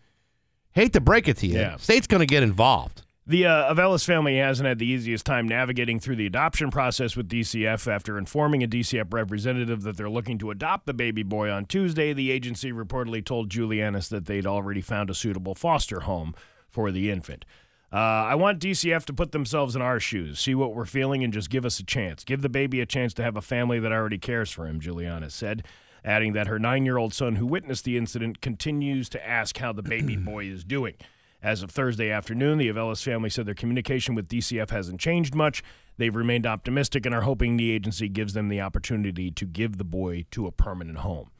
[0.72, 1.76] hate to break it to you, Yeah.
[1.76, 3.02] state's going to get involved.
[3.26, 7.28] The uh, Avelis family hasn't had the easiest time navigating through the adoption process with
[7.28, 7.86] DCF.
[7.86, 12.14] After informing a DCF representative that they're looking to adopt the baby boy on Tuesday,
[12.14, 16.34] the agency reportedly told Julianis that they'd already found a suitable foster home
[16.70, 17.44] for the infant.
[17.92, 21.30] Uh, I want DCF to put themselves in our shoes, see what we're feeling, and
[21.32, 22.24] just give us a chance.
[22.24, 25.28] Give the baby a chance to have a family that already cares for him, Juliana
[25.28, 25.64] said,
[26.08, 29.72] adding that her nine year old son, who witnessed the incident, continues to ask how
[29.72, 30.94] the baby boy is doing.
[31.42, 35.62] As of Thursday afternoon, the Avelis family said their communication with DCF hasn't changed much.
[35.98, 39.84] They've remained optimistic and are hoping the agency gives them the opportunity to give the
[39.84, 41.30] boy to a permanent home.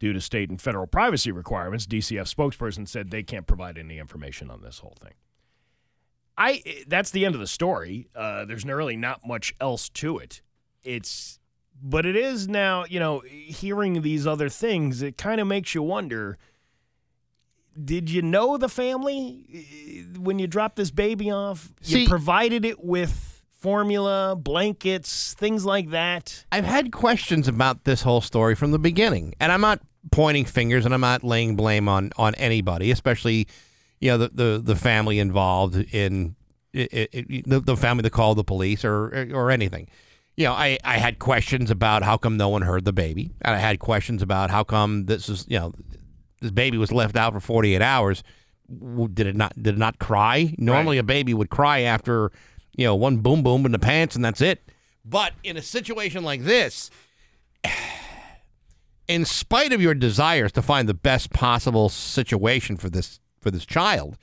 [0.00, 4.50] Due to state and federal privacy requirements, DCF spokesperson said they can't provide any information
[4.50, 5.12] on this whole thing.
[6.36, 8.08] I that's the end of the story.
[8.16, 10.42] Uh, there's really not much else to it.
[10.82, 11.38] It's
[11.82, 15.82] but it is now, you know, hearing these other things, it kind of makes you
[15.82, 16.38] wonder
[17.82, 21.70] did you know the family when you dropped this baby off?
[21.82, 26.44] See- you provided it with formula, blankets, things like that.
[26.52, 29.80] I've had questions about this whole story from the beginning, and I'm not
[30.12, 33.48] pointing fingers and I'm not laying blame on on anybody, especially
[34.00, 36.36] you know the the, the family involved in
[36.72, 39.88] it, it, it- the, the family that called the police or or anything.
[40.36, 43.54] You know, I, I had questions about how come no one heard the baby, and
[43.54, 45.72] I had questions about how come this is you know
[46.40, 48.22] this baby was left out for 48 hours.
[48.68, 50.54] Did it not did it not cry?
[50.58, 52.32] Normally, a baby would cry after
[52.76, 54.68] you know one boom boom in the pants, and that's it.
[55.04, 56.90] But in a situation like this,
[59.08, 63.66] in spite of your desires to find the best possible situation for this for this
[63.66, 64.16] child,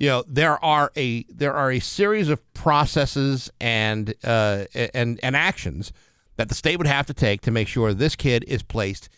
[0.00, 5.36] you know there are a there are a series of processes and uh, and and
[5.36, 5.92] actions
[6.36, 9.10] that the state would have to take to make sure this kid is placed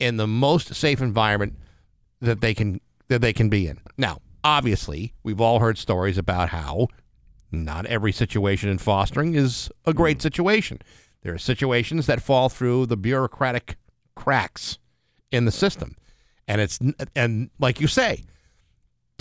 [0.00, 1.58] in the most safe environment
[2.20, 3.78] that they can that they can be in.
[3.98, 6.88] Now, obviously, we've all heard stories about how
[7.52, 10.80] not every situation in fostering is a great situation.
[11.20, 13.76] There are situations that fall through the bureaucratic
[14.16, 14.78] cracks
[15.30, 15.94] in the system.
[16.48, 16.78] And it's
[17.14, 18.24] and like you say,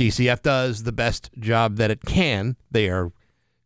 [0.02, 2.56] DCF does the best job that it can.
[2.72, 3.12] They are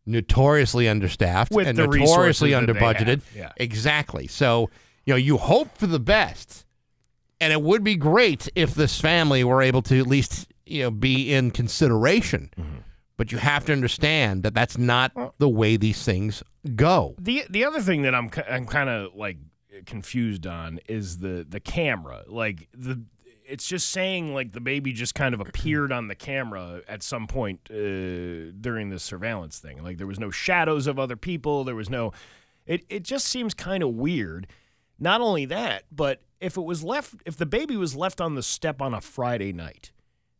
[0.05, 3.21] notoriously understaffed With and notoriously they underbudgeted.
[3.35, 3.51] yeah.
[3.57, 4.27] Exactly.
[4.27, 4.69] So,
[5.05, 6.65] you know, you hope for the best.
[7.41, 10.91] And it would be great if this family were able to at least, you know,
[10.91, 12.77] be in consideration mm-hmm.
[13.17, 16.43] but you have to understand that that's not the way these things
[16.75, 17.15] go.
[17.19, 19.37] The the other thing that I'm I'm kind of like
[19.85, 22.23] confused on is the the camera.
[22.27, 23.03] Like the
[23.47, 27.27] it's just saying like the baby just kind of appeared on the camera at some
[27.27, 29.83] point uh, during this surveillance thing.
[29.83, 31.63] Like there was no shadows of other people.
[31.63, 32.11] There was no.
[32.65, 34.47] It it just seems kind of weird.
[34.99, 38.43] Not only that, but if it was left, if the baby was left on the
[38.43, 39.91] step on a Friday night,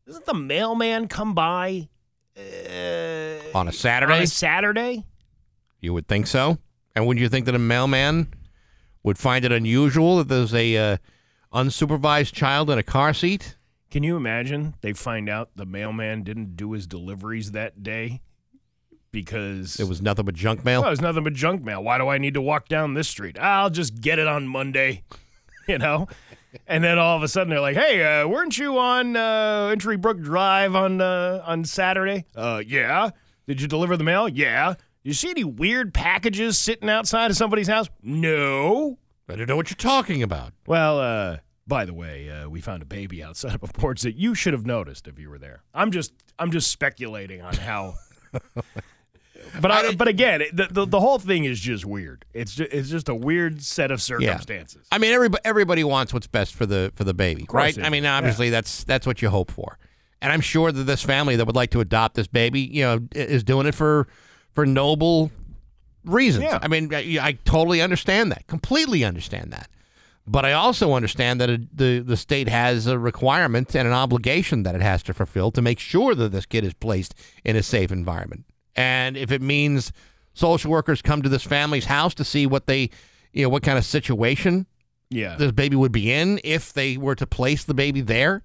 [0.07, 1.89] doesn't the mailman come by
[2.37, 4.13] uh, On a Saturday?
[4.13, 5.05] on a Saturday?
[5.81, 6.57] you would think so.
[6.95, 8.27] And wouldn't you think that a mailman
[9.03, 10.97] would find it unusual that there's a uh,
[11.55, 13.55] unsupervised child in a car seat?
[13.89, 18.21] Can you imagine they find out the mailman didn't do his deliveries that day
[19.11, 20.83] because It was nothing but junk mail.
[20.85, 21.81] oh, it's nothing but junk mail.
[21.83, 23.39] Why do I need to walk down this street?
[23.39, 25.03] I'll just get it on Monday,
[25.67, 26.07] you know.
[26.67, 29.97] And then all of a sudden they're like, "Hey, uh, weren't you on uh, Entry
[29.97, 33.09] Brook Drive on uh, on Saturday?" Uh, yeah.
[33.47, 34.27] Did you deliver the mail?
[34.27, 34.75] Yeah.
[35.03, 37.89] You see any weird packages sitting outside of somebody's house?
[38.01, 38.97] No.
[39.27, 40.53] I don't know what you're talking about.
[40.67, 44.15] Well, uh, by the way, uh, we found a baby outside of a porch that
[44.15, 45.63] you should have noticed if you were there.
[45.73, 47.95] I'm just, I'm just speculating on how.
[49.61, 52.25] but I, but again, the, the the whole thing is just weird.
[52.33, 54.87] It's just, it's just a weird set of circumstances.
[54.91, 57.77] I mean, everybody everybody wants what's best for the for the baby, right?
[57.79, 59.77] I mean, obviously that's that's what you hope for,
[60.21, 62.99] and I'm sure that this family that would like to adopt this baby, you know,
[63.13, 64.07] is doing it for
[64.51, 65.31] for noble
[66.05, 66.45] reasons.
[66.45, 66.59] Yeah.
[66.61, 69.69] I mean, I, I totally understand that, completely understand that,
[70.27, 74.63] but I also understand that it, the the state has a requirement and an obligation
[74.63, 77.63] that it has to fulfill to make sure that this kid is placed in a
[77.63, 78.45] safe environment,
[78.75, 79.91] and if it means
[80.33, 82.89] social workers come to this family's house to see what they,
[83.31, 84.65] you know, what kind of situation
[85.09, 85.35] Yeah.
[85.37, 88.43] this baby would be in if they were to place the baby there.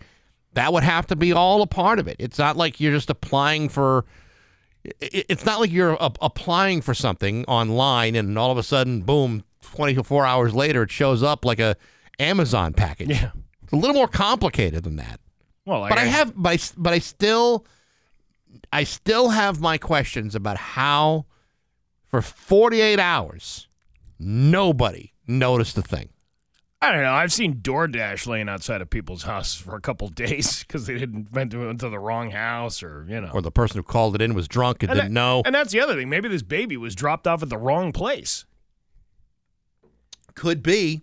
[0.55, 2.17] That would have to be all a part of it.
[2.21, 4.05] It's not like you're just applying for.
[4.85, 9.03] It- It's not like you're a- applying for something online and all of a sudden,
[9.03, 11.77] boom, 24 hours later, it shows up like a
[12.19, 13.11] Amazon package.
[13.11, 13.31] Yeah.
[13.63, 15.21] It's a little more complicated than that.
[15.67, 17.67] Well, like But I have, but I, but I still,
[18.73, 21.27] I still have my questions about how,
[22.07, 23.69] for 48 hours,
[24.19, 26.09] nobody noticed the thing.
[26.83, 27.13] I don't know.
[27.13, 31.31] I've seen DoorDash laying outside of people's houses for a couple days because they didn't
[31.31, 33.31] went to, went to the wrong house or you know.
[33.35, 35.43] or the person who called it in was drunk and, And didn't that- know.
[35.45, 36.09] And that's the other thing.
[36.09, 38.47] Maybe this baby was dropped off at the wrong place.
[40.35, 41.03] Could be.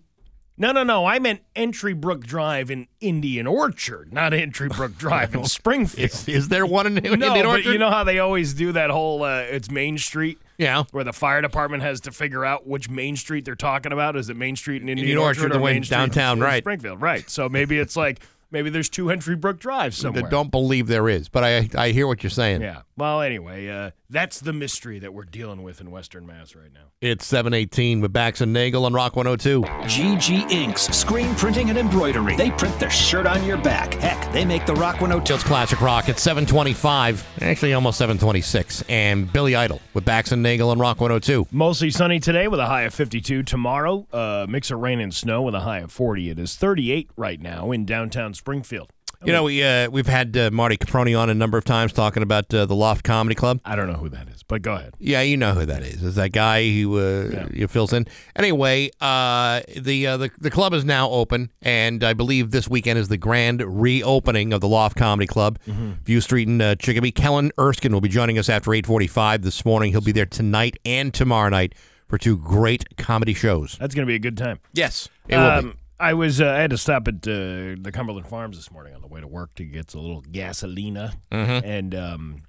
[0.60, 1.06] No, no, no.
[1.06, 6.10] I meant Entry Brook Drive in Indian Orchard, not Entry Brook Drive in Springfield.
[6.10, 8.90] Is, is there one in no, Indian but you know how they always do that
[8.90, 10.84] whole uh, it's Main Street yeah.
[10.90, 14.16] where the fire department has to figure out which Main Street they're talking about.
[14.16, 16.44] Is it Main Street in Indian, Indian Orchard, Orchard, the or Main Street downtown, in
[16.44, 16.62] right.
[16.62, 17.28] Springfield, right?
[17.30, 20.26] So maybe it's like maybe there's two Henry Brook Drives somewhere.
[20.26, 22.62] I don't believe there is, but I I hear what you're saying.
[22.62, 22.82] Yeah.
[22.96, 26.92] Well, anyway, uh, that's the mystery that we're dealing with in Western Mass right now.
[27.00, 29.62] It's 718 with Bax and Nagle on Rock 102.
[29.62, 32.36] GG Inks, screen printing and embroidery.
[32.36, 33.94] They print their shirt on your back.
[33.94, 35.34] Heck, they make the Rock 102.
[35.34, 38.82] It's Classic Rock at 725, actually almost 726.
[38.88, 41.46] And Billy Idol with Bax and Nagle on Rock 102.
[41.50, 43.42] Mostly sunny today with a high of 52.
[43.42, 46.30] Tomorrow, uh, mix of rain and snow with a high of 40.
[46.30, 48.90] It is 38 right now in downtown Springfield.
[49.24, 52.22] You know, we, uh, we've had uh, Marty Caproni on a number of times talking
[52.22, 53.60] about uh, the Loft Comedy Club.
[53.64, 54.94] I don't know who that is, but go ahead.
[55.00, 56.04] Yeah, you know who that is.
[56.04, 58.06] Is that guy who uh, you fills in?
[58.36, 62.98] Anyway, uh, the, uh, the the club is now open, and I believe this weekend
[63.00, 67.10] is the grand reopening of the Loft Comedy Club, View Street in uh, Chicopee.
[67.10, 69.90] Kellen Erskine will be joining us after eight forty-five this morning.
[69.90, 71.74] He'll be there tonight and tomorrow night
[72.06, 73.76] for two great comedy shows.
[73.80, 74.60] That's going to be a good time.
[74.74, 75.68] Yes, it will be.
[75.68, 78.94] Um, I was uh, I had to stop at uh, the Cumberland Farms this morning
[78.94, 81.66] on the way to work to get a little gasolina Mm-hmm.
[81.66, 82.42] and um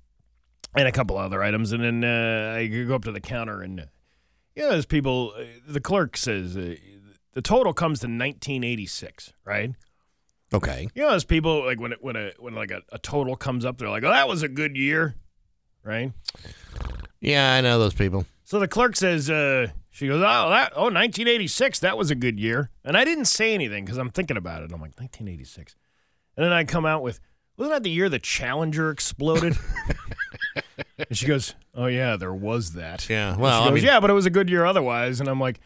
[0.75, 3.87] and a couple other items, and then uh, I go up to the counter and
[4.55, 5.33] you know, there's people.
[5.35, 6.75] Uh, the clerk says uh,
[7.33, 9.73] the total comes to 1986, right?
[10.53, 10.87] Okay.
[10.93, 13.65] You know, there's people like when it, when a when like a, a total comes
[13.65, 15.15] up, they're like, "Oh, that was a good year,"
[15.83, 16.11] right?
[17.19, 18.25] Yeah, I know those people.
[18.43, 19.67] So the clerk says, uh,
[19.99, 22.69] she goes, oh, that, oh, 1986, that was a good year.
[22.85, 24.71] And I didn't say anything because I'm thinking about it.
[24.71, 25.75] I'm like, 1986.
[26.37, 27.19] And then I come out with,
[27.57, 29.57] wasn't that the year the Challenger exploded?
[30.97, 33.09] and she goes, oh, yeah, there was that.
[33.09, 33.35] Yeah.
[33.35, 35.19] Well, she I mean, yeah, but it was a good year otherwise.
[35.19, 35.59] And I'm like,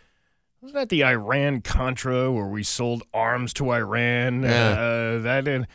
[0.61, 4.41] wasn't that the Iran Contra where we sold arms to Iran?
[4.41, 4.49] Yeah.
[4.49, 5.67] Uh, that and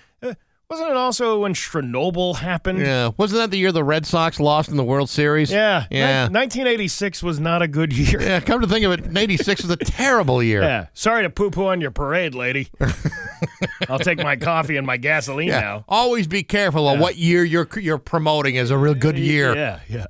[0.71, 2.81] wasn't it also when Chernobyl happened?
[2.81, 3.11] yeah.
[3.17, 5.51] Wasn't that the year the Red Sox lost in the World Series?
[5.51, 5.87] Yeah.
[5.91, 6.25] Yeah.
[6.25, 8.21] Nin- 1986 was not a good year.
[8.21, 8.41] Yeah.
[8.41, 10.63] Come to think of it, '86 was a terrible year.
[10.63, 10.87] Yeah.
[10.95, 12.69] Sorry to poo poo on your parade, lady.
[13.89, 15.61] I'll take my coffee and my gasoline Yeah.
[15.61, 15.85] now.
[15.89, 19.55] Always be careful of what year you're you're promoting as a real good year.
[19.55, 20.07] Yeah, yeah.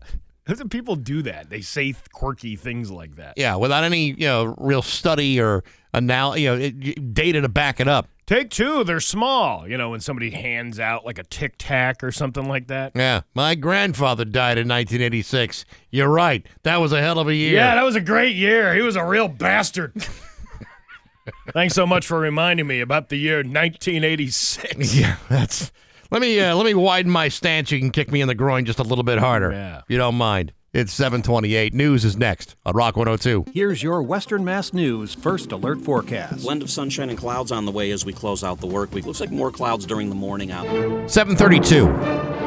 [0.71, 1.51] People do that?
[1.51, 3.35] They say quirky things like that.
[3.37, 5.63] Yeah, without any you know real study or
[5.95, 8.09] anal- you know it- data to back it up.
[8.29, 9.67] Take two, they're small.
[9.67, 12.93] You know, when somebody hands out like a tic tac or something like that.
[12.95, 15.65] Yeah, my grandfather died in 1986.
[15.91, 16.47] You're right.
[16.63, 17.55] That was a hell of a year.
[17.55, 18.75] Yeah, that was a great year.
[18.75, 19.95] He was a real bastard.
[21.55, 24.95] Thanks so much for reminding me about the year 1986.
[24.95, 25.73] Yeah, that's.
[26.11, 27.71] Let me uh, let me widen my stance.
[27.71, 29.53] You can kick me in the groin just a little bit harder.
[29.53, 29.79] Yeah.
[29.79, 30.53] If you don't mind.
[30.75, 31.73] It's 728.
[31.73, 33.53] News is next on Rock 102.
[33.55, 36.43] Here's your Western Mass News first alert forecast.
[36.43, 39.07] Blend of sunshine and clouds on the way as we close out the work week.
[39.07, 40.67] Looks like more clouds during the morning out.
[41.11, 41.87] 732.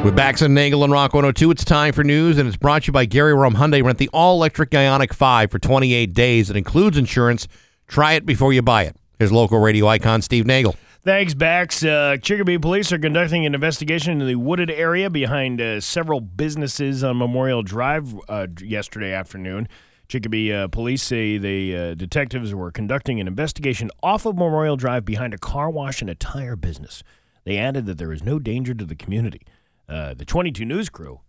[0.04, 2.88] With Bax and Nagle and Rock 102, it's time for news, and it's brought to
[2.88, 3.84] you by Gary Rome Hyundai.
[3.84, 6.52] Rent the all-electric Ioniq 5 for 28 days.
[6.52, 7.48] It includes insurance.
[7.88, 8.96] Try it before you buy it.
[9.18, 10.76] Here's local radio icon Steve Nagle.
[11.04, 11.84] Thanks, Bax.
[11.84, 17.04] Uh, Chicopee police are conducting an investigation in the wooded area behind uh, several businesses
[17.04, 19.68] on Memorial Drive uh, yesterday afternoon.
[20.08, 25.04] Chicopee uh, police say the uh, detectives were conducting an investigation off of Memorial Drive
[25.04, 27.02] behind a car wash and a tire business.
[27.46, 29.42] They added that there is no danger to the community.
[29.90, 31.22] Uh, the 22 News crew.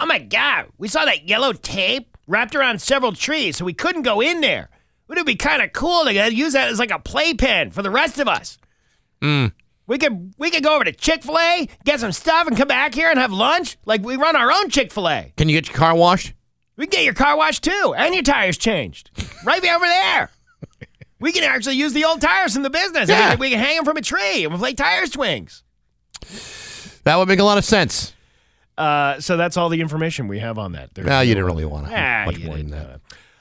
[0.00, 4.02] Oh my God, we saw that yellow tape wrapped around several trees, so we couldn't
[4.02, 4.68] go in there.
[5.06, 7.90] Wouldn't it be kind of cool to use that as like a playpen for the
[7.90, 8.58] rest of us?
[9.22, 12.68] We could we could go over to Chick Fil A, get some stuff, and come
[12.68, 13.76] back here and have lunch.
[13.84, 15.32] Like we run our own Chick Fil A.
[15.36, 16.32] Can you get your car washed?
[16.76, 19.10] We can get your car washed too, and your tires changed,
[19.44, 20.30] right over there.
[21.18, 23.10] We can actually use the old tires in the business.
[23.10, 23.16] Yeah.
[23.16, 25.62] We, can, we can hang them from a tree and we'll play tire swings.
[27.04, 28.14] That would make a lot of sense.
[28.78, 30.94] Uh, so that's all the information we have on that.
[30.94, 33.00] There's you didn't really want to Ah, much more than that.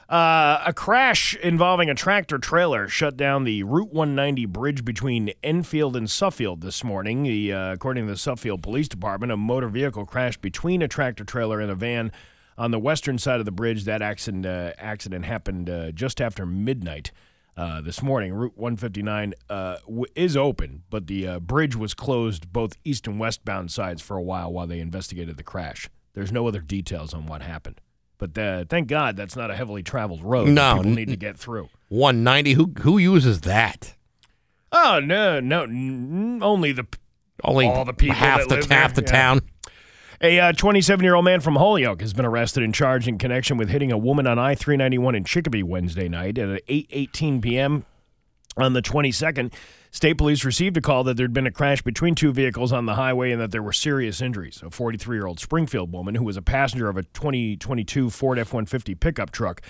[0.10, 5.96] Uh, a crash involving a tractor trailer shut down the Route 190 bridge between Enfield
[5.96, 7.22] and Suffield this morning.
[7.22, 11.24] The, uh, according to the Suffield Police Department, a motor vehicle crashed between a tractor
[11.24, 12.12] trailer and a van
[12.58, 13.84] on the western side of the bridge.
[13.84, 17.12] That accident uh, accident happened uh, just after midnight.
[17.56, 22.78] Uh, this morning, Route 159 uh, w- is open, but the bridge was closed both
[22.84, 25.88] east and westbound sides for a while while they investigated the crash.
[26.14, 27.80] There's no other details on what happened.
[28.20, 30.50] But uh, thank God that's not a heavily traveled road.
[30.50, 31.70] No, people need to get through.
[31.88, 32.54] 190.
[32.54, 33.96] Who who uses that?
[34.72, 36.86] Oh no, no, n- only the
[37.44, 39.20] Only All the people half the half there, the yeah.
[39.20, 39.42] town.
[40.22, 43.70] A 27 year old man from Holyoke has been arrested and charged in connection with
[43.70, 47.86] hitting a woman on I 391 in Chicopee Wednesday night at 8:18 p.m.
[48.58, 49.54] on the 22nd.
[49.92, 52.96] State police received a call that there'd been a crash between two vehicles on the
[52.96, 54.62] highway and that there were serious injuries.
[54.64, 58.54] A 43 year old Springfield woman who was a passenger of a 2022 Ford F
[58.54, 59.62] 150 pickup truck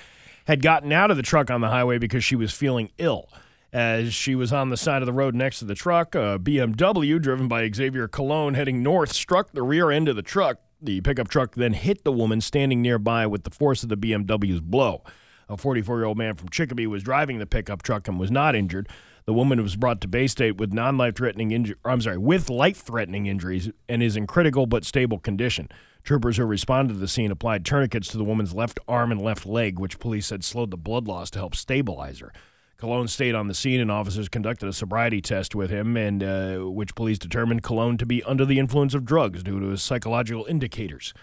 [0.45, 3.29] had gotten out of the truck on the highway because she was feeling ill.
[3.71, 7.21] As she was on the side of the road next to the truck, a BMW
[7.21, 10.57] driven by Xavier Cologne heading north struck the rear end of the truck.
[10.81, 14.61] The pickup truck then hit the woman standing nearby with the force of the BMW's
[14.61, 15.03] blow.
[15.49, 18.55] A 44 year old man from Chicopee was driving the pickup truck and was not
[18.55, 18.87] injured.
[19.25, 21.75] The woman was brought to Baystate with non-life threatening injury.
[21.83, 25.69] I'm sorry, with life-threatening injuries and is in critical but stable condition.
[26.03, 29.45] Troopers who responded to the scene applied tourniquets to the woman's left arm and left
[29.45, 32.31] leg, which police said slowed the blood loss to help stabilize her.
[32.77, 36.59] Cologne stayed on the scene, and officers conducted a sobriety test with him, and uh,
[36.59, 40.45] which police determined Cologne to be under the influence of drugs due to his psychological
[40.45, 41.13] indicators.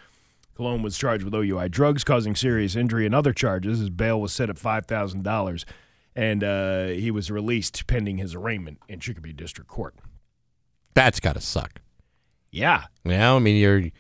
[0.57, 3.79] Cologne was charged with OUI drugs causing serious injury and other charges.
[3.79, 5.65] His bail was set at five thousand dollars,
[6.15, 9.95] and uh, he was released pending his arraignment in Chicopee District Court.
[10.95, 11.81] That's got to suck.
[12.51, 13.91] Yeah, Yeah, I mean you're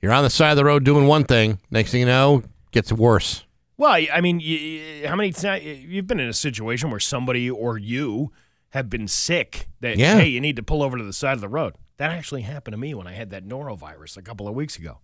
[0.00, 1.58] you're on the side of the road doing one thing.
[1.70, 3.44] Next thing you know, gets worse.
[3.76, 7.50] Well, I mean, y- y- how many times you've been in a situation where somebody
[7.50, 8.30] or you
[8.70, 10.18] have been sick that Yeah.
[10.20, 11.74] hey, you need to pull over to the side of the road.
[11.96, 14.98] That actually happened to me when I had that norovirus a couple of weeks ago.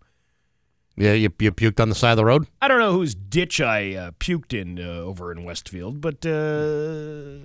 [1.00, 2.46] Yeah, you, you puked on the side of the road.
[2.60, 7.38] I don't know whose ditch I uh, puked in uh, over in Westfield, but uh,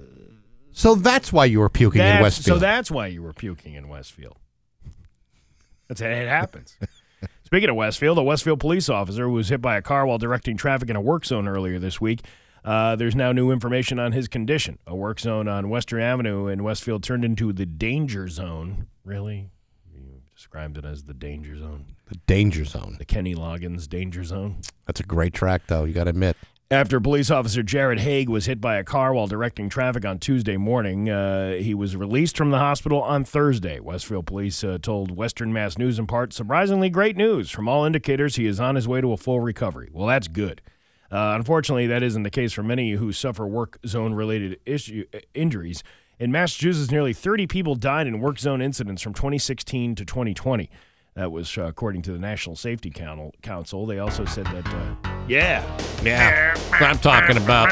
[0.73, 2.57] So that's why you were puking in Westfield.
[2.57, 4.35] so that's why you were puking in Westfield.
[5.87, 6.77] That's it happens.
[7.45, 10.89] Speaking of Westfield, a Westfield police officer was hit by a car while directing traffic
[10.89, 12.25] in a work zone earlier this week.
[12.65, 14.79] Uh, there's now new information on his condition.
[14.85, 18.87] A work zone on Western Avenue in Westfield turned into the danger zone.
[19.05, 19.51] Really?
[20.35, 21.85] Described it as the danger zone.
[22.07, 22.97] the danger zone.
[22.99, 24.57] The Kenny Loggins danger zone.
[24.85, 25.85] That's a great track, though.
[25.85, 26.35] You got to admit.
[26.69, 30.57] After police officer Jared Haig was hit by a car while directing traffic on Tuesday
[30.57, 33.79] morning, uh, he was released from the hospital on Thursday.
[33.79, 37.51] Westfield police uh, told Western Mass News in part, surprisingly great news.
[37.51, 39.89] From all indicators, he is on his way to a full recovery.
[39.93, 40.61] Well, that's good.
[41.11, 45.19] Uh, unfortunately, that isn't the case for many who suffer work zone related issue, uh,
[45.35, 45.83] injuries.
[46.19, 50.69] In Massachusetts, nearly 30 people died in work zone incidents from 2016 to 2020.
[51.15, 53.85] That was uh, according to the National Safety Council.
[53.85, 54.95] They also said that, uh,
[55.27, 55.63] yeah.
[56.03, 56.53] Yeah.
[56.53, 57.69] That's what I'm talking about.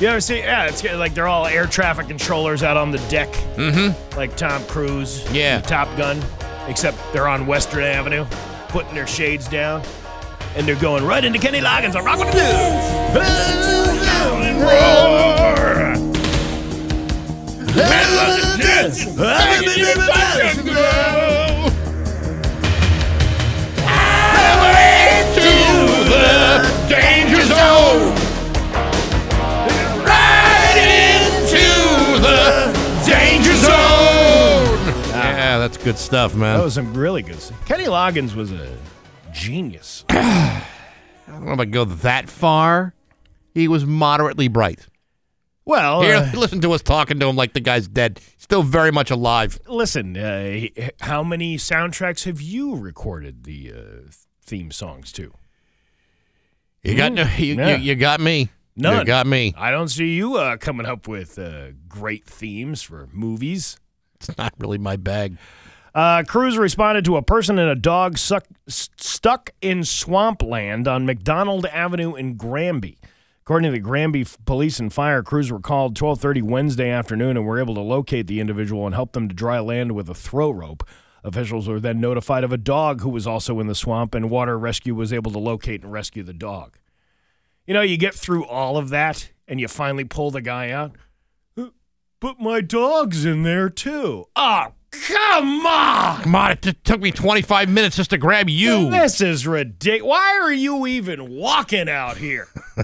[0.00, 0.38] You ever see?
[0.38, 4.16] Yeah, it's like they're all air traffic controllers out on the deck, Mm-hmm.
[4.16, 5.58] like Tom Cruise, Yeah.
[5.58, 6.20] in Top Gun,
[6.66, 8.24] except they're on Western Avenue,
[8.68, 9.82] putting their shades down,
[10.56, 12.42] and they're going right into Kenny Loggins on Rock with the
[26.88, 28.12] Danger zone.
[30.04, 31.64] Right into
[32.20, 32.72] the
[33.06, 34.86] danger zone.
[35.08, 36.58] Yeah, that's good stuff, man.
[36.58, 37.64] That was some really good stuff.
[37.64, 38.76] Kenny Loggins was a
[39.32, 40.04] genius.
[40.10, 40.62] I
[41.26, 42.92] don't know if I go that far.
[43.54, 44.88] He was moderately bright.
[45.64, 48.20] Well, Here, uh, listen to us talking to him like the guy's dead.
[48.38, 49.60] Still very much alive.
[49.68, 50.66] listen, uh,
[51.00, 54.10] how many soundtracks have you recorded the uh,
[54.42, 55.32] theme songs to?
[56.82, 57.76] You got no, you, Yeah.
[57.76, 58.50] you, you got me.
[58.74, 58.98] None.
[59.00, 59.54] You got me.
[59.56, 63.76] I don't see you uh, coming up with uh, great themes for movies.
[64.16, 65.36] It's not really my bag.
[65.94, 71.66] Uh, crews responded to a person and a dog suck, stuck in swampland on McDonald
[71.66, 72.98] Avenue in Granby.
[73.44, 77.58] According to the Granby Police and Fire, crews were called 12:30 Wednesday afternoon and were
[77.58, 80.84] able to locate the individual and help them to dry land with a throw rope.
[81.24, 84.56] Officials were then notified of a dog who was also in the swamp, and water
[84.56, 86.78] rescue was able to locate and rescue the dog.
[87.66, 90.96] You know, you get through all of that, and you finally pull the guy out.
[91.56, 91.70] "Uh,
[92.20, 94.26] But my dog's in there too.
[94.36, 94.68] Oh,
[95.08, 96.22] come on!
[96.22, 98.90] Come on, it t- took me 25 minutes just to grab you.
[98.90, 100.08] This is ridiculous.
[100.08, 102.48] Why are you even walking out here?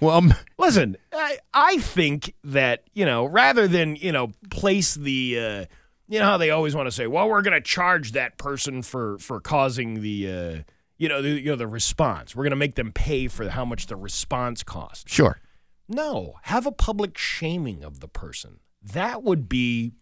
[0.00, 5.38] Well, um, Listen, I, I think that, you know, rather than, you know, place the,
[5.38, 5.64] uh,
[6.08, 8.82] you know how they always want to say, well, we're going to charge that person
[8.82, 10.62] for, for causing the, uh,
[10.98, 12.36] you know, the, you know, the response.
[12.36, 15.08] We're going to make them pay for how much the response cost.
[15.08, 15.40] sure.
[15.88, 18.60] No, have a public shaming of the person.
[18.92, 19.92] That would be,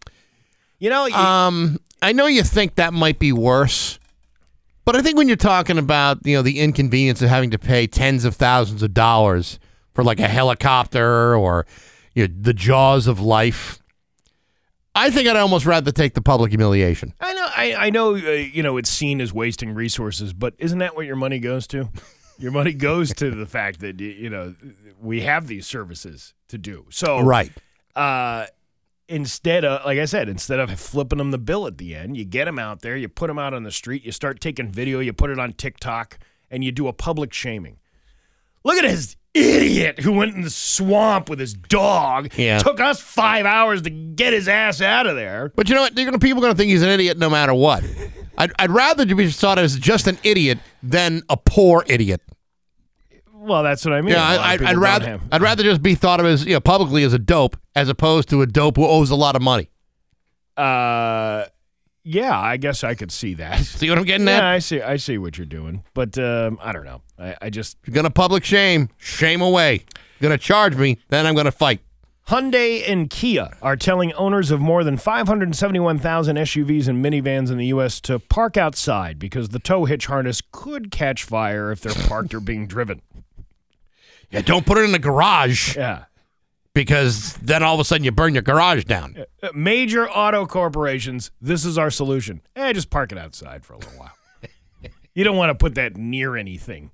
[0.79, 3.99] you know, you- Um, I know you think that might be worse,
[4.85, 7.87] but I think when you're talking about you know the inconvenience of having to pay
[7.87, 9.59] tens of thousands of dollars
[9.93, 11.65] for like a helicopter or
[12.13, 13.79] you know, the jaws of life,
[14.95, 17.13] I think I'd almost rather take the public humiliation.
[17.19, 20.79] I know, I, I know, uh, you know, it's seen as wasting resources, but isn't
[20.79, 21.89] that what your money goes to?
[22.39, 24.53] Your money goes to the fact that you know
[25.01, 26.85] we have these services to do.
[26.91, 27.51] So Right.
[27.95, 28.45] uh,
[29.07, 32.25] instead of, like I said, instead of flipping them the bill at the end, you
[32.25, 34.99] get them out there, you put them out on the street, you start taking video,
[34.99, 37.77] you put it on TikTok, and you do a public shaming.
[38.63, 42.33] Look at this idiot who went in the swamp with his dog.
[42.35, 42.59] Yeah.
[42.59, 45.51] Took us five hours to get his ass out of there.
[45.55, 45.95] But you know what?
[45.95, 47.83] They're gonna, people are going to think he's an idiot no matter what.
[48.37, 52.21] I'd, I'd rather be thought as just an idiot than a poor idiot.
[53.47, 54.13] Well, that's what I mean.
[54.13, 56.45] Yeah, A lot of I, I'd, I'd rather I'd rather just be thought of as
[56.45, 59.35] you know publicly as a dope as opposed to a dope who owes a lot
[59.35, 59.69] of money.
[60.55, 61.45] Uh,
[62.03, 63.59] yeah, I guess I could see that.
[63.65, 64.41] See what I'm getting at?
[64.41, 64.81] Yeah, I see.
[64.81, 67.01] I see what you're doing, but um, I don't know.
[67.19, 69.85] I, I just you're gonna public shame, shame away.
[70.19, 71.81] You're gonna charge me, then I'm gonna fight.
[72.29, 77.67] Hyundai and Kia are telling owners of more than 571,000 SUVs and minivans in the
[77.67, 78.01] U.S.
[78.01, 82.41] to park outside because the tow hitch harness could catch fire if they're parked or
[82.41, 83.01] being driven.
[84.31, 86.05] Yeah, don't put it in the garage Yeah.
[86.73, 89.17] because then all of a sudden you burn your garage down.
[89.41, 92.41] Uh, Major auto corporations, this is our solution.
[92.55, 94.11] Eh, just park it outside for a little while.
[95.15, 96.91] you don't want to put that near anything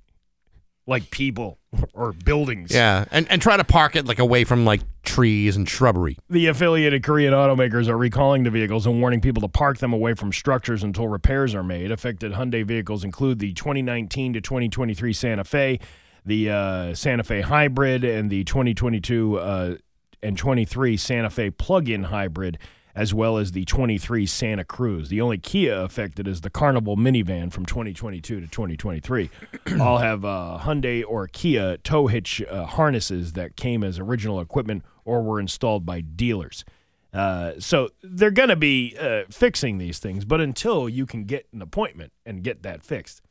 [0.86, 1.58] like people
[1.94, 2.70] or buildings.
[2.72, 6.18] Yeah, and and try to park it like away from like trees and shrubbery.
[6.28, 10.12] The affiliated Korean automakers are recalling the vehicles and warning people to park them away
[10.14, 11.90] from structures until repairs are made.
[11.90, 15.80] Affected Hyundai vehicles include the 2019 to 2023 Santa Fe,
[16.24, 19.76] the uh, Santa Fe Hybrid, and the 2022 uh,
[20.22, 22.58] and 23 Santa Fe plug-in hybrid,
[22.94, 25.08] as well as the 23 Santa Cruz.
[25.08, 29.30] The only Kia affected is the Carnival minivan from 2022 to 2023.
[29.80, 34.84] All have uh, Hyundai or Kia tow hitch uh, harnesses that came as original equipment
[35.04, 36.64] or were installed by dealers.
[37.12, 41.46] Uh, so they're going to be uh, fixing these things, but until you can get
[41.52, 43.22] an appointment and get that fixed,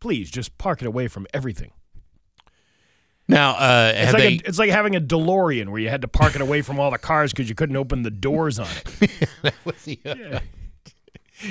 [0.00, 1.70] please just park it away from everything.
[3.28, 4.28] Now, uh, It's like, they?
[4.34, 6.90] a, it's like having a DeLorean where you had to park it away from all
[6.90, 8.68] the cars because you couldn't open the doors on
[9.00, 9.10] it.
[9.42, 10.40] That was the other.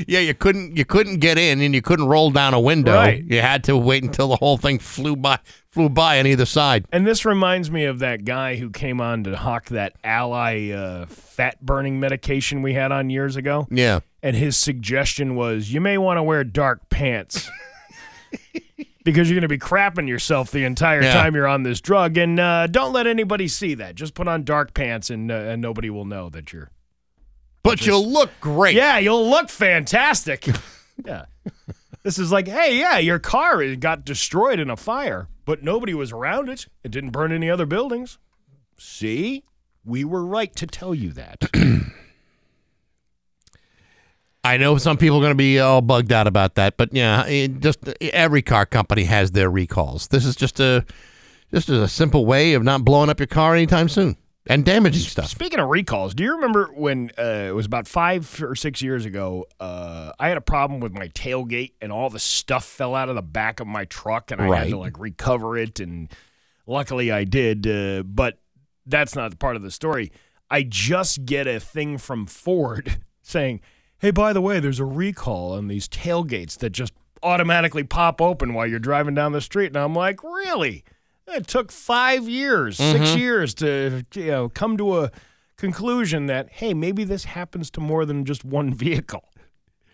[0.06, 2.94] Yeah, you couldn't you couldn't get in and you couldn't roll down a window.
[2.94, 3.24] Right.
[3.24, 6.84] You had to wait until the whole thing flew by flew by on either side.
[6.92, 11.06] And this reminds me of that guy who came on to hawk that Alli uh,
[11.06, 13.66] fat burning medication we had on years ago.
[13.72, 14.02] Yeah.
[14.22, 17.50] And his suggestion was you may want to wear dark pants
[19.08, 21.14] because you're going to be crapping yourself the entire Yeah.
[21.14, 22.18] time you're on this drug.
[22.18, 23.96] And uh, don't let anybody see that.
[23.96, 26.72] Just put on dark pants and, uh, and nobody will know that you're.
[27.64, 28.76] But you'll look great.
[28.76, 30.46] Yeah, you'll look fantastic.
[31.06, 31.26] yeah.
[32.04, 36.12] This is like, hey, yeah, your car got destroyed in a fire, but nobody was
[36.12, 36.68] around it.
[36.84, 38.18] It didn't burn any other buildings.
[38.78, 39.46] See?
[39.86, 41.50] We were right to tell you that.
[44.48, 47.26] I know some people are going to be all bugged out about that, but yeah,
[47.26, 50.08] it just every car company has their recalls.
[50.08, 50.86] This is just a
[51.54, 54.16] just a simple way of not blowing up your car anytime soon
[54.48, 55.28] and damaging stuff.
[55.28, 59.06] Speaking of recalls, do you remember when uh, it was about five or six years
[59.06, 59.46] ago?
[59.60, 63.16] Uh, I had a problem with my tailgate, and all the stuff fell out of
[63.16, 65.82] the back of my truck, and I had to like recover it.
[65.82, 66.10] And
[66.66, 67.68] luckily, I did.
[67.68, 68.40] Uh, but
[68.86, 70.12] that's not the part of the story.
[70.50, 73.60] I just get a thing from Ford saying,
[74.00, 76.94] "Hey, by the way, there's a recall on these tailgates that just
[77.24, 80.84] automatically pop open while you're driving down the street." And I'm like, "Really?"
[81.28, 83.20] It took five years, six mm-hmm.
[83.20, 85.12] years to you know come to a
[85.58, 89.24] conclusion that hey, maybe this happens to more than just one vehicle.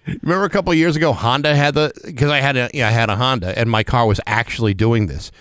[0.05, 2.91] Remember a couple of years ago, Honda had the because I had a yeah I
[2.91, 5.31] had a Honda and my car was actually doing this,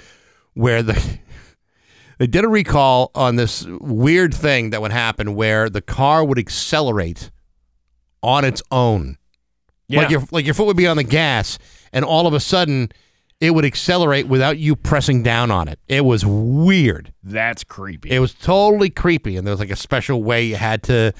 [0.54, 1.18] where the
[2.18, 6.38] they did a recall on this weird thing that would happen where the car would
[6.38, 7.30] accelerate
[8.22, 9.18] on its own,
[9.88, 11.58] like your like your foot would be on the gas,
[11.92, 12.90] and all of a sudden
[13.42, 15.80] it would accelerate without you pressing down on it.
[15.88, 17.12] It was weird.
[17.24, 18.10] that's creepy.
[18.10, 21.12] It was totally creepy, and there was like a special way you had to,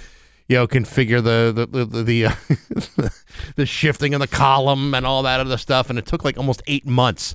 [0.49, 3.09] you know, configure the the the the, the, uh,
[3.57, 5.91] the shifting of the column and all that other stuff.
[5.91, 7.35] And it took like almost eight months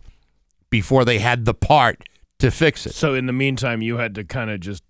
[0.70, 2.04] before they had the part
[2.40, 2.94] to fix it.
[2.94, 4.84] so in the meantime, you had to kind of just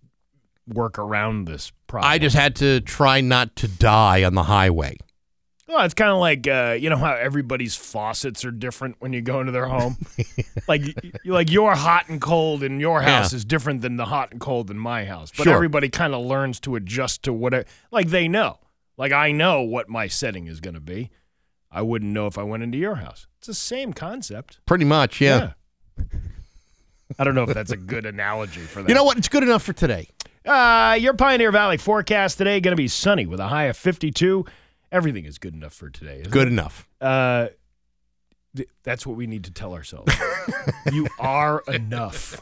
[0.68, 2.12] work around this problem.
[2.12, 4.98] I just had to try not to die on the highway.
[5.68, 9.22] Well, it's kind of like uh, you know how everybody's faucets are different when you
[9.22, 9.98] go into their home.
[10.68, 13.38] like, y- like your hot and cold in your house Yeah.
[13.38, 15.32] is different than the hot and cold in my house.
[15.36, 15.54] But Sure.
[15.54, 17.66] everybody kind of learns to adjust to whatever.
[17.92, 18.60] Like they know.
[18.96, 21.10] Like I know what my setting is going to be.
[21.70, 23.28] I wouldn't know if I went into your house.
[23.40, 24.62] It's the same concept.
[24.66, 25.52] Pretty much, yeah.
[27.20, 28.90] I don't know if that's a good analogy for that.
[28.90, 29.18] You know what?
[29.18, 30.10] It's good enough for today.
[30.48, 34.46] Uh, your Pioneer Valley forecast today going to be sunny with a high of 52.
[34.92, 36.24] Everything is good enough for today.
[36.30, 36.52] Good it?
[36.52, 36.88] enough.
[37.02, 37.48] Uh,
[38.56, 40.14] th- that's what we need to tell ourselves.
[40.94, 42.40] you are enough.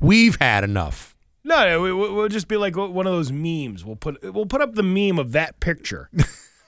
[0.00, 1.14] We've had enough.
[1.44, 3.84] No, no, we, we'll just be like one of those memes.
[3.84, 6.08] We'll put we'll put up the meme of that picture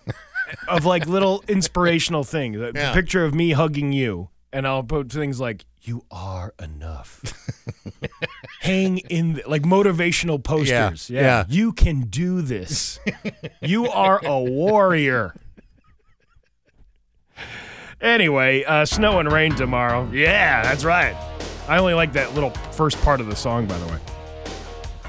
[0.68, 2.52] of like little inspirational thing.
[2.52, 7.22] The, the picture of me hugging you, and I'll put things like "You are enough."
[8.60, 11.08] Hang in the, like motivational posters.
[11.08, 11.44] Yeah, yeah.
[11.48, 12.98] you can do this.
[13.60, 15.34] you are a warrior.
[18.00, 20.08] Anyway, uh, snow and rain tomorrow.
[20.12, 21.16] Yeah, that's right.
[21.68, 23.98] I only like that little first part of the song, by the way.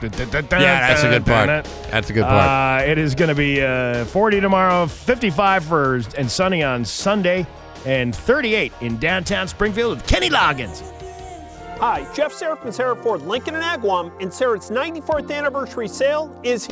[0.01, 1.47] Yeah, that's a good part.
[1.89, 2.83] That's a good part.
[2.83, 7.47] Uh, it is going to be uh, 40 tomorrow, 55 for and sunny on Sunday,
[7.85, 10.81] and 38 in downtown Springfield with Kenny Loggins.
[11.79, 16.67] Hi, Jeff Sarat from Sarat Ford Lincoln and Agawam, and Sarat's 94th anniversary sale is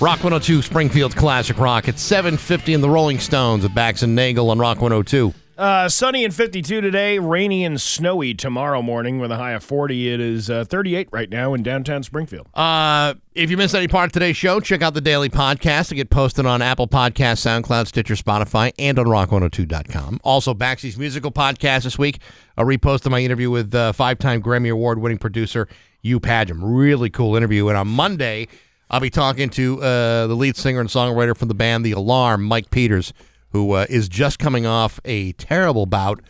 [0.00, 1.86] Rock 102, Springfield's Classic Rock.
[1.86, 5.32] It's 750 in the Rolling Stones of Bax and Nagle on Rock 102.
[5.56, 10.12] Uh, sunny and 52 today, rainy and snowy tomorrow morning with a high of 40.
[10.12, 12.48] It is uh, 38 right now in downtown Springfield.
[12.54, 15.94] Uh, if you missed any part of today's show, check out the daily podcast to
[15.94, 20.20] get posted on Apple Podcasts, SoundCloud, Stitcher, Spotify, and on rock102.com.
[20.24, 22.18] Also, Baxy's musical podcast this week,
[22.56, 25.68] a repost of my interview with uh, five-time Grammy Award-winning producer
[26.02, 26.60] Hugh Padgham.
[26.62, 27.68] Really cool interview.
[27.68, 28.48] And on Monday,
[28.90, 32.42] I'll be talking to uh, the lead singer and songwriter from the band The Alarm,
[32.42, 33.12] Mike Peters,
[33.52, 36.20] who uh, is just coming off a terrible bout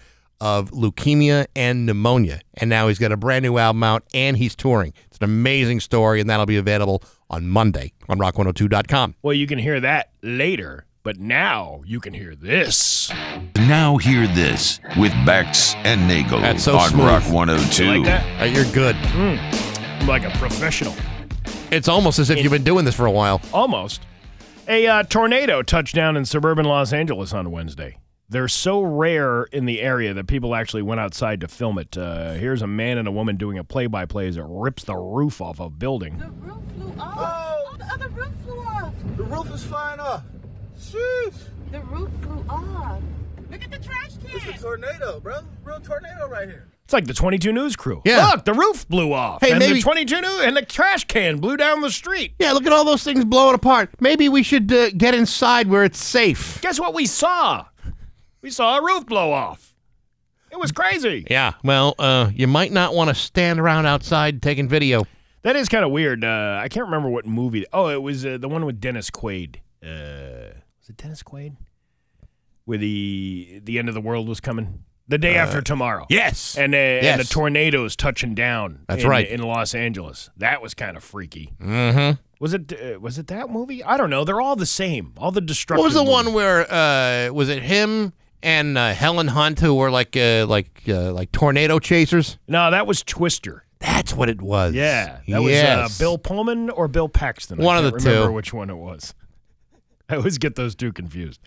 [0.41, 2.41] of leukemia and pneumonia.
[2.55, 4.93] And now he's got a brand new album out and he's touring.
[5.07, 9.15] It's an amazing story, and that'll be available on Monday on rock102.com.
[9.23, 13.13] Well, you can hear that later, but now you can hear this.
[13.57, 17.07] Now hear this with Bax and Nagle That's so on smooth.
[17.07, 17.85] Rock 102.
[17.85, 18.43] You like that?
[18.43, 18.97] Uh, you're good.
[18.97, 20.95] I'm like a professional.
[21.71, 23.41] It's almost as if you've been doing this for a while.
[23.53, 24.03] Almost.
[24.69, 27.99] A uh, tornado touched down in suburban Los Angeles on Wednesday.
[28.29, 31.99] They're so rare in the area that people actually went outside to film it.
[31.99, 34.85] Uh, here's a man and a woman doing a play by play as it rips
[34.85, 36.17] the roof off a building.
[36.19, 37.15] The roof flew off.
[37.19, 38.95] Oh, the other roof flew off.
[39.17, 40.23] The roof is flying off.
[40.79, 41.35] Sheesh.
[41.73, 43.03] The roof flew off.
[43.51, 44.31] Look at the trash can.
[44.37, 44.55] It's can.
[44.55, 45.41] a tornado, bro.
[45.65, 46.69] Real tornado right here.
[46.85, 48.03] It's like the 22 News crew.
[48.05, 48.31] Yeah.
[48.33, 49.41] Look, the roof blew off.
[49.41, 52.35] Hey, and maybe- the 22 News and the trash can blew down the street.
[52.39, 53.91] Yeah, look at all those things blowing apart.
[54.01, 56.61] Maybe we should uh, get inside where it's safe.
[56.61, 57.67] Guess what we saw?
[58.43, 59.75] We saw a roof blow off.
[60.51, 61.25] It was crazy.
[61.31, 65.05] Yeah, well, uh, you might not want to stand around outside taking video.
[65.43, 66.25] That is kind of weird.
[66.25, 67.65] Uh, I can't remember what movie.
[67.73, 69.57] Oh, it was uh, the one with Dennis Quaid.
[69.83, 71.57] Uh, was it Dennis Quaid?
[72.67, 74.85] Where the the end of the world was coming.
[75.09, 76.07] The day after tomorrow.
[76.09, 76.57] Yes.
[76.57, 78.85] And, uh, and the tornadoes touching down.
[78.89, 79.29] That's in- right.
[79.29, 80.31] in Los Angeles.
[80.37, 81.53] That was kind of freaky.
[81.61, 82.21] Mm-hmm.
[82.41, 82.73] Was it?
[82.73, 83.85] Uh, was it that movie?
[83.85, 84.25] I don't know.
[84.25, 85.13] They're all the same.
[85.17, 85.81] All the destruction.
[85.81, 86.13] What was the movies.
[86.27, 88.13] one where uh, was it him
[88.43, 92.39] and uh, Helen Hunt who were like uh, like uh, like tornado chasers?
[92.49, 93.65] No, that was Twister.
[93.81, 94.75] That's what it was.
[94.75, 95.91] Yeah, that Yes.
[95.91, 97.61] was uh, Bill Pullman or Bill Paxton.
[97.61, 98.33] I One of the remember two.
[98.33, 99.15] Which one it was?
[100.09, 101.41] I always get those two confused.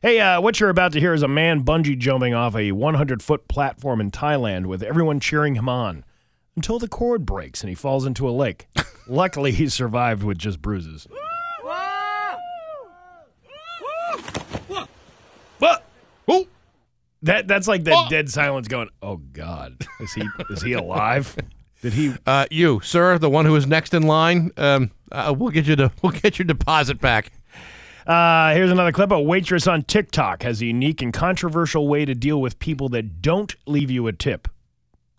[0.00, 3.20] Hey, uh, what you're about to hear is a man bungee jumping off a 100
[3.22, 6.04] foot platform in Thailand with everyone cheering him on
[6.54, 8.68] until the cord breaks and he falls into a lake.
[9.08, 11.08] Luckily, he survived with just bruises.
[15.58, 15.82] What?
[16.28, 16.46] Oh,
[17.22, 18.90] That that's like that dead silence going.
[19.02, 21.34] Oh God, is he is he alive?
[21.82, 22.12] Did he?
[22.26, 24.50] uh, you, sir, the one who is next in line.
[24.56, 27.32] Um, uh, we'll get you to we'll get your deposit back.
[28.08, 29.10] Uh, here's another clip.
[29.10, 33.20] A waitress on TikTok has a unique and controversial way to deal with people that
[33.20, 34.48] don't leave you a tip.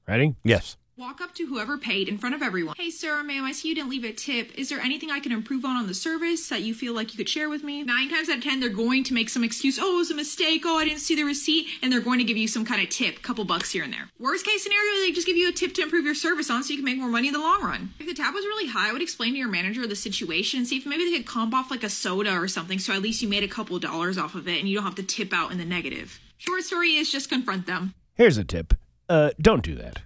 [0.07, 0.35] Ready?
[0.43, 0.75] Yes.
[0.99, 2.75] Walk up to whoever paid in front of everyone.
[2.77, 4.51] Hey, sir, ma'am, I see you didn't leave a tip.
[4.55, 7.17] Is there anything I can improve on on the service that you feel like you
[7.17, 7.83] could share with me?
[7.83, 9.79] Nine times out of ten, they're going to make some excuse.
[9.81, 10.63] Oh, it was a mistake.
[10.65, 11.67] Oh, I didn't see the receipt.
[11.81, 13.93] And they're going to give you some kind of tip, A couple bucks here and
[13.93, 14.09] there.
[14.19, 16.71] Worst case scenario, they just give you a tip to improve your service on so
[16.71, 17.93] you can make more money in the long run.
[17.97, 20.67] If the tab was really high, I would explain to your manager the situation and
[20.67, 23.21] see if maybe they could comp off like a soda or something so at least
[23.21, 25.53] you made a couple dollars off of it and you don't have to tip out
[25.53, 26.19] in the negative.
[26.37, 27.93] Short story is just confront them.
[28.15, 28.73] Here's a tip.
[29.07, 30.01] Uh, don't do that.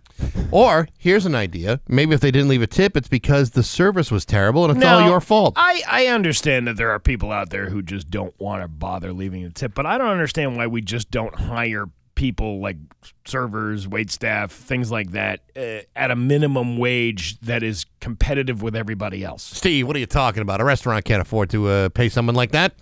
[0.52, 1.82] Or here's an idea.
[1.88, 4.80] Maybe if they didn't leave a tip, it's because the service was terrible and it's
[4.80, 5.54] Now, all your fault.
[5.58, 9.14] I, I understand that there are people out there who just don't want to bother
[9.14, 12.78] leaving a tip, but I don't understand why we just don't hire people like
[13.26, 18.76] servers, wait staff, things like that uh, at a minimum wage that is competitive with
[18.76, 19.44] everybody else.
[19.44, 20.62] Steve, what are you talking about?
[20.62, 22.74] A restaurant can't afford to uh, pay someone like that.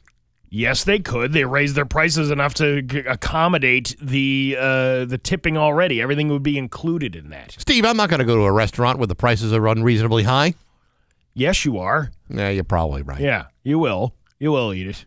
[0.53, 1.31] Yes, they could.
[1.31, 6.01] They raised their prices enough to g- accommodate the uh, the tipping already.
[6.01, 7.55] Everything would be included in that.
[7.57, 10.55] Steve, I'm not going to go to a restaurant where the prices are unreasonably high.
[11.33, 12.11] Yes, you are.
[12.29, 13.21] Yeah, you're probably right.
[13.21, 14.13] Yeah, you will.
[14.39, 15.05] You will eat it.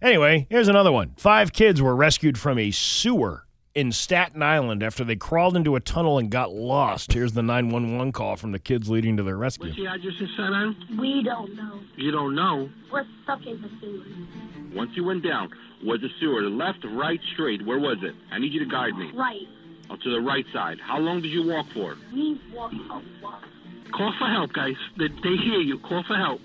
[0.00, 1.14] Anyway, here's another one.
[1.16, 3.45] Five kids were rescued from a sewer
[3.76, 7.12] in Staten Island after they crawled into a tunnel and got lost.
[7.12, 9.68] Here's the 911 call from the kids leading to their rescue.
[9.68, 10.76] What's the address in Staten Island?
[10.98, 11.80] We don't know.
[11.94, 12.70] You don't know.
[12.90, 14.02] We're stuck in the sewer.
[14.74, 15.50] Once you went down,
[15.84, 17.66] was the sewer the left, right, straight?
[17.66, 18.14] Where was it?
[18.32, 19.12] I need you to guide me.
[19.14, 19.46] Right.
[19.90, 20.78] Oh, to the right side.
[20.80, 21.96] How long did you walk for?
[22.14, 23.42] We've walked a lot.
[23.92, 24.74] Call for help, guys.
[24.98, 25.78] They, they hear you.
[25.80, 26.40] Call for help.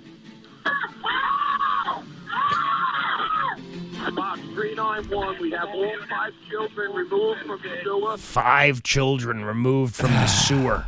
[4.10, 8.18] Box 391, we have all five children removed from the sewer.
[8.18, 10.86] Five children removed from the sewer.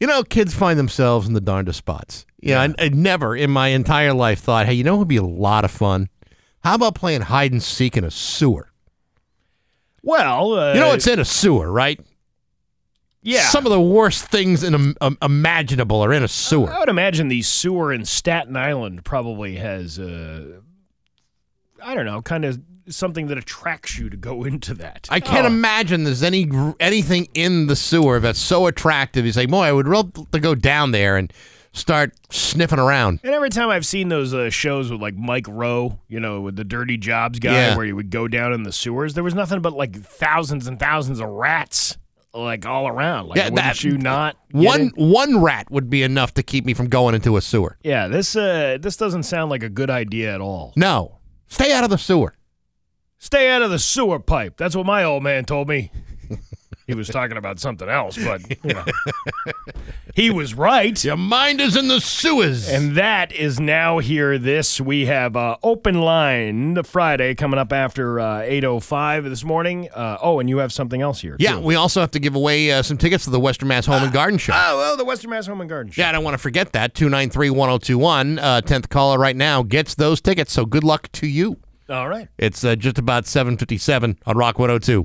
[0.00, 2.26] You know, kids find themselves in the darndest spots.
[2.40, 5.16] Yeah, I, I never in my entire life thought, hey, you know what would be
[5.16, 6.08] a lot of fun?
[6.64, 8.72] How about playing hide and seek in a sewer?
[10.02, 12.00] Well, uh, you know what's in a sewer, right?
[13.22, 13.42] Yeah.
[13.42, 16.72] Some of the worst things in um, um, imaginable are in a sewer.
[16.72, 20.60] I would imagine the sewer in Staten Island probably has, uh,
[21.84, 25.06] I don't know, kind of something that attracts you to go into that.
[25.10, 25.48] I can't Oh.
[25.48, 26.48] imagine there's any
[26.80, 29.24] anything in the sewer that's so attractive.
[29.26, 31.32] You say, boy, I would love to go down there and
[31.74, 33.20] start sniffing around.
[33.24, 36.56] And every time I've seen those uh, shows with like Mike Rowe, you know, with
[36.56, 37.76] the Dirty Jobs guy, Yeah.
[37.76, 40.78] where he would go down in the sewers, there was nothing but like thousands and
[40.78, 41.96] thousands of rats,
[42.34, 43.28] like all around.
[43.28, 44.36] Like, Yeah, wouldn't that- you not?
[44.50, 44.92] One it?
[44.96, 47.78] one rat would be enough to keep me from going into a sewer.
[47.82, 50.74] Yeah, this uh, this doesn't sound like a good idea at all.
[50.76, 51.20] No,
[51.52, 52.34] stay out of the sewer.
[53.18, 54.56] Stay out of the sewer pipe.
[54.56, 55.92] That's what my old man told me.
[56.92, 58.84] He was talking about something else, but you know,
[60.14, 61.02] he was right.
[61.02, 62.68] Your mind is in the sewers.
[62.68, 64.36] And that is now here.
[64.36, 69.24] This we have uh, open line the Friday coming up after uh, eight oh five
[69.24, 69.88] this morning.
[69.90, 71.36] Uh, oh, and you have something else here.
[71.38, 71.60] Yeah, too.
[71.60, 74.12] we also have to give away uh, some tickets to the Western Mass Home and
[74.12, 74.52] Garden Show.
[74.54, 76.02] Oh, well, the Western Mass Home and Garden Show.
[76.02, 76.94] Yeah, I don't want to forget that.
[76.94, 78.38] 293 1021.
[78.38, 81.56] Uh, 10th caller right now gets those tickets, so good luck to you.
[81.88, 82.28] All right.
[82.38, 85.04] It's uh, just about 757 on Rock 102.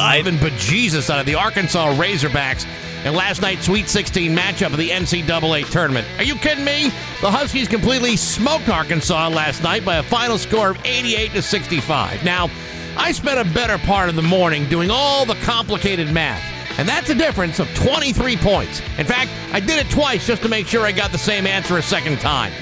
[0.00, 2.64] Live and bejesus out of the Arkansas Razorbacks.
[3.04, 6.08] in last night's Sweet 16 matchup of the NCAA tournament.
[6.16, 6.84] Are you kidding me?
[7.20, 12.24] The Huskies completely smoked Arkansas last night by a final score of 88 to 65.
[12.24, 12.48] Now,
[12.96, 16.42] I spent a better part of the morning doing all the complicated math.
[16.78, 18.80] And that's a difference of 23 points.
[18.96, 21.76] In fact, I did it twice just to make sure I got the same answer
[21.76, 22.54] a second time.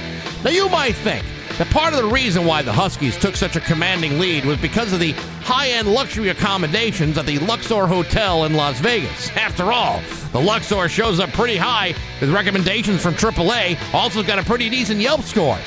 [0.42, 1.24] Now, you might think
[1.58, 4.92] that part of the reason why the Huskies took such a commanding lead was because
[4.92, 5.10] of the
[5.42, 9.28] high end luxury accommodations at the Luxor Hotel in Las Vegas.
[9.36, 10.00] After all,
[10.32, 15.00] the Luxor shows up pretty high with recommendations from AAA, also got a pretty decent
[15.00, 15.58] Yelp score.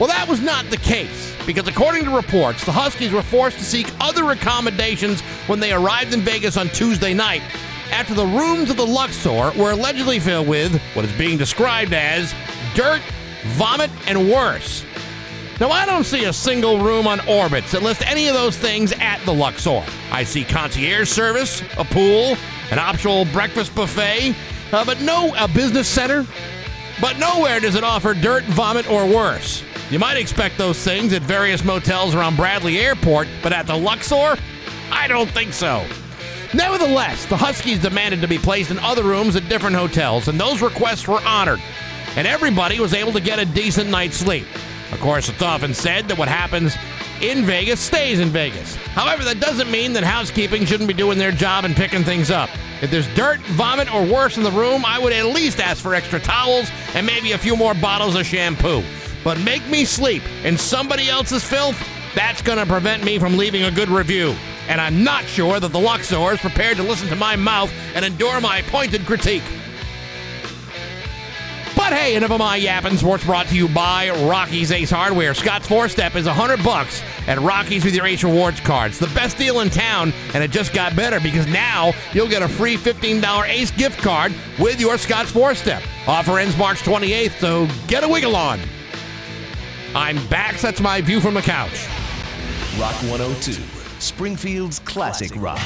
[0.00, 3.64] Well, that was not the case because, according to reports, the Huskies were forced to
[3.64, 7.42] seek other accommodations when they arrived in Vegas on Tuesday night
[7.92, 12.34] after the rooms of the Luxor were allegedly filled with what is being described as
[12.74, 13.00] dirt,
[13.44, 14.84] vomit, and worse.
[15.58, 18.92] Now, I don't see a single room on Orbitz that lists any of those things
[19.00, 19.82] at the Luxor.
[20.12, 22.36] I see concierge service, a pool,
[22.70, 24.34] an optional breakfast buffet,
[24.72, 26.26] uh, but no a business center.
[27.00, 29.64] But nowhere does it offer dirt, vomit, or worse.
[29.90, 34.36] You might expect those things at various motels around Bradley Airport, but at the Luxor?
[34.90, 35.86] I don't think so.
[36.52, 40.60] Nevertheless, the Huskies demanded to be placed in other rooms at different hotels, and those
[40.60, 41.62] requests were honored.
[42.14, 44.46] And everybody was able to get a decent night's sleep.
[44.92, 46.76] Of course, it's often said that what happens
[47.20, 48.76] in Vegas stays in Vegas.
[48.76, 52.50] However, that doesn't mean that housekeeping shouldn't be doing their job and picking things up.
[52.82, 55.94] If there's dirt, vomit, or worse in the room, I would at least ask for
[55.94, 58.82] extra towels and maybe a few more bottles of shampoo.
[59.24, 61.76] But make me sleep in somebody else's filth,
[62.14, 64.34] that's going to prevent me from leaving a good review.
[64.68, 68.04] And I'm not sure that the Luxor is prepared to listen to my mouth and
[68.04, 69.42] endure my pointed critique.
[71.88, 72.96] But hey, enough of my yapping.
[72.96, 75.34] Sports brought to you by Rocky's Ace Hardware.
[75.34, 78.98] Scott's four step is hundred bucks at Rocky's with your Ace Rewards cards.
[78.98, 82.48] The best deal in town, and it just got better because now you'll get a
[82.48, 85.80] free fifteen dollar Ace gift card with your Scott's four step.
[86.08, 88.58] Offer ends March twenty eighth, so get a wiggle on.
[89.94, 90.58] I'm back.
[90.58, 91.86] That's my view from the couch.
[92.80, 93.52] Rock 102,
[94.00, 95.60] Springfield's classic rock.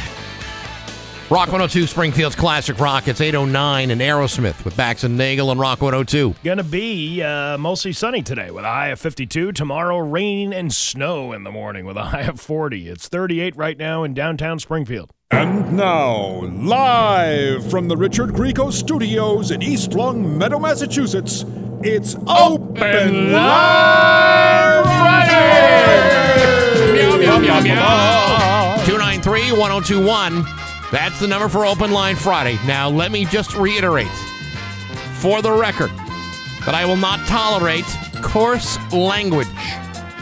[1.31, 3.07] Rock 102, Springfield's Classic Rock.
[3.07, 6.35] It's 809 and Aerosmith with Bax and Nagle and Rock 102.
[6.43, 9.52] Gonna be uh, mostly sunny today with a high of 52.
[9.52, 12.89] Tomorrow, rain and snow in the morning with a high of 40.
[12.89, 15.12] It's 38 right now in downtown Springfield.
[15.31, 21.44] And now, live from the Richard Grieco Studios in East Longmeadow, Massachusetts,
[21.85, 26.09] it's Open Line Friday!
[26.98, 28.85] Meow, meow, meow, meow.
[28.85, 30.70] 293 1021.
[30.91, 32.59] That's the number for Open Line Friday.
[32.67, 34.09] Now, let me just reiterate
[35.21, 35.91] for the record
[36.67, 37.85] that I will not tolerate
[38.23, 39.47] coarse language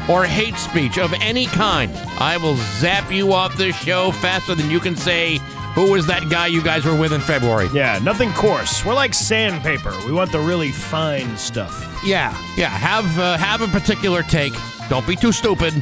[0.09, 1.91] or hate speech of any kind.
[2.19, 5.39] I will zap you off this show faster than you can say,
[5.75, 7.69] Who was that guy you guys were with in February?
[7.73, 8.85] Yeah, nothing coarse.
[8.85, 9.95] We're like sandpaper.
[10.07, 12.01] We want the really fine stuff.
[12.05, 12.69] Yeah, yeah.
[12.69, 14.55] Have uh, have a particular take.
[14.89, 15.75] Don't be too stupid,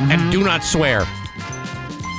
[0.00, 1.06] and do not swear.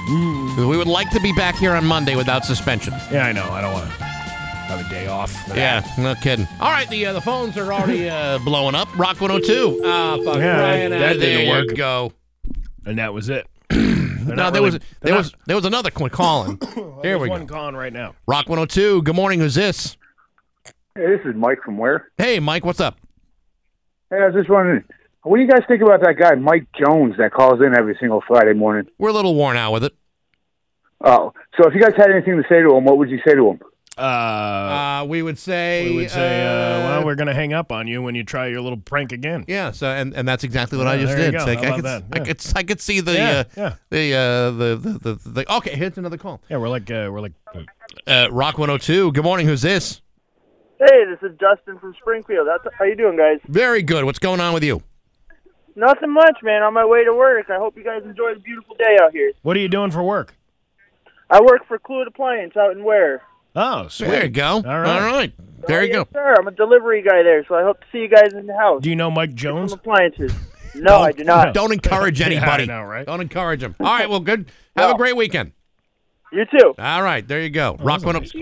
[0.08, 2.94] We would like to be back here on Monday without suspension.
[3.12, 3.44] Yeah, I know.
[3.50, 5.34] I don't want to have a day off.
[5.50, 5.98] Yeah, that.
[5.98, 6.48] no kidding.
[6.60, 8.88] All right, the uh, the phones are already uh, blowing up.
[8.98, 9.82] Rock 102.
[9.84, 10.38] Ah, fuck.
[10.38, 11.76] Yeah, Brian, that, that there didn't work.
[11.76, 12.14] go.
[12.86, 13.48] And that was it.
[14.26, 16.60] No, there was there was there was another one calling.
[17.04, 17.34] Here we go.
[17.34, 18.16] one calling right now.
[18.28, 19.04] Rock 102.
[19.04, 19.40] Good morning.
[19.40, 19.98] Who's this?
[20.96, 22.10] Hey, this is Mike from where?
[22.18, 22.66] Hey, Mike.
[22.66, 22.98] What's up?
[24.10, 24.84] Hey, I was just wondering,
[25.26, 28.22] what do you guys think about that guy, Mike Jones, that calls in every single
[28.28, 28.90] Friday morning?
[28.98, 29.94] We're a little worn out with it.
[31.04, 33.36] Oh, so if you guys had anything to say to him, what would you say
[33.36, 33.60] to him?
[33.98, 37.54] Uh, Uh, we would say we would say, uh, uh, well, we're going to hang
[37.54, 39.46] up on you when you try your little prank again.
[39.48, 41.32] Yeah, so and, and that's exactly what I just did.
[41.34, 41.40] go.
[41.40, 42.04] So I, I could, that?
[42.12, 43.76] I could I could see the Yeah, uh, yeah.
[43.90, 45.76] the, uh, the, the the the okay.
[45.76, 46.42] Here's another call.
[46.50, 47.34] Yeah, we're like uh, we're like
[48.06, 49.12] Uh, Rock 102.
[49.14, 49.48] Good morning.
[49.48, 50.02] Who's this?
[50.80, 52.48] Hey, this is Justin from Springfield.
[52.48, 53.40] That's, how you doing, guys?
[53.48, 54.04] Very good.
[54.04, 54.82] What's going on with you?
[55.76, 56.64] Nothing much, man.
[56.64, 57.50] On my way to work.
[57.50, 59.32] I hope you guys enjoy the beautiful day out here.
[59.42, 60.36] What are you doing for work?
[61.30, 63.22] I work for Clued Appliance out in Ware.
[63.56, 64.08] Oh, sweet.
[64.10, 64.48] There you go.
[64.56, 64.88] All right.
[64.88, 65.34] All right.
[65.68, 66.20] There you oh, yes, go.
[66.20, 66.36] sir.
[66.38, 68.82] I'm a delivery guy there, so I hope to see you guys in the house.
[68.84, 69.72] Do you know Mike Jones?
[69.72, 70.34] Some appliances.
[70.78, 71.54] No, I do not.
[71.54, 72.66] Don't encourage Yeah, I anybody.
[72.66, 73.06] know, right?
[73.06, 73.76] Don't encourage them.
[73.80, 74.10] All right.
[74.10, 74.52] Well, good.
[74.76, 75.54] Have a great weekend.
[76.34, 76.74] You too.
[76.78, 77.26] All right.
[77.26, 77.78] There you go.
[77.80, 78.38] Rock 102.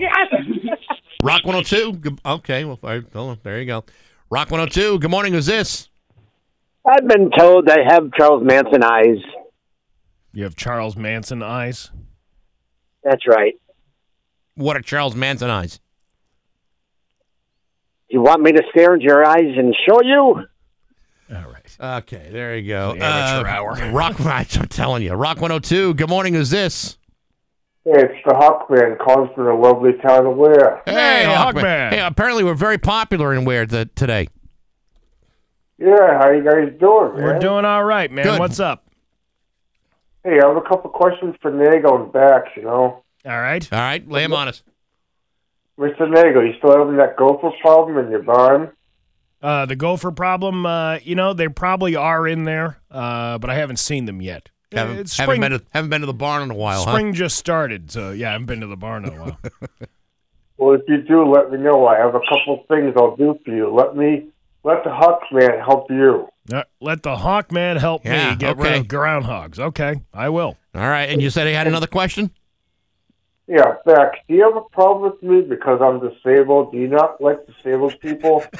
[1.22, 1.92] Rock 102.
[1.92, 2.64] Good- Okay.
[2.64, 3.38] Well, all right, hold on.
[3.44, 3.84] there you go.
[4.30, 4.98] Rock 102.
[4.98, 5.32] Good morning.
[5.32, 5.88] Who's this?
[6.86, 9.16] I've been told I have Charles Manson eyes.
[10.32, 11.90] You have Charles Manson eyes.
[13.02, 13.54] That's right.
[14.56, 15.80] What are Charles Manson eyes?
[18.08, 20.44] You want me to stare into your eyes and show you?
[21.34, 21.76] All right.
[22.02, 22.94] Okay, there you go.
[22.94, 23.90] The amateur Uh, hour.
[23.92, 25.94] Rock, I'm telling you, Rock 102.
[25.94, 26.34] Good morning.
[26.34, 26.98] Who's this?
[27.86, 30.82] It's the Hawkman calling from the lovely town of Ware.
[30.86, 31.90] Hey, Hawkman.
[31.90, 34.28] Hey, apparently we're very popular in Ware today.
[35.78, 37.22] Yeah, how you guys doing, man?
[37.24, 38.24] We're doing all right, man.
[38.24, 38.38] Good.
[38.38, 38.86] What's up?
[40.22, 43.02] Hey, I have a couple questions for Nagle and Bax, you know.
[43.26, 43.70] All right.
[43.72, 44.62] All right, lay him on us.
[45.78, 46.08] Mr.
[46.08, 48.70] Nagle, you still having that gopher problem in your barn?
[49.42, 53.54] Uh, the gopher problem, uh, you know, they probably are in there, uh, but I
[53.56, 54.50] haven't seen them yet.
[54.72, 57.12] Haven't, it's haven't spring, been to, haven't been to the barn in a while, spring
[57.12, 59.38] just started, so yeah, I haven't been to the barn in a while.
[60.56, 61.86] Well, if you do, let me know.
[61.86, 63.74] I have a couple things I'll do for you.
[63.74, 64.28] Let me,
[64.64, 66.28] let the Hawkman help you.
[66.52, 69.58] Uh, let the Hawkman help Yeah, me get rid of groundhogs.
[69.58, 70.56] Okay, I will.
[70.74, 72.30] All right, and you said he had another question?
[73.46, 76.72] Yeah, Bax, do you have a problem with me because I'm disabled?
[76.72, 78.44] Do you not like disabled people?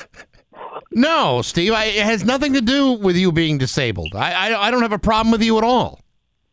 [0.92, 4.14] No, Steve, I, it has nothing to do with you being disabled.
[4.14, 6.00] I, I, I don't have a problem with you at all.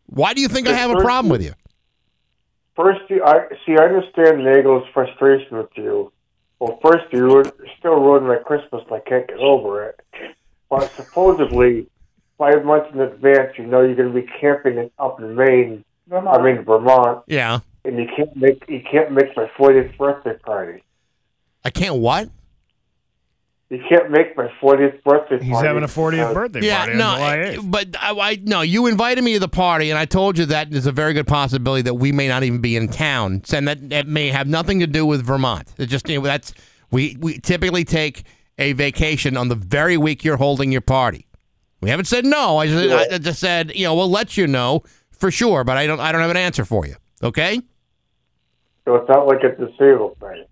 [0.08, 1.54] Why do you think I have a problem with you?
[2.76, 3.76] First, you, I see.
[3.80, 6.12] I understand Nagle's frustration with you.
[6.62, 7.44] Well, first, you
[7.80, 8.84] still ruined my Christmas.
[8.86, 10.00] and I can't get over it.
[10.70, 11.88] But supposedly,
[12.38, 15.84] five months in advance, you know you're going to be camping in, up in Maine.
[16.14, 17.62] I mean Vermont, Yeah.
[17.84, 20.84] and you can't make you can't make my 40th birthday party.
[21.66, 22.30] I can't what?
[23.72, 25.46] You can't make my 40th birthday party.
[25.46, 28.60] He's having a 40th because- birthday Yeah, party no, on I- but I, I no,
[28.62, 31.26] you invited me to the party, and I told you that there's a very good
[31.26, 34.82] possibility that we may not even be in town, and that that may have nothing
[34.82, 35.70] to do with Vermont.
[35.78, 36.54] It just you know, that's
[36.92, 38.24] we we typically take
[38.58, 41.26] a vacation on the very week you're holding your party.
[41.80, 42.58] We haven't said no.
[42.58, 45.88] I just, I just said you know we'll let you know for sure, but I
[45.88, 46.96] don't I don't have an answer for you.
[47.24, 47.62] Okay?
[48.84, 50.44] So it's not like a disabled thing.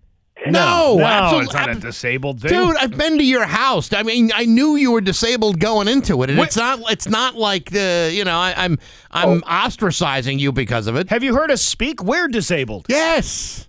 [0.46, 2.50] No, no, absolute- it's not a disabled thing.
[2.50, 3.92] Dude, I've been to your house.
[3.92, 6.80] I mean, I knew you were disabled going into it, and it's not.
[6.90, 8.78] It's not like the you know I, I'm
[9.10, 9.46] I'm oh.
[9.46, 11.10] ostracizing you because of it.
[11.10, 12.02] Have you heard us speak?
[12.02, 12.86] We're disabled.
[12.88, 13.68] Yes.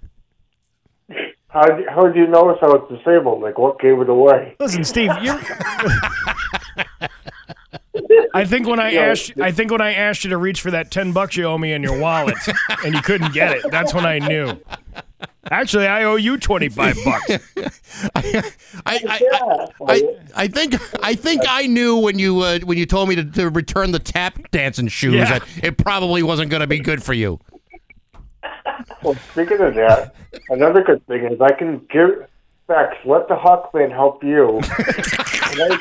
[1.50, 3.42] How how did you notice I was disabled?
[3.42, 4.56] Like what gave it away?
[4.60, 5.40] Listen, Steve, you're.
[8.34, 10.92] I think when I asked, I think when I asked you to reach for that
[10.92, 12.38] ten bucks you owe me in your wallet,
[12.86, 14.58] and you couldn't get it, that's when I knew.
[15.50, 17.30] Actually, I owe you twenty five bucks.
[18.16, 18.52] I,
[18.86, 23.16] I, I, I think I think I knew when you uh, when you told me
[23.16, 25.40] to, to return the tap dancing shoes Yeah.
[25.40, 27.40] that it probably wasn't going to be good for you.
[29.04, 30.14] Well, speaking of that,
[30.50, 32.28] another good thing is I can give
[32.68, 34.58] Bax, let the Hawkman help you.
[34.60, 34.64] And
[35.74, 35.80] I,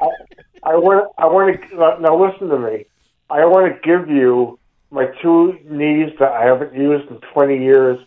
[0.00, 0.08] I,
[0.64, 2.86] I want, I want to now listen to me.
[3.30, 4.58] I want to give you
[4.90, 7.98] my two knees that I haven't used in 20 years.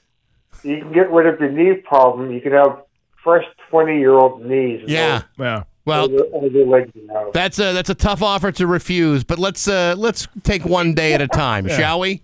[0.63, 2.31] You can get rid of your knee problem.
[2.31, 2.81] You can have
[3.23, 4.83] fresh 20 year old knees.
[4.88, 5.23] Yeah.
[5.39, 5.63] Yeah.
[5.85, 7.31] Well, Over, over your legs now.
[7.33, 11.13] that's a that's a tough offer to refuse, but let's uh, let's take one day
[11.13, 11.77] at a time, Yeah.
[11.77, 12.21] shall we?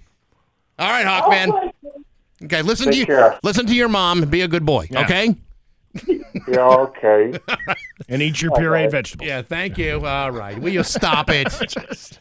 [0.77, 1.71] All right, Hawkman.
[2.43, 3.07] Okay, listen to you.
[3.07, 3.39] care.
[3.41, 4.21] Listen to your mom.
[4.29, 4.87] Be a good boy.
[4.91, 5.01] Yeah.
[5.01, 5.35] Okay.
[6.47, 7.33] Yeah, okay.
[8.09, 9.27] And eat your pureed vegetables.
[9.27, 9.41] Yeah.
[9.41, 10.05] Thank you.
[10.05, 10.57] All right.
[10.59, 11.47] Will you stop it?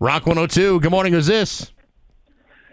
[0.00, 0.80] Rock 102.
[0.80, 1.12] Good morning.
[1.12, 1.70] Who's this?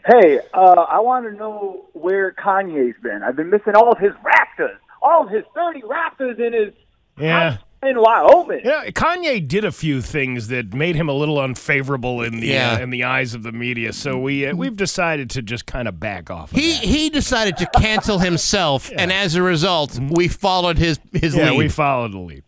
[0.06, 3.22] Hey, uh, I want to know where Kanye's been.
[3.24, 6.74] I've been missing all of his Raptors, all of his 30 Raptors in his
[7.18, 7.58] Yeah.
[7.84, 8.62] in Wyoming.
[8.64, 12.74] Yeah, Kanye did a few things that made him a little unfavorable in the Yeah.
[12.74, 13.94] uh, in the eyes of the media.
[13.94, 16.52] So we uh, we've decided to just kind of back off.
[16.52, 16.84] Of He that.
[16.84, 21.58] he decided to cancel himself, and as a result, we followed his his yeah, lead.
[21.58, 22.44] we followed the lead.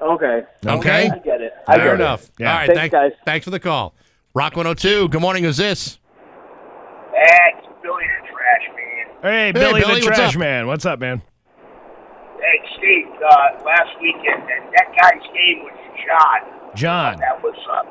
[0.00, 0.42] Okay.
[0.66, 1.10] Okay.
[1.10, 1.52] I get it.
[1.68, 2.30] I Fair get enough.
[2.38, 2.46] It.
[2.46, 2.66] All right.
[2.66, 3.12] Thanks, thank- guys.
[3.26, 3.94] Thanks for the call.
[4.34, 5.08] Rock 102.
[5.10, 5.44] Good morning.
[5.44, 5.98] Who's this?
[7.22, 9.06] It's Billy the Trash Man.
[9.22, 10.40] Hey, Billy, Billy, the what's Trash up?
[10.40, 10.66] Man.
[10.66, 11.22] What's up, man?
[12.40, 15.76] Hey, Steve, uh, last weekend, that, that guy's name was
[16.06, 16.74] John.
[16.74, 17.82] John, That was uh,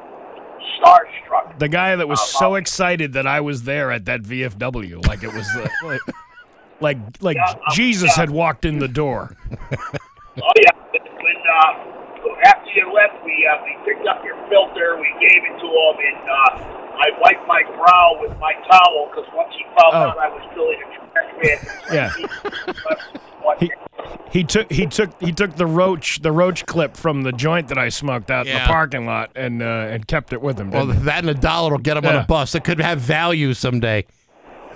[0.82, 1.60] starstruck.
[1.60, 5.22] the guy that was Uh, so excited that I was there at that VFW, like
[5.24, 6.00] it was uh, like
[6.82, 7.38] like like
[7.74, 9.36] Jesus had walked in the door.
[10.42, 10.72] Oh, yeah.
[10.94, 15.60] When, uh, after you left, we, uh, we picked up your filter, we gave it
[15.60, 19.94] to him, and uh, I wiped my brow with my towel because once he found
[19.94, 20.10] Oh.
[20.10, 21.60] out I was Billy the Trash Man,
[21.94, 22.10] Yeah.
[23.60, 23.72] He,
[24.32, 27.78] he took he took he took the roach the roach clip from the joint that
[27.78, 30.70] I smoked out in the parking lot and uh, and kept it with him.
[30.72, 32.54] Well, didn't that and a dollar will get him on a bus.
[32.56, 34.06] It could have value someday.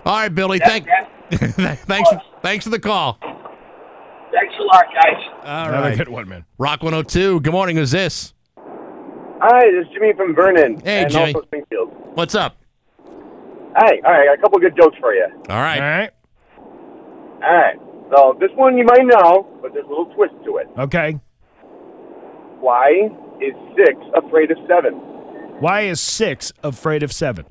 [0.05, 0.59] All right, Billy.
[0.59, 0.87] Thank,
[1.31, 2.09] thanks,
[2.41, 3.17] thanks for the call.
[3.21, 5.23] Thanks a lot, guys.
[5.43, 5.97] All Have a right.
[5.97, 6.45] good one, man.
[6.57, 7.39] Rock 102.
[7.41, 7.77] Good morning.
[7.77, 8.32] Who's this?
[9.45, 10.79] Hi, this is Jimmy from Vernon.
[10.85, 11.33] Hey, and Jimmy.
[11.33, 11.91] also Springfield.
[12.15, 12.55] What's up?
[13.75, 15.25] Hi, all right, I got a couple good jokes for you.
[15.49, 15.81] All right.
[15.81, 16.09] All right.
[17.43, 17.75] All right,
[18.15, 20.67] so this one you might know, but there's a little twist to it.
[20.77, 21.19] Okay.
[22.61, 23.09] Why
[23.41, 24.93] is six afraid of seven?
[25.59, 27.45] Why is six afraid of seven?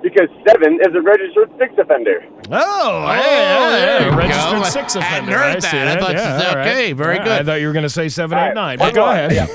[0.00, 2.22] because seven is a registered six offender.
[2.52, 4.62] Oh, oh hey, oh, there you registered go.
[4.64, 5.52] six I hadn't offender.
[5.54, 5.98] heard see that.
[5.98, 6.68] I thought- Yeah, all right.
[6.68, 7.40] okay, very Yeah, good.
[7.40, 8.78] I thought you were going to say seven, All eight, nine.
[8.78, 9.50] But go more, ahead.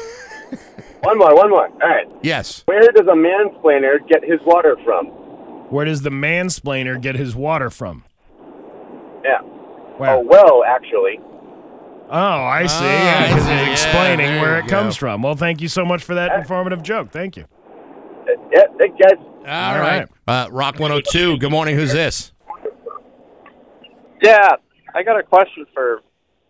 [1.03, 1.07] Yeah.
[1.09, 1.67] One more, one more.
[1.67, 2.07] All right.
[2.21, 2.63] Yes.
[2.65, 5.07] Where does a mansplainer get his water from?
[5.69, 8.03] Where does the mansplainer get his water from?
[9.23, 9.39] Yeah.
[9.97, 10.15] Where?
[10.15, 11.19] Oh, well, actually.
[12.09, 12.75] Oh, I see.
[12.85, 13.51] Ah, yeah, I 'cause see.
[13.51, 15.21] it's Yeah, explaining there where you it comes from.
[15.23, 17.11] Well, thank you so much for that informative joke.
[17.11, 17.45] Thank you.
[18.51, 19.17] Yeah, thank you guys.
[19.45, 20.07] All right.
[20.27, 21.38] Uh, Rock 102.
[21.38, 21.75] Good morning.
[21.75, 22.31] Who's this?
[24.21, 24.55] Yeah,
[24.93, 26.01] I got a question for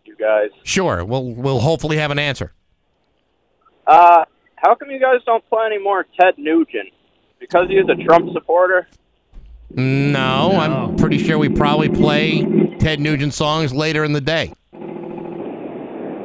[0.05, 0.49] you guys.
[0.63, 1.03] Sure.
[1.05, 2.51] We'll we'll hopefully have an answer.
[3.88, 4.25] Uh,
[4.64, 6.90] how come you guys don't play any more Ted Nugent?
[7.40, 8.88] Because he is a Trump supporter?
[9.76, 12.41] No, I'm pretty sure we probably play
[12.80, 14.53] Ted Nugent songs later in the day.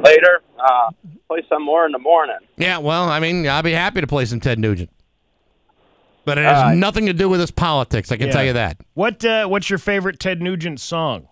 [0.03, 0.91] Later, uh,
[1.27, 2.37] play some more in the morning.
[2.57, 4.89] Yeah, well, I mean, I'd be happy to play some Ted Nugent.
[6.25, 6.77] But it has All right.
[6.77, 8.33] nothing to do with his politics, I can Yeah.
[8.33, 8.77] tell you that.
[8.93, 11.27] What uh, What's your favorite Ted Nugent song?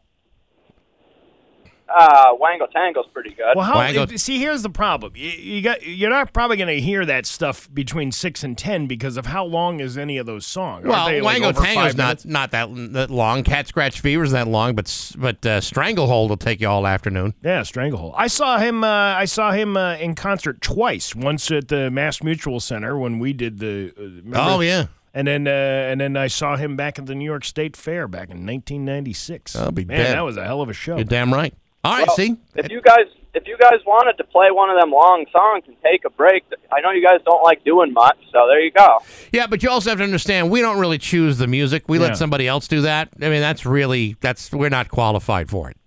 [1.89, 3.55] Uh, Wango Tango's pretty good.
[3.55, 4.05] Well, how?
[4.17, 5.13] See, here's the problem.
[5.15, 8.87] You, you got you're not probably going to hear that stuff between six and ten
[8.87, 10.85] because of how long is any of those songs?
[10.85, 13.43] Well, they, like, Wango over Tango's not not that that long.
[13.43, 17.33] Cat Scratch Fever's that long, but but uh, Stranglehold will take you all afternoon.
[17.43, 18.15] Yeah, Stranglehold.
[18.17, 18.83] I saw him.
[18.83, 21.15] Uh, I saw him uh, in concert twice.
[21.15, 23.93] Once at the MassMutual Center when we did the.
[23.97, 24.37] Uh, remember?
[24.39, 24.87] Oh, yeah.
[25.13, 28.07] And then uh, and then I saw him back at the New York State Fair
[28.07, 29.55] back in 1996.
[29.55, 30.13] I'll be Man, dead.
[30.13, 30.95] that was a hell of a show.
[30.97, 31.53] You're damn right.
[31.87, 34.79] All right, Well, see, If you guys, if you guys wanted to play one of
[34.79, 38.17] them long songs and take a break, I know you guys don't like doing much,
[38.31, 38.99] so there you go.
[39.31, 41.83] Yeah, but you also have to understand we don't really choose the music.
[41.87, 42.05] We Yeah.
[42.07, 43.09] let somebody else do that.
[43.21, 45.77] I mean, that's really that's we're not qualified for it.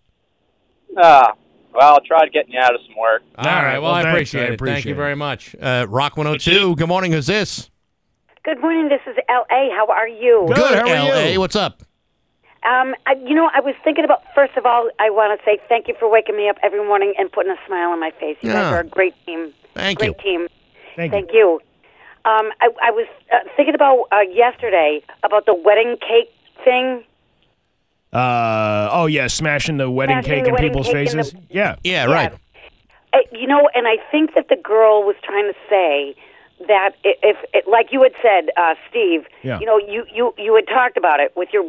[0.97, 1.33] Uh,
[1.75, 3.23] well, I'll try getting you out of some work.
[3.37, 3.79] All right.
[3.79, 4.15] Well, I, thanks.
[4.15, 4.49] appreciate I it.
[4.49, 5.55] Thank appreciate you very much.
[5.61, 6.77] Uh, Rock 102.
[6.77, 7.13] Good morning.
[7.13, 7.71] Who's this?
[8.43, 8.89] Good morning.
[8.89, 9.69] This is L.A.
[9.77, 10.45] How are you?
[10.49, 10.79] Good, Good.
[10.79, 11.39] How are LA.
[11.39, 11.83] What's up?
[12.63, 14.23] Um, I, you know, I was thinking about.
[14.35, 17.15] First of all, I want to say thank you for waking me up every morning
[17.19, 18.37] and putting a smile on my face.
[18.43, 19.53] You guys are a great team.
[19.75, 20.39] Thank great you.
[20.39, 20.49] team.
[20.97, 21.61] Thank, you.
[22.27, 26.31] Um, I, I was uh, thinking about uh, yesterday about the wedding cake
[26.63, 27.03] thing.
[28.13, 31.33] Uh, oh yeah, smashing the wedding Smashing cake the in wedding people's cake in faces.
[31.33, 31.77] the- yeah.
[31.83, 32.33] Yeah, right.
[33.13, 36.15] Uh, you know, and I think that the girl was trying to say
[36.69, 39.59] that if, if like you had said, uh, Steve, Yeah.
[39.61, 41.65] you know, you, you you had talked about it with your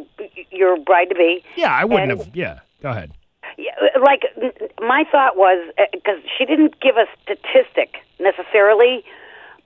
[0.50, 1.42] your bride to be.
[1.56, 2.36] Yeah, I wouldn't And- have.
[2.36, 3.12] Yeah, go ahead.
[3.58, 4.22] Yeah, like
[4.80, 9.04] my thought was because she didn't give a statistic necessarily,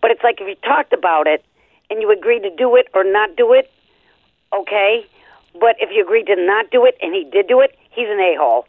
[0.03, 1.45] but it's like if you talked about it
[1.91, 3.71] and you agreed to do it or not do it,
[4.53, 5.07] okay.
[5.59, 8.19] But if you agreed to not do it and he did do it, he's an
[8.21, 8.67] a hole.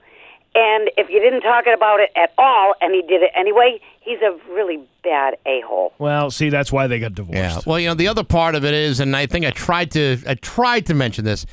[0.55, 4.19] And if you didn't talk about it at all and he did it anyway, he's
[4.21, 5.93] a really bad a hole.
[5.99, 7.37] Well, see, that's why they got divorced.
[7.37, 7.59] Yeah.
[7.65, 10.17] Well, you know, the other part of it is, and I think I tried to
[10.27, 11.45] I tried to mention this,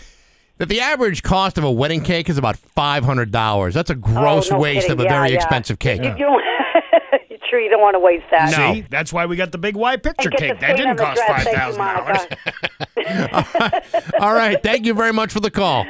[0.58, 3.74] that the average cost of a wedding cake is about five hundred dollars.
[3.74, 4.92] That's a oh, gross Oh, no waste kidding.
[4.92, 5.36] of a Yeah, very yeah.
[5.36, 6.02] expensive cake.
[6.02, 6.42] You don't.
[7.30, 8.54] you sure you don't want to waste that?
[8.54, 10.60] See, that's why we got the big white picture cake.
[10.60, 13.82] That didn't cost five thousand five dollars.
[14.20, 15.84] All right, Thank you very much for the call.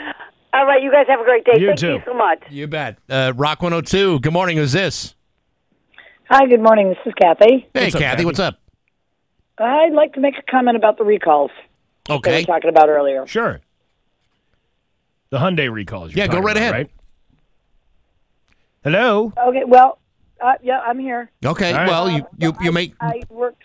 [0.55, 1.55] All right, you guys have a great day.
[1.59, 1.93] You Thank too.
[1.95, 2.41] you so much.
[2.49, 2.99] You bet.
[3.11, 4.21] Uh, Rock 102.
[4.21, 4.57] Good morning.
[4.57, 5.15] Who's this?
[6.31, 6.89] Hi, good morning.
[6.91, 7.67] This is Kathy.
[7.75, 8.25] Hey, Kathy.
[8.25, 8.61] What's up?
[9.59, 11.51] I'd like to make a comment about the recalls
[12.07, 12.41] that we Okay.
[12.43, 13.27] were talking about earlier.
[13.27, 13.61] Sure.
[15.31, 16.13] The Hyundai recalls.
[16.13, 16.73] you're Yeah, go talking right about, ahead.
[16.73, 16.91] Right?
[18.85, 19.33] Hello.
[19.49, 19.99] Okay, well,
[20.41, 21.31] uh, yeah, I'm here.
[21.45, 21.73] Okay.
[21.73, 23.63] Well, you you you make I worked.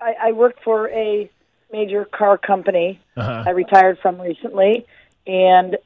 [0.00, 1.30] I, I worked for a
[1.72, 3.00] major car company.
[3.16, 3.44] Uh-huh.
[3.46, 4.86] I retired from recently,
[5.26, 5.76] and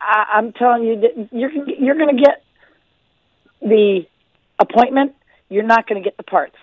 [0.00, 2.42] I, I'm telling you that you're gonna get- you're going to get
[3.60, 4.06] the
[4.58, 5.14] appointment.
[5.48, 6.56] You're not going to get the parts.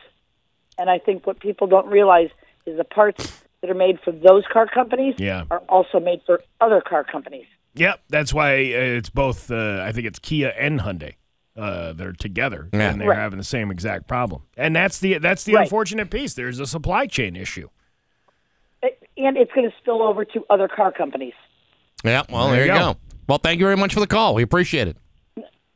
[0.78, 2.30] And I think what people don't realize
[2.66, 5.44] is the parts that are made for those car companies Yeah.
[5.52, 7.46] are also made for other car companies.
[7.76, 9.52] Yep, that's why uh, it's both.
[9.52, 11.14] Uh, I think it's Kia and Hyundai.
[11.56, 12.92] Uh, they're together Yeah.
[12.92, 13.18] and they're Right.
[13.20, 14.44] having the same exact problem.
[14.56, 15.64] And that's the that's the Right.
[15.64, 16.34] unfortunate piece.
[16.36, 17.70] There's a supply chain issue.
[18.84, 21.34] And it's going to spill over to other car companies.
[22.04, 22.24] Yeah.
[22.30, 22.94] Well, There there, you you go.
[22.94, 23.00] go.
[23.28, 24.36] Well, thank you very much for the call.
[24.36, 24.98] We appreciate it.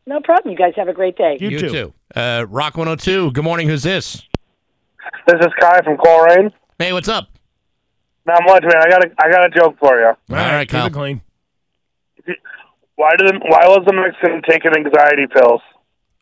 [0.08, 0.52] No problem.
[0.52, 1.38] You guys have a great day.
[1.40, 1.94] You, too.
[2.16, 3.32] Uh, Rock 102.
[3.32, 3.68] Good morning.
[3.68, 4.24] Who's this?
[5.28, 6.52] This is Kai from Colrain.
[6.80, 7.28] Hey, what's up?
[8.26, 8.76] Not much, man.
[8.78, 10.06] I got a I got a joke for you.
[10.08, 11.22] All right, keep it clean.
[12.96, 15.62] Why did why was the Mexican taking anxiety pills?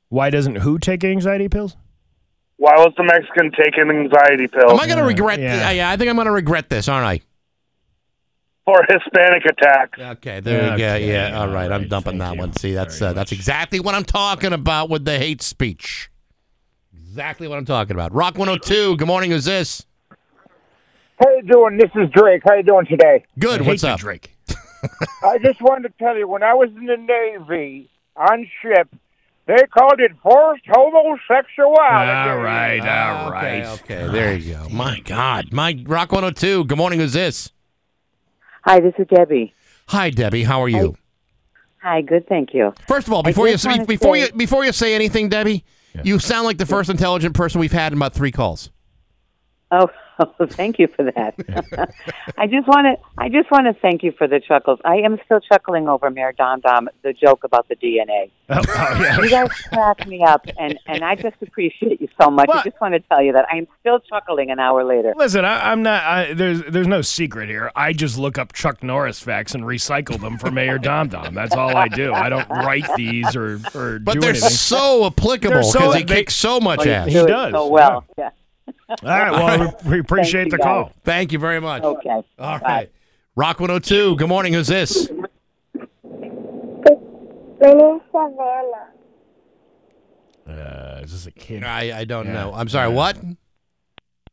[0.07, 1.75] Why doesn't who take anxiety pills?
[2.57, 4.71] Why was the Mexican taking anxiety pills?
[4.71, 5.39] Am I going to regret?
[5.39, 5.55] yeah.
[5.55, 5.71] Yeah.
[5.71, 7.21] yeah, I think I'm going to regret this, aren't I?
[8.69, 9.99] For Hispanic attacks?
[9.99, 10.95] Okay, there you go.
[10.95, 11.71] Yeah, all right.
[11.71, 12.53] I'm dumping that one.
[12.53, 16.11] See, that's uh, that's exactly what I'm talking about with the hate speech.
[16.93, 18.13] Exactly what I'm talking about.
[18.13, 18.97] Rock 102.
[18.97, 19.31] Good morning.
[19.31, 19.85] Who's this?
[21.19, 21.77] How you doing?
[21.77, 22.43] This is Drake.
[22.47, 23.25] How you doing today?
[23.39, 23.65] Good.
[23.65, 23.99] What's up?
[23.99, 24.35] Drake?
[25.23, 28.87] I just wanted to tell you, when I was in the Navy on ship,
[29.47, 32.29] they called it forced homosexuality.
[32.31, 33.65] All right, all right.
[33.81, 34.69] Okay, there you go.
[34.69, 35.51] My God.
[35.51, 36.65] My Rock 102.
[36.65, 36.99] Good morning.
[36.99, 37.51] Who's this?
[38.69, 39.51] Hi, this is Debbie.
[39.87, 40.43] Hi, Debbie.
[40.43, 40.95] How are you?
[41.81, 42.71] Hi, good, thank you.
[42.87, 45.63] First of all, before you just wanna before say- you before you say anything, Debbie,
[46.03, 48.69] you sound like the first intelligent person we've had in about three calls.
[49.71, 49.87] Oh,
[50.49, 51.35] thank you for that.
[52.37, 54.79] I just want to I just want to thank you for the chuckles.
[54.85, 58.31] I am still chuckling over Mayor Dom Dom the joke about the DNA.
[58.49, 62.49] Oh, oh You guys crack me up, and and I just appreciate you so much.
[62.51, 65.13] I just want to tell you that I am still chuckling an hour later.
[65.15, 66.03] Listen, I, I'm not.
[66.03, 67.71] I, there's there's no secret here.
[67.75, 71.33] I just look up Chuck Norris facts and recycle them for Mayor Dom Dom.
[71.33, 72.13] That's all I do.
[72.13, 74.49] I don't write these or or But do they're anything.
[74.49, 77.07] so applicable They're so- because he they- kicks so much Well, ass.
[77.07, 77.51] He do it does.
[77.53, 78.03] so well.
[78.17, 78.29] Yeah.
[79.03, 79.31] All right.
[79.31, 80.83] Well, we, we appreciate Thank the you, call.
[80.85, 80.93] guys.
[81.03, 81.83] Thank you very much.
[81.83, 82.09] Okay.
[82.39, 82.89] All right.
[83.35, 84.15] Rock 102.
[84.15, 84.53] Good morning.
[84.53, 85.09] Who's this?
[85.11, 85.27] My
[87.73, 88.87] name's Savannah.
[90.47, 91.63] Uh, is this a kid?
[91.63, 92.33] I, I don't Yeah.
[92.33, 92.53] know.
[92.53, 92.91] I'm sorry.
[92.91, 93.17] What?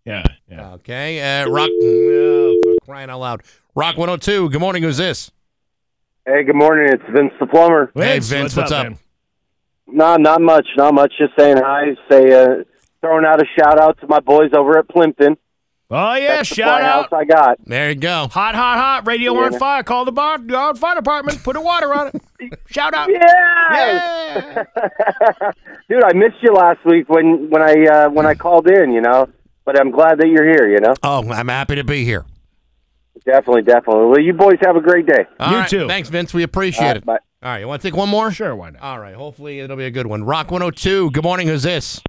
[0.07, 0.25] Yeah.
[0.51, 0.73] Yeah.
[0.75, 1.21] Okay.
[1.43, 1.69] Uh, Rock.
[1.71, 3.43] Oh, for crying out loud.
[3.75, 4.49] Rock 102.
[4.49, 4.83] Good morning.
[4.83, 5.31] Who's this?
[6.25, 6.89] Hey, good morning.
[6.93, 7.93] It's Vince the plumber.
[7.95, 8.57] Hey, Vince.
[8.57, 8.95] What's, up?
[9.87, 11.13] No, not much, not much.
[11.19, 11.95] Just saying hi.
[12.11, 12.65] Say, uh,
[13.07, 15.37] throwing out a shout out to my boys over at Plimpton.
[15.89, 17.13] Oh yeah, That's shout fly out.
[17.13, 17.59] I got.
[17.65, 18.27] There you go.
[18.33, 19.07] Hot, hot, hot.
[19.07, 19.47] Radio Yeah.
[19.47, 19.85] on fire.
[19.85, 21.45] Call the bar, uh, fire department.
[21.45, 22.09] Put a water on
[22.41, 22.59] it.
[22.67, 23.09] Shout out.
[23.09, 23.23] Yeah.
[23.71, 24.65] yeah.
[25.89, 28.91] Dude, I missed you last week when when I uh, when I called in.
[28.93, 29.29] You know,
[29.65, 30.69] but I'm glad that you're here.
[30.69, 32.25] You know, Oh, I'm happy to be here.
[33.25, 34.07] definitely, definitely.
[34.07, 35.25] Well, you boys have a great day.
[35.51, 35.87] You too.
[35.87, 36.35] Thanks, Vince.
[36.35, 37.05] We appreciate All right, it.
[37.07, 37.19] bye.
[37.45, 37.61] All right.
[37.61, 38.33] You want to take one more?
[38.33, 38.57] Sure.
[38.57, 38.83] Why not?
[38.83, 39.15] All right.
[39.15, 40.25] Hopefully it'll be a good one.
[40.25, 41.13] Rock 102.
[41.13, 41.47] Good morning.
[41.47, 42.03] Who's this?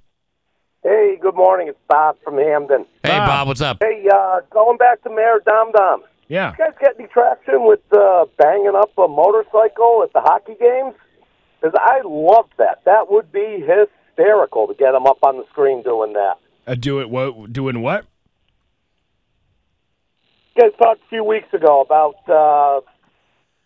[0.82, 1.68] Hey, good morning.
[1.68, 2.86] It's Bob from Hampden.
[3.02, 3.48] Hey, Bob.
[3.48, 3.78] What's up?
[3.80, 6.02] Hey, uh, going back to Mayor Dom Dom.
[6.28, 6.52] Yeah.
[6.52, 10.94] You guys get any traction with uh, banging up a motorcycle at the hockey games?
[11.60, 12.82] Because I love that.
[12.84, 16.34] That would be hysterical to get them up on the screen doing that.
[16.66, 17.10] Uh, do it.
[17.10, 17.52] What?
[17.52, 18.06] Doing what?
[20.54, 22.80] You guys talked a few weeks ago about uh,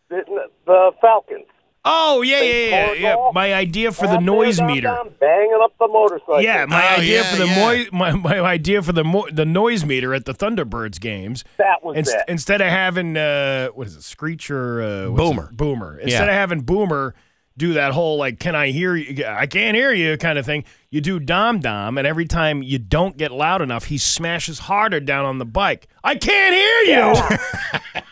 [0.08, 1.46] the, the Falcons.
[1.84, 3.30] Oh yeah, yeah, yeah, yeah.
[3.34, 4.96] My idea for the noise meter.
[5.18, 6.40] Banging up the motorcycle.
[6.40, 7.88] Yeah, my Oh, idea yeah, for the yeah.
[7.90, 11.42] moi- my, my idea for the mo- the noise meter at the Thunderbirds games.
[11.58, 12.24] That was Inst- it.
[12.28, 15.48] Instead of having uh, what is it, Screech or uh, what's Boomer.
[15.50, 15.56] it?
[15.56, 15.98] Boomer.
[15.98, 16.30] Instead Yeah.
[16.30, 17.16] of having Boomer
[17.58, 19.26] do that whole like, can I hear you?
[19.26, 20.64] I can't hear you kind of thing.
[20.90, 25.00] You do Dom Dom, and every time you don't get loud enough, he smashes harder
[25.00, 25.88] down on the bike.
[26.04, 28.02] I can't hear you.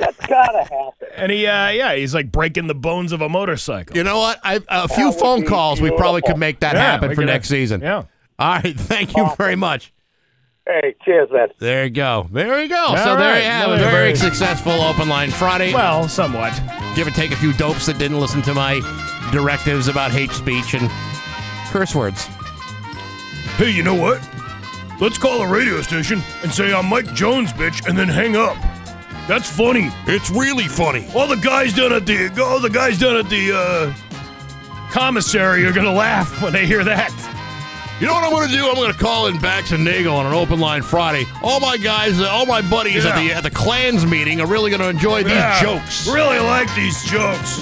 [0.00, 1.08] That's gotta happen.
[1.16, 3.96] and he, uh, yeah, he's like breaking the bones of a motorcycle.
[3.96, 4.40] You know what?
[4.44, 7.14] I, a few would phone be calls, we probably could make that Yeah, happen we
[7.14, 7.80] for could next season.
[7.80, 8.04] Yeah.
[8.38, 8.76] All right.
[8.78, 9.92] Thank you very much.
[10.66, 11.48] Hey, cheers, man.
[11.58, 12.28] There you go.
[12.30, 12.76] There you go.
[12.76, 13.38] All so there right.
[13.42, 15.72] you have No, a very very- successful open line Friday.
[15.72, 16.52] Well, somewhat.
[16.94, 18.80] Give or take a few dopes that didn't listen to my
[19.32, 20.90] directives about hate speech and
[21.70, 22.26] curse words.
[23.56, 24.20] Hey, you know what?
[25.00, 28.56] Let's call a radio station and say I'm Mike Jones, bitch, and then hang up.
[29.28, 29.90] That's funny.
[30.06, 31.06] It's really funny.
[31.14, 33.94] All the guys down at the all the guys down at the uh,
[34.90, 37.12] commissary are gonna laugh when they hear that.
[38.00, 38.64] You know what I'm going to do?
[38.68, 41.24] I'm going to call in Bax and Nagle on an open line Friday.
[41.42, 44.70] All my guys, uh, all my buddies at the at the clans meeting are really
[44.70, 46.06] going to enjoy these Yeah, jokes.
[46.06, 47.58] Really like these jokes.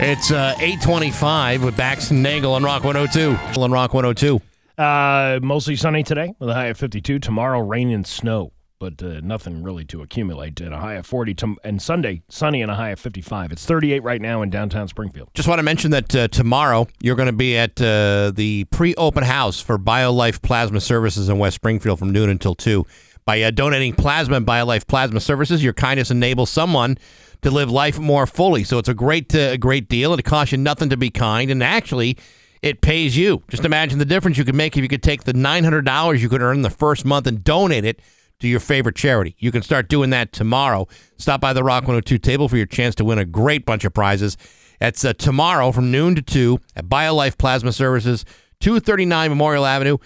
[0.00, 3.60] It's uh, 825 with Bax and Nagle on Rock 102.
[3.60, 4.40] On Rock 102.
[4.82, 7.18] Uh, mostly sunny today with a high of 52.
[7.18, 8.52] Tomorrow, rain and snow,
[8.84, 10.60] but uh, nothing really to accumulate.
[10.60, 11.32] And a high of 40.
[11.32, 13.50] Tom- and Sunday, sunny and a high of 55.
[13.50, 15.30] It's 38 right now in downtown Springfield.
[15.32, 19.24] Just want to mention that uh, tomorrow you're going to be at uh, the pre-open
[19.24, 22.84] house for BioLife Plasma Services in West Springfield from noon until 2.
[23.24, 26.98] By uh, donating plasma and BioLife Plasma Services, your kindness enables someone
[27.40, 28.64] to live life more fully.
[28.64, 31.50] So it's a great, uh, great deal, it costs you nothing to be kind.
[31.50, 32.18] And actually,
[32.60, 33.42] it pays you.
[33.48, 36.42] Just imagine the difference you could make if you could take the $900 you could
[36.42, 38.00] earn the first month and donate it
[38.44, 39.34] to your favorite charity.
[39.38, 40.86] You can start doing that tomorrow.
[41.16, 43.92] Stop by the Rock 102 table for your chance to win a great bunch of
[43.92, 44.36] prizes.
[44.80, 48.24] That's uh, tomorrow from noon to 2 at BioLife Plasma Services,
[48.60, 49.96] 239 Memorial Avenue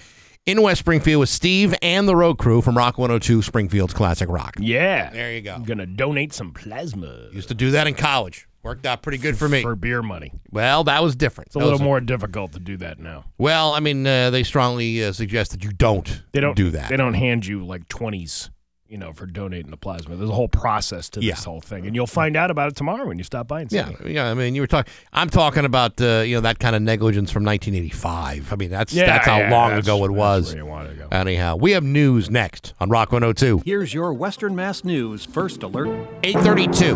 [0.46, 4.56] in West Springfield with Steve and the road crew from Rock 102 Springfield's Classic Rock.
[4.58, 5.10] Yeah.
[5.10, 5.54] There you go.
[5.54, 7.28] I'm going to donate some plasma.
[7.32, 8.47] Used to do that in college.
[8.62, 9.62] Worked out pretty good for me.
[9.62, 10.32] For beer money.
[10.50, 11.48] Well, that was different.
[11.48, 13.24] It's a That little was more difficult to do that now.
[13.38, 16.88] Well, I mean, uh, they strongly uh, suggest that you don't, They don't do that.
[16.88, 18.50] They don't hand you like 20s
[18.88, 20.16] you know, for donating the plasma.
[20.16, 21.34] There's a whole process to Yeah.
[21.34, 23.70] this whole thing, and you'll find out about it tomorrow when you stop by and
[23.70, 24.10] see Yeah, it.
[24.10, 24.30] yeah.
[24.30, 24.90] I mean, you were talking.
[25.12, 28.52] I'm talking about uh, you know that kind of negligence from 1985.
[28.52, 30.48] I mean, that's Yeah, that's how yeah, long that's- ago it that's was.
[30.54, 31.06] where you wanna go.
[31.12, 33.60] Anyhow, we have news next on Rock 102.
[33.64, 35.88] Here's your Western Mass News first alert.
[36.22, 36.94] 832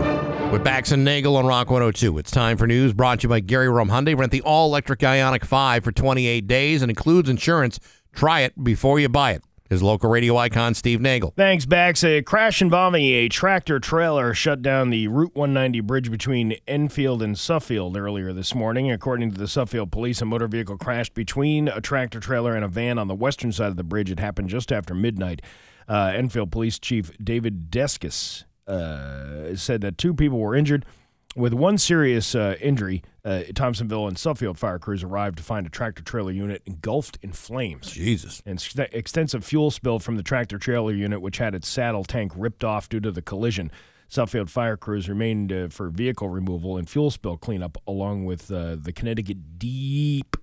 [0.50, 2.16] with Bax and Nagle on Rock 102.
[2.18, 4.18] It's time for news brought to you by Gary Rome Hyundai.
[4.18, 7.78] Rent the all-electric Ioniq 5 for 28 days and includes insurance.
[8.14, 9.42] Try it before you buy it.
[9.72, 11.32] His local radio icon, Steve Nagle.
[11.34, 12.04] Thanks, Bax.
[12.04, 17.38] A crash involving a tractor trailer shut down the Route 190 bridge between Enfield and
[17.38, 18.90] Suffield earlier this morning.
[18.90, 22.68] According to the Suffield police, a motor vehicle crashed between a tractor trailer and a
[22.68, 24.10] van on the western side of the bridge.
[24.10, 25.40] It happened just after midnight.
[25.88, 30.84] Uh, Enfield Police Chief David Deskis uh, said that two people were injured.
[31.34, 35.70] With one serious uh, injury, uh, Thompsonville and Suffield fire crews arrived to find a
[35.70, 37.90] tractor trailer unit engulfed in flames.
[37.90, 38.42] Jesus.
[38.44, 42.32] And ex- extensive fuel spill from the tractor trailer unit, which had its saddle tank
[42.36, 43.70] ripped off due to the collision.
[44.08, 48.76] Suffield fire crews remained uh, for vehicle removal and fuel spill cleanup, along with uh,
[48.78, 50.36] the Connecticut Deep.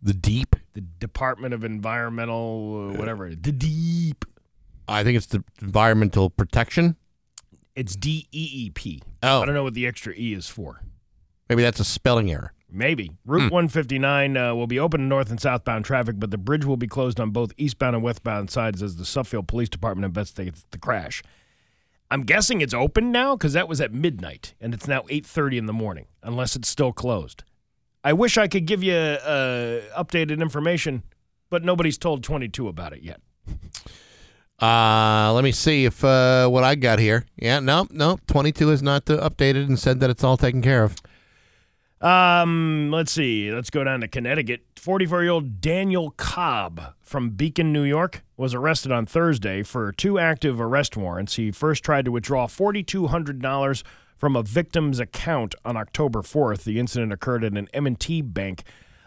[0.00, 0.54] The Deep?
[0.74, 3.34] The Department of Environmental, uh, whatever.
[3.34, 4.24] The Deep.
[4.86, 6.94] I think it's the Environmental Protection.
[7.74, 9.02] It's D E E P.
[9.22, 9.42] Oh.
[9.42, 10.82] I don't know what the extra E is for.
[11.48, 12.52] Maybe that's a spelling error.
[12.70, 13.10] Maybe.
[13.26, 13.54] Route Hmm.
[13.54, 16.86] 159 uh, will be open to north and southbound traffic, but the bridge will be
[16.86, 21.22] closed on both eastbound and westbound sides as the Suffield Police Department investigates the crash.
[22.12, 25.66] I'm guessing it's open now because that was at midnight, and it's now 8:30 in
[25.66, 27.42] the morning, unless it's still closed.
[28.02, 31.02] I wish I could give you uh, updated information,
[31.50, 33.20] but nobody's told 22 about it yet.
[34.60, 37.24] Uh, let me see if uh, what I got here.
[37.36, 38.18] Yeah, no, no.
[38.26, 40.96] 22 is not uh, updated and said that it's all taken care of.
[42.02, 43.50] Um, let's see.
[43.50, 44.62] Let's go down to Connecticut.
[44.76, 50.96] 44-year-old Daniel Cobb from Beacon, New York, was arrested on Thursday for two active arrest
[50.96, 51.36] warrants.
[51.36, 53.82] He first tried to withdraw $4,200
[54.16, 56.64] from a victim's account on October 4th.
[56.64, 58.62] The incident occurred at an M&T bank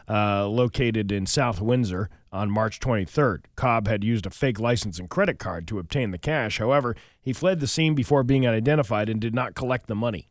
[0.08, 3.44] uh, located in South Windsor on March 23rd.
[3.56, 6.58] Cobb had used a fake license and credit card to obtain the cash.
[6.58, 10.28] However, he fled the scene before being identified and did not collect the money.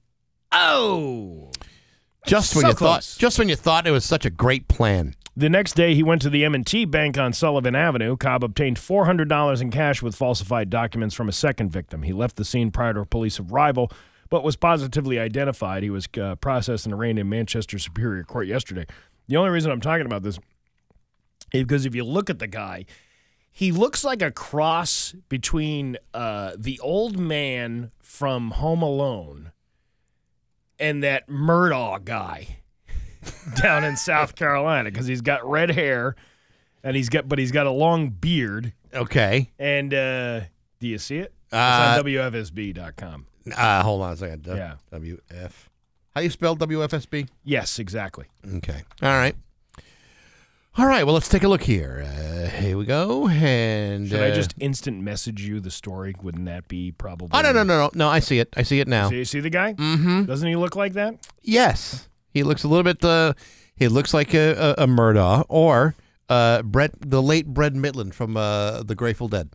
[0.51, 1.51] Oh!
[2.27, 3.15] Just when So you close.
[3.15, 5.15] thought, just when you thought it was such a great plan.
[5.35, 8.17] The next day, he went to the M&T Bank on Sullivan Avenue.
[8.19, 12.03] Cobb obtained $400 in cash with falsified documents from a second victim.
[12.03, 13.91] He left the scene prior to police arrival,
[14.29, 15.83] but was positively identified.
[15.83, 18.85] He was uh, processed and arraigned in Manchester Superior Court yesterday.
[19.27, 20.41] The only reason I'm talking about this is
[21.53, 22.85] because if you look at the guy,
[23.51, 29.53] he looks like a cross between uh, the old man from Home Alone
[30.79, 32.59] and that Murdaugh guy
[33.63, 36.17] down in South Carolina because he's got red hair
[36.83, 38.73] and he's got but he's got a long beard.
[38.95, 39.51] Okay.
[39.59, 40.41] And uh,
[40.81, 41.33] do you see it?
[41.53, 43.27] Uh, it's on WFSB.com.
[43.55, 44.43] Uh, hold on a second.
[44.45, 44.75] W- Yeah.
[44.93, 45.53] WF.
[46.15, 47.29] How you spell WFSB?
[47.45, 48.27] Yes, exactly.
[48.57, 48.83] Okay.
[49.03, 49.35] All right.
[50.79, 51.05] All right.
[51.05, 52.07] Well, let's take a look here.
[52.07, 53.29] Uh, here we go.
[53.29, 56.15] And Should I uh, just instant message you the story?
[56.23, 57.29] Wouldn't that be probably?
[57.33, 58.09] Oh no no no no no!
[58.09, 58.49] I see it.
[58.57, 59.11] I see it now.
[59.11, 59.75] See, see the guy?
[59.75, 60.25] Mm-hmm.
[60.25, 61.17] Doesn't he look like that?
[61.43, 63.05] Yes, he looks a little bit.
[63.05, 63.35] Uh,
[63.77, 65.95] he looks like a, a, a Murdaugh or
[66.29, 69.51] uh, Brett, the late Brett Mydland from uh, the Grateful Dead.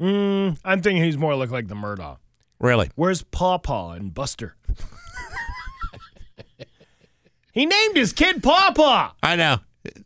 [0.00, 2.18] Mm, I'm thinking he's more look like the Murdaugh.
[2.60, 2.90] Really?
[2.94, 4.56] Where's Paw Paw and Buster?
[7.52, 9.14] he named his kid Paw Paw.
[9.22, 9.58] I know.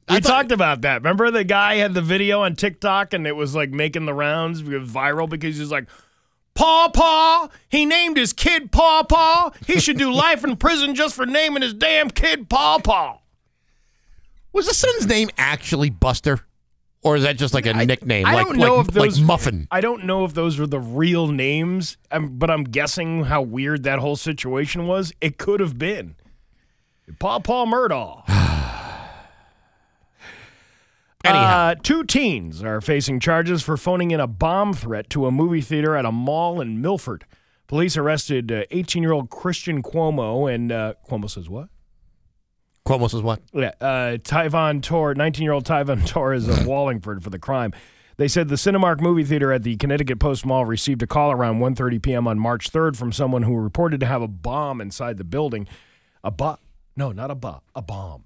[0.08, 1.02] We talked about that.
[1.02, 4.62] Remember the guy had the video on TikTok and it was like making the rounds,
[4.62, 5.88] viral because he's like,
[6.54, 9.50] Paw Paw, he named his kid Paw Paw.
[9.66, 13.18] He should do life in prison just for naming his damn kid Paw Paw.
[14.52, 16.40] Was the son's name actually Buster,
[17.02, 18.26] or is that just like a nickname?
[18.26, 19.68] I like, don't know like, if those like Muffin.
[19.70, 23.84] I don't know if those were the real names, um, but I'm guessing how weird
[23.84, 25.12] that whole situation was.
[25.20, 26.16] It could have been
[27.20, 28.39] Paw Paw Murdaugh.
[31.24, 35.60] Uh, two teens are facing charges for phoning in a bomb threat to a movie
[35.60, 37.24] theater at a mall in Milford.
[37.66, 41.68] Police arrested 18 year old Christian Cuomo, and uh, Cuomo says what?
[42.86, 43.40] Cuomo says what?
[43.52, 47.72] Yeah, uh, Tyvon Tor, 19 year old Tyvon Torres of Wallingford for the crime.
[48.16, 51.60] They said the Cinemark movie theater at the Connecticut Post Mall received a call around
[51.60, 52.26] 1:30 p.m.
[52.26, 55.68] on March 3rd from someone who reported to have a bomb inside the building.
[56.24, 56.58] A bomb?
[56.96, 57.60] No, not a bomb.
[57.74, 58.24] A bomb.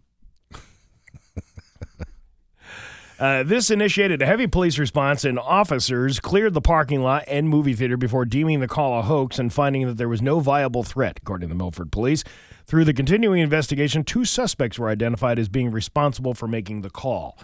[3.19, 7.75] Uh, this initiated a heavy police response, and officers cleared the parking lot and movie
[7.75, 11.19] theater before deeming the call a hoax and finding that there was no viable threat,
[11.23, 12.25] according to the Milford police.
[12.67, 17.39] Through the continuing investigation, two suspects were identified as being responsible for making the call.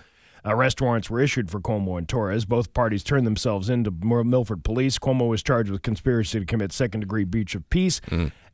[0.45, 2.47] Arrest warrants were issued for Cuomo and Torres.
[2.47, 4.99] Both parties turned themselves into Milford police.
[4.99, 8.01] Cuomo was charged with conspiracy to commit second degree breach of peace,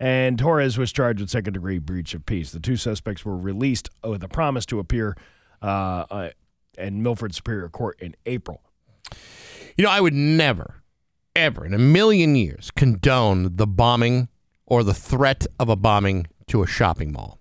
[0.00, 2.50] and Torres was charged with second degree breach of peace.
[2.50, 5.16] The two suspects were released with a promise to appear
[5.62, 6.30] uh,
[6.78, 8.62] in Milford Superior Court in April.
[9.76, 10.82] You know, I would never,
[11.34, 14.28] ever in a million years condone the bombing
[14.66, 17.38] or the threat of a bombing to a shopping mall.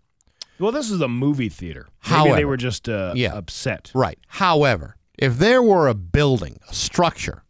[0.60, 1.88] Well, this is a movie theater.
[2.04, 3.34] Maybe However, they were just uh, yeah.
[3.34, 3.92] upset.
[3.94, 4.18] Right.
[4.28, 7.44] However, if there were a building, a structure,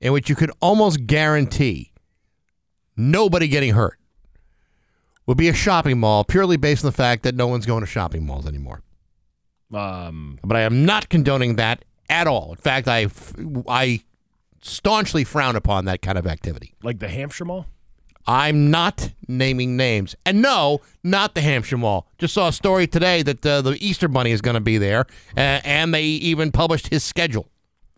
[0.00, 1.92] in which you could almost guarantee
[2.96, 3.98] nobody getting hurt,
[5.26, 7.86] would be a shopping mall purely based on the fact that no one's going to
[7.86, 8.82] shopping malls anymore.
[9.74, 12.50] Um, But I am not condoning that at all.
[12.50, 13.08] In fact, I,
[13.68, 14.00] I
[14.62, 16.74] staunchly frown upon that kind of activity.
[16.82, 17.66] like the Hampshire Mall?
[18.26, 20.16] I'm not naming names.
[20.24, 22.06] And no, not the Hampshire Mall.
[22.18, 25.00] Just saw a story today that uh, the Easter Bunny is going to be there,
[25.36, 27.48] uh, and they even published his schedule.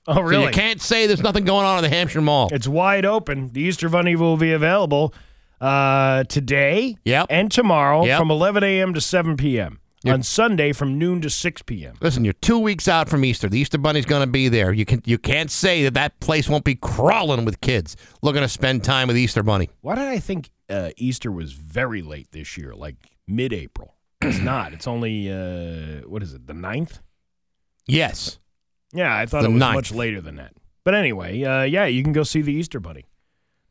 [0.08, 0.44] Oh, So really?
[0.46, 2.48] you can't say there's nothing going on at the Hampshire Mall.
[2.52, 3.50] It's wide open.
[3.52, 5.14] The Easter Bunny will be available
[5.60, 7.26] uh, today Yep.
[7.30, 8.18] and tomorrow Yep.
[8.18, 8.94] from 11 a.m.
[8.94, 9.78] to 7 p.m.
[10.06, 10.14] Yep.
[10.14, 11.96] On Sunday from noon to 6 p.m.
[12.00, 13.48] Listen, you're two weeks out from Easter.
[13.48, 14.72] The Easter Bunny's going to be there.
[14.72, 18.48] You can you can't say that that place won't be crawling with kids looking to
[18.48, 19.68] spend time with Easter Bunny.
[19.80, 22.96] Why did I think uh, Easter was very late this year, like
[23.26, 23.94] mid-April?
[24.22, 24.72] It's not.
[24.72, 26.46] It's only uh, what is it?
[26.46, 27.00] The 9th?
[27.86, 28.38] Yes.
[28.92, 29.74] Yeah, I thought The it was 9th.
[29.74, 30.52] much later than that.
[30.84, 33.06] But anyway, uh, yeah, you can go see the Easter Bunny.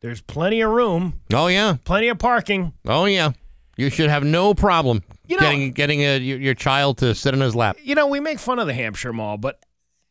[0.00, 1.76] There's plenty of room, Oh yeah.
[1.84, 2.74] plenty of parking.
[2.86, 3.32] Oh yeah.
[3.76, 7.34] You should have no problem You know- getting getting a, your, your child to sit
[7.34, 7.76] in his lap.
[7.82, 9.60] You know, we make fun of the Hampshire Mall, but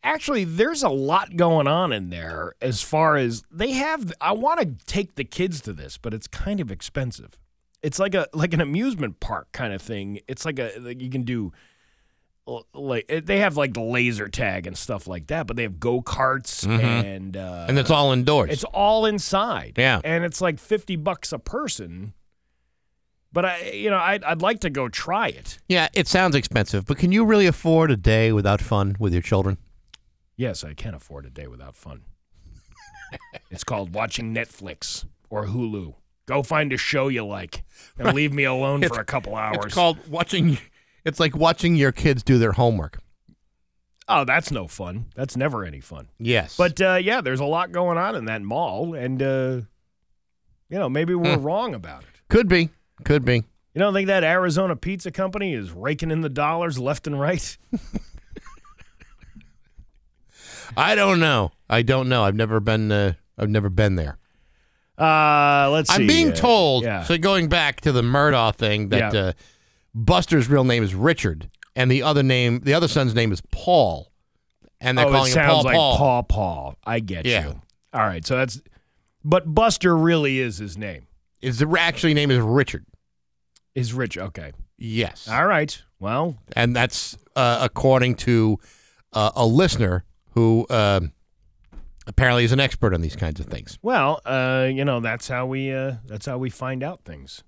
[0.04, 4.14] actually, there's a lot going on in there as far as they have.
[4.22, 7.40] I want to take the kids to this, but it's kind of expensive.
[7.82, 10.20] It's like a like an amusement park kind of thing.
[10.28, 11.52] It's like a like you can do
[12.76, 15.80] like eh, they have like the laser tag and stuff like that, but they have
[15.80, 16.80] go karts Mhm.
[16.84, 18.52] and uh, And it's all indoors.
[18.52, 19.74] it's all inside.
[19.78, 20.02] Yeah.
[20.04, 22.14] and it's like fifty bucks a person.
[23.36, 25.60] But I, you know, I'd, I'd like to go try it.
[25.68, 29.22] Yeah, it sounds expensive, but can you really afford a day without fun with your
[29.22, 29.57] children?
[30.38, 32.03] Yes, I can afford a day without fun.
[33.52, 35.95] it's called watching Netflix or Hulu.
[36.28, 37.64] Go find a show you like
[37.99, 39.66] and leave me alone for a couple hours.
[39.66, 40.57] It's called watching.
[41.03, 42.99] It's like watching your kids do their homework.
[44.07, 45.07] oh, that's no fun.
[45.16, 46.07] That's never any fun.
[46.20, 49.62] Yes, But uh, yeah, there's a lot going on in that mall, and uh,
[50.70, 51.44] you know maybe we're Hmm.
[51.44, 52.22] wrong about it.
[52.30, 52.70] could be,
[53.04, 53.44] could be.
[53.74, 57.58] You don't think that Arizona Pizza Company is raking in the dollars left and right?
[60.78, 61.52] I don't know.
[61.70, 62.24] I don't know.
[62.24, 62.92] I've never been.
[62.92, 64.18] Uh, I've never been there.
[64.98, 66.02] Uh, let's see.
[66.02, 66.84] I'm being uh, told.
[66.84, 67.04] Yeah.
[67.04, 69.20] So going back to the Murdaugh thing, that Yeah.
[69.20, 69.32] uh,
[69.94, 74.12] Buster's real name is Richard, and the other name, the other son's name is Paul,
[74.80, 75.98] and they're oh, calling it him sounds Paul like Paul.
[75.98, 76.74] Paw Paw.
[76.86, 77.48] I get Yeah.
[77.48, 77.62] you.
[77.94, 78.62] All right, so that's.
[79.24, 81.08] But Buster really is his name.
[81.41, 82.86] His actually name is Richard.
[83.74, 84.53] Is Rich okay?
[84.78, 85.82] Yes, All right.
[85.99, 88.57] Well, and that's uh, according to
[89.14, 91.02] uh, a listener who uh,
[92.07, 93.80] apparently is an expert on these kinds of things.
[93.82, 97.44] well, uh, you know that's how we uh, that's how we find out things.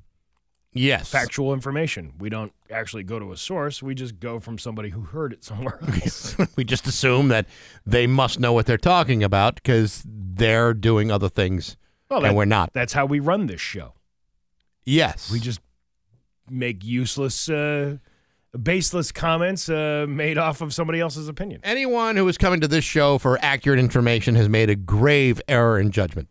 [0.73, 2.13] Yes, Factual information.
[2.19, 3.81] We don't actually go to a source.
[3.81, 6.35] We just go from somebody who heard it somewhere else.
[6.55, 7.47] we just assume that
[7.85, 11.77] they must know what they're talking about because they're doing other things
[12.09, 12.73] well, and that- we're not.
[12.73, 13.93] That's how we run this show.
[14.85, 15.59] Yes, We just
[16.49, 17.97] make useless, uh,
[18.61, 21.59] baseless comments uh, made off of somebody else's opinion.
[21.63, 25.77] Anyone who is coming to this show for accurate information has made a grave error
[25.77, 26.29] in judgment.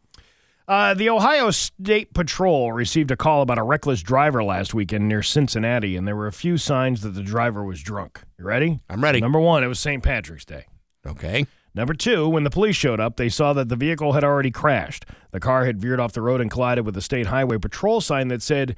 [0.67, 5.23] Uh, the Ohio State Patrol received a call about a reckless driver last weekend near
[5.23, 8.23] Cincinnati, and there were a few signs that the driver was drunk.
[8.39, 8.81] You ready?
[8.91, 9.21] I'm ready.
[9.21, 10.03] Number one, it was St.
[10.03, 10.65] Patrick's Day.
[11.07, 11.47] Okay.
[11.77, 15.05] Number two, when the police showed up, they saw that the vehicle had already crashed.
[15.31, 18.29] The car had veered off the road and collided with a state highway patrol sign
[18.29, 18.77] that said,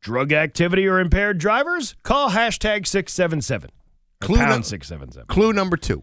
[0.00, 1.94] Drug activity or impaired drivers?
[2.02, 3.70] Call hashtag 677.
[3.70, 5.26] Or Clue pound num- 677.
[5.28, 6.02] Clue number two.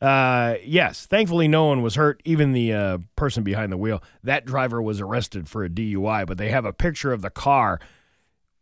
[0.00, 1.06] Uh, yes.
[1.06, 4.02] Thankfully, no one was hurt, even the uh, person behind the wheel.
[4.22, 7.80] That driver was arrested for a DUI, but they have a picture of the car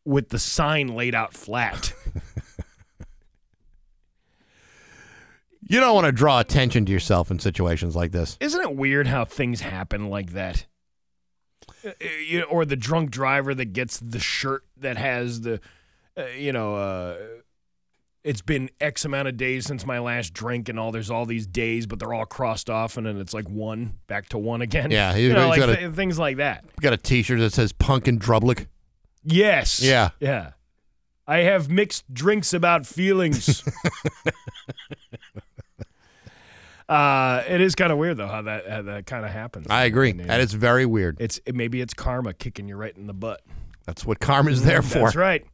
[0.05, 1.93] with the sign laid out flat.
[5.69, 8.37] You don't want to draw attention to yourself in situations like this.
[8.41, 10.67] Isn't it weird how things happen like that?
[11.85, 11.91] Uh,
[12.27, 15.61] you or the drunk driver that gets the shirt that has the,
[16.17, 17.17] uh, you know, uh,
[18.23, 21.47] it's been X amount of days since my last drink, and all there's all these
[21.47, 24.91] days, but they're all crossed off, and then it's like one back to one again.
[24.91, 26.65] Yeah, you know, like got a- things like that.
[26.81, 28.67] Got a T-shirt that says "Punk and Drublick."
[29.25, 29.83] Yes.
[29.83, 30.11] Yeah.
[30.21, 30.53] Yeah.
[31.27, 33.63] I have mixed drinks about feelings.
[36.89, 39.67] Uh, it is kind of weird though how that how that kind of happens.
[39.69, 40.13] I agree.
[40.13, 41.17] mean, That is very weird.
[41.19, 43.43] It's maybe it's karma kicking you right in the butt.
[43.87, 45.01] That's what karma's there for.
[45.01, 45.45] That's right.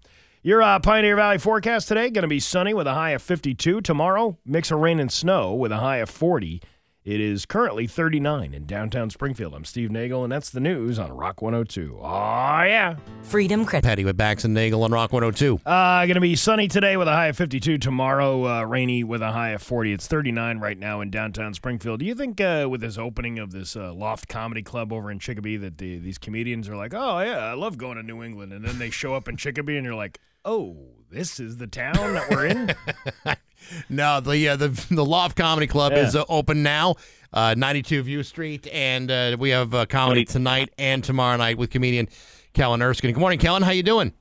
[0.43, 3.81] Your uh, Pioneer Valley forecast today going to be sunny with a high of 52.
[3.81, 6.61] Tomorrow, mix of rain and snow with a high of 40.
[7.05, 9.55] It is currently 39 in downtown Springfield.
[9.55, 11.99] I'm Steve Nagle, and that's the news on Rock 102.
[12.01, 12.95] Oh, yeah.
[13.23, 13.85] Freedom Credit.
[13.85, 15.59] Patty with Bax and Nagle on Rock 102.
[15.67, 17.79] Uh, going to be sunny today with a high of 52.
[17.79, 19.93] Tomorrow, uh, rainy with a high of 40.
[19.93, 21.99] It's 39 right now in downtown Springfield.
[21.99, 25.19] Do you think uh, with this opening of this uh, Loft Comedy Club over in
[25.19, 28.53] Chicopee that the, these comedians are like, oh, yeah, I love going to New England.
[28.53, 30.77] And then they show up in Chicopee and you're like, oh,
[31.11, 32.77] this is the town that we're in?
[33.89, 36.07] No, the uh, the the Loft Comedy Club Yeah.
[36.07, 36.97] is uh, open now,
[37.33, 41.71] uh, 92 View Street, and uh, we have uh, comedy tonight and tomorrow night with
[41.71, 42.09] comedian
[42.55, 43.13] Kellen Erskine.
[43.13, 43.63] Good morning, Kellen.
[43.63, 44.13] How you doing?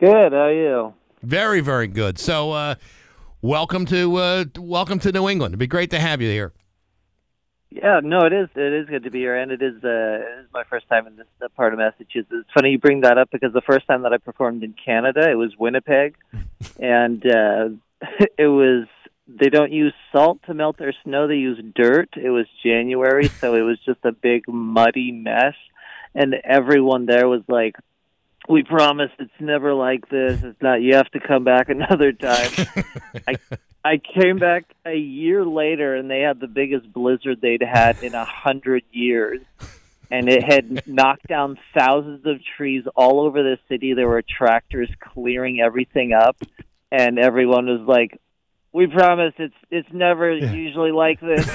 [0.00, 0.32] Good.
[0.32, 0.94] How are you?
[1.22, 2.18] Very, very good.
[2.18, 2.74] So, uh,
[3.42, 5.52] welcome to uh, welcome to New England.
[5.52, 6.52] It'd be great to have you here.
[7.70, 8.48] Yeah, no, it is.
[8.54, 9.82] It is good to be here, and it is.
[9.82, 12.30] Uh, it is my first time in this uh, part of Massachusetts.
[12.30, 15.28] It's funny you bring that up because the first time that I performed in Canada,
[15.28, 16.14] it was Winnipeg,
[16.78, 17.70] and uh,
[18.38, 18.86] it was.
[19.26, 22.10] They don't use salt to melt their snow; they use dirt.
[22.16, 25.54] It was January, so it was just a big muddy mess,
[26.14, 27.76] and everyone there was like,
[28.48, 30.42] "We promise it's never like this.
[30.42, 30.82] It's not.
[30.82, 32.50] You have to come back another time."
[33.26, 33.36] I
[33.84, 38.14] I came back a year later, and they had the biggest blizzard they'd had in
[38.14, 39.40] a hundred years,
[40.10, 43.92] and it had knocked down thousands of trees all over the city.
[43.92, 46.36] There were tractors clearing everything up,
[46.96, 48.20] and everyone was like,
[48.72, 51.46] "We promise it's it's never usually like this."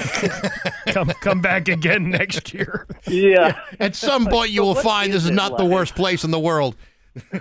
[0.88, 2.86] come come back again next year.
[3.06, 3.58] Yeah.
[3.78, 6.30] At some point, you will find this is is it not the worst place in
[6.30, 6.76] the world.
[7.32, 7.40] well,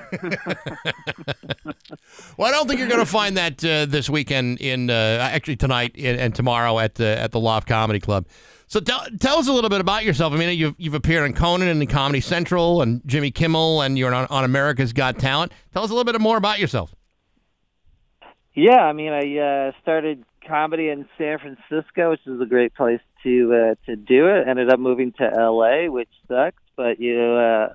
[2.47, 4.59] I don't think you're going to find that uh, this weekend.
[4.61, 8.25] In uh, actually tonight and, and tomorrow at the at the Loft Comedy Club.
[8.67, 10.31] So tell, tell us a little bit about yourself.
[10.31, 14.13] I mean, you've you've appeared on Conan and Comedy Central and Jimmy Kimmel, and you're
[14.13, 15.51] on, on America's Got Talent.
[15.73, 16.93] Tell us a little bit more about yourself.
[18.59, 22.99] Yeah, I mean, I uh, started comedy in San Francisco, which is a great place
[23.23, 24.49] to uh, to do it.
[24.49, 27.69] Ended up moving to L.A., which sucks, but you uh,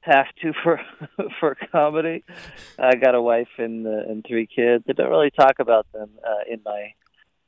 [0.00, 0.80] have to for
[1.38, 2.24] for comedy.
[2.78, 4.84] I got a wife and uh, and three kids.
[4.88, 6.94] I don't really talk about them uh, in my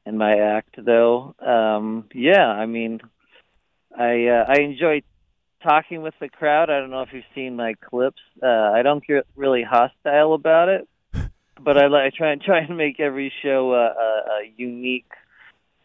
[0.05, 1.35] in my act, though.
[1.41, 3.01] Um, yeah, I mean,
[3.99, 5.01] I uh, I enjoy
[5.63, 6.69] talking with the crowd.
[6.69, 8.21] I don't know if you've seen my clips.
[8.43, 10.87] Uh, I don't get really hostile about it
[11.61, 15.11] but I, li- I try and try and make every show uh, a, a unique.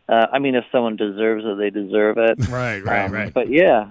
[0.10, 2.38] Uh, I mean, if someone deserves it, they deserve it.
[2.50, 3.34] Right, right, Um, right.
[3.34, 3.90] But yeah,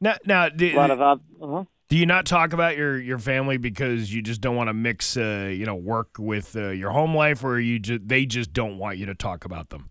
[0.00, 1.64] Now, now do, a lot of uh-huh.
[1.88, 5.16] do you not talk about your, your family because you just don't want to mix,
[5.16, 8.78] uh, you know, work with uh, your home life, or you just they just don't
[8.78, 9.90] want you to talk about them?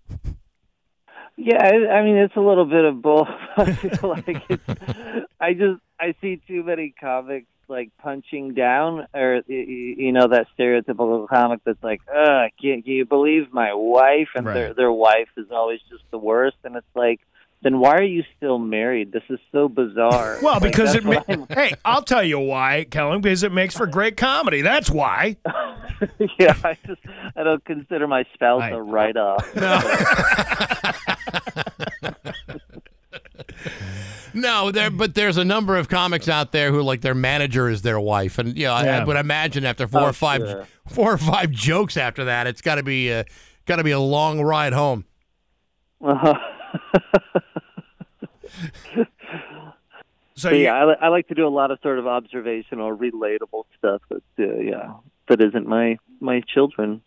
[1.38, 3.28] Yeah, I, I mean it's a little bit of both.
[3.58, 4.64] I feel like it's,
[5.40, 11.28] I just I see too many comics like punching down, or you know that stereotypical
[11.30, 14.76] comic that's like, "Uh, can, can you believe my wife?" And their Right.
[14.76, 17.20] their wife is always just the worst, and it's like,
[17.64, 19.12] then why are you still married?
[19.12, 20.40] This is so bizarre.
[20.42, 21.04] Well, Like, because it.
[21.06, 21.22] Ma-
[21.52, 23.22] hey, I'll tell you why, Kellen.
[23.22, 24.62] Because it makes for great comedy.
[24.64, 25.38] That's why.
[26.40, 27.02] yeah, I just
[27.36, 29.46] I don't consider my spouse a write off.
[34.34, 37.82] No, there, but there's a number of comics out there who like their manager is
[37.82, 40.68] their wife, and you know, I, I would imagine after four Oh, or five, sure.
[40.88, 43.26] four or five jokes after that, it's got to be a,
[43.66, 45.06] got to be a long ride home.
[46.04, 46.34] Uh-huh.
[50.36, 53.66] So yeah, I, li- I like to do a lot of sort of observational, relatable
[53.78, 54.02] stuff.
[54.10, 54.94] That uh, yeah,
[55.30, 57.04] that isn't my my children.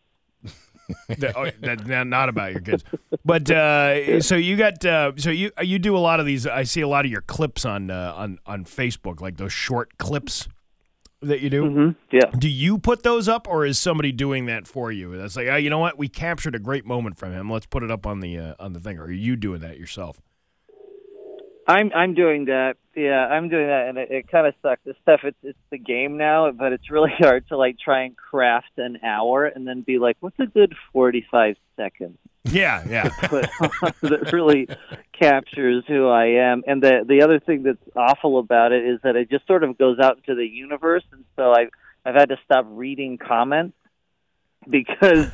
[1.09, 2.85] That, oh, that's not not about your kids.
[3.25, 6.47] But uh, so you got uh, so you you do a lot of these.
[6.47, 9.99] I see a lot of your clips on uh, on on Facebook, like those short
[9.99, 10.49] clips
[11.23, 11.65] that you do.
[11.65, 12.17] Mm-hmm.
[12.17, 12.31] Yeah.
[12.39, 15.17] Do you put those up, or is somebody doing that for you?
[15.17, 15.99] That's like, oh, you know what?
[15.99, 17.51] We captured a great moment from him.
[17.51, 18.99] Let's put it up on the uh, on the thing.
[18.99, 20.21] Or are you doing that yourself?
[21.67, 22.75] I'm I'm doing that.
[22.95, 24.83] Yeah, I'm doing that, and it, it kind of sucks.
[24.85, 28.17] This stuff, it's it's the game now, but it's really hard to like try and
[28.17, 32.19] craft an hour and then be like, what's a good forty five seconds?
[32.45, 33.11] Yeah, yeah.
[33.31, 33.51] but
[34.03, 34.69] that really
[35.19, 36.63] captures who I am.
[36.67, 39.79] And the the other thing that's awful about it is that it just sort of
[39.79, 41.69] goes out into the universe, and so I
[42.05, 43.77] I've had to stop reading comments
[44.69, 45.31] because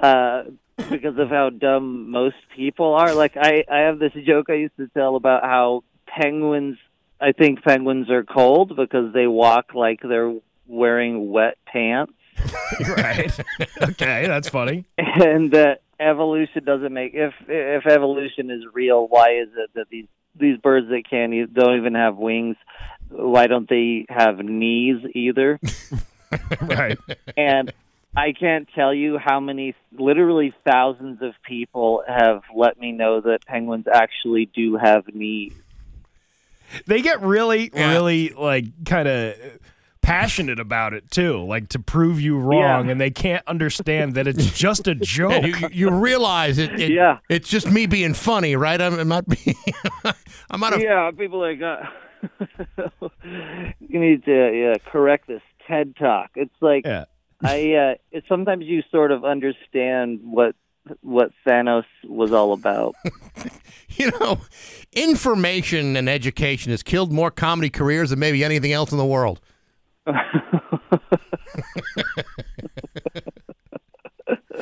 [0.00, 0.44] uh,
[0.90, 3.14] because of how dumb most people are.
[3.14, 6.78] Like I I have this joke I used to tell about how penguins.
[7.20, 10.34] I think penguins are cold because they walk like they're
[10.66, 12.12] wearing wet pants.
[12.96, 13.32] right.
[13.82, 14.84] Okay, that's funny.
[14.98, 20.06] and that evolution doesn't make if if evolution is real, why is it that these
[20.34, 22.56] these birds that can't e- don't even have wings?
[23.10, 25.60] Why don't they have knees either?
[26.62, 26.98] right.
[27.36, 27.72] and
[28.16, 33.44] I can't tell you how many, literally thousands of people have let me know that
[33.46, 35.52] penguins actually do have knees.
[36.86, 39.34] They get really, really like kind of
[40.00, 42.92] passionate about it too, like to prove you wrong, Yeah.
[42.92, 45.32] and they can't understand that it's just a joke.
[45.32, 47.18] And you, you realize it, it- Yeah.
[47.28, 48.80] It's just me being funny, right?
[48.80, 49.56] I'm, I'm not being.
[50.50, 50.80] I'm not a.
[50.82, 51.84] yeah, people like uh,
[53.80, 56.30] you need to yeah, correct this TED talk.
[56.36, 57.04] It's like Yeah.
[57.44, 60.56] I uh, it, sometimes you sort of understand what
[61.02, 62.94] what Thanos was all about.
[63.96, 64.40] You know,
[64.92, 69.40] information and education has killed more comedy careers than maybe anything else in the world.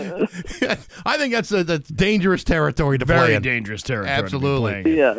[1.07, 4.17] I think that's a that's dangerous territory to play Very dangerous territory.
[4.17, 4.97] to be Absolutely.
[4.97, 5.19] yeah,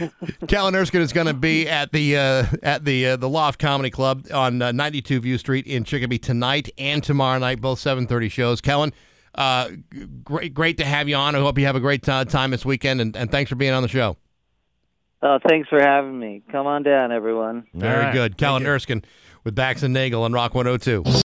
[0.00, 0.08] yeah.
[0.48, 3.90] Kellen Erskine is going to be at the uh, at the uh, the Loft Comedy
[3.90, 8.60] Club on uh, 92 View Street in Chicopee tonight and tomorrow night, both 7:30 shows.
[8.60, 8.92] Kellen,
[9.34, 9.70] uh,
[10.22, 11.34] great great to have you on.
[11.34, 13.72] I hope you have a great uh, time this weekend, and, and thanks for being
[13.72, 14.16] on the show.
[15.22, 16.42] Oh, thanks for having me.
[16.52, 17.66] Come on down, everyone.
[17.72, 19.02] Very good, Kellen Erskine
[19.44, 21.02] with Bax and Nagle on Rock 102.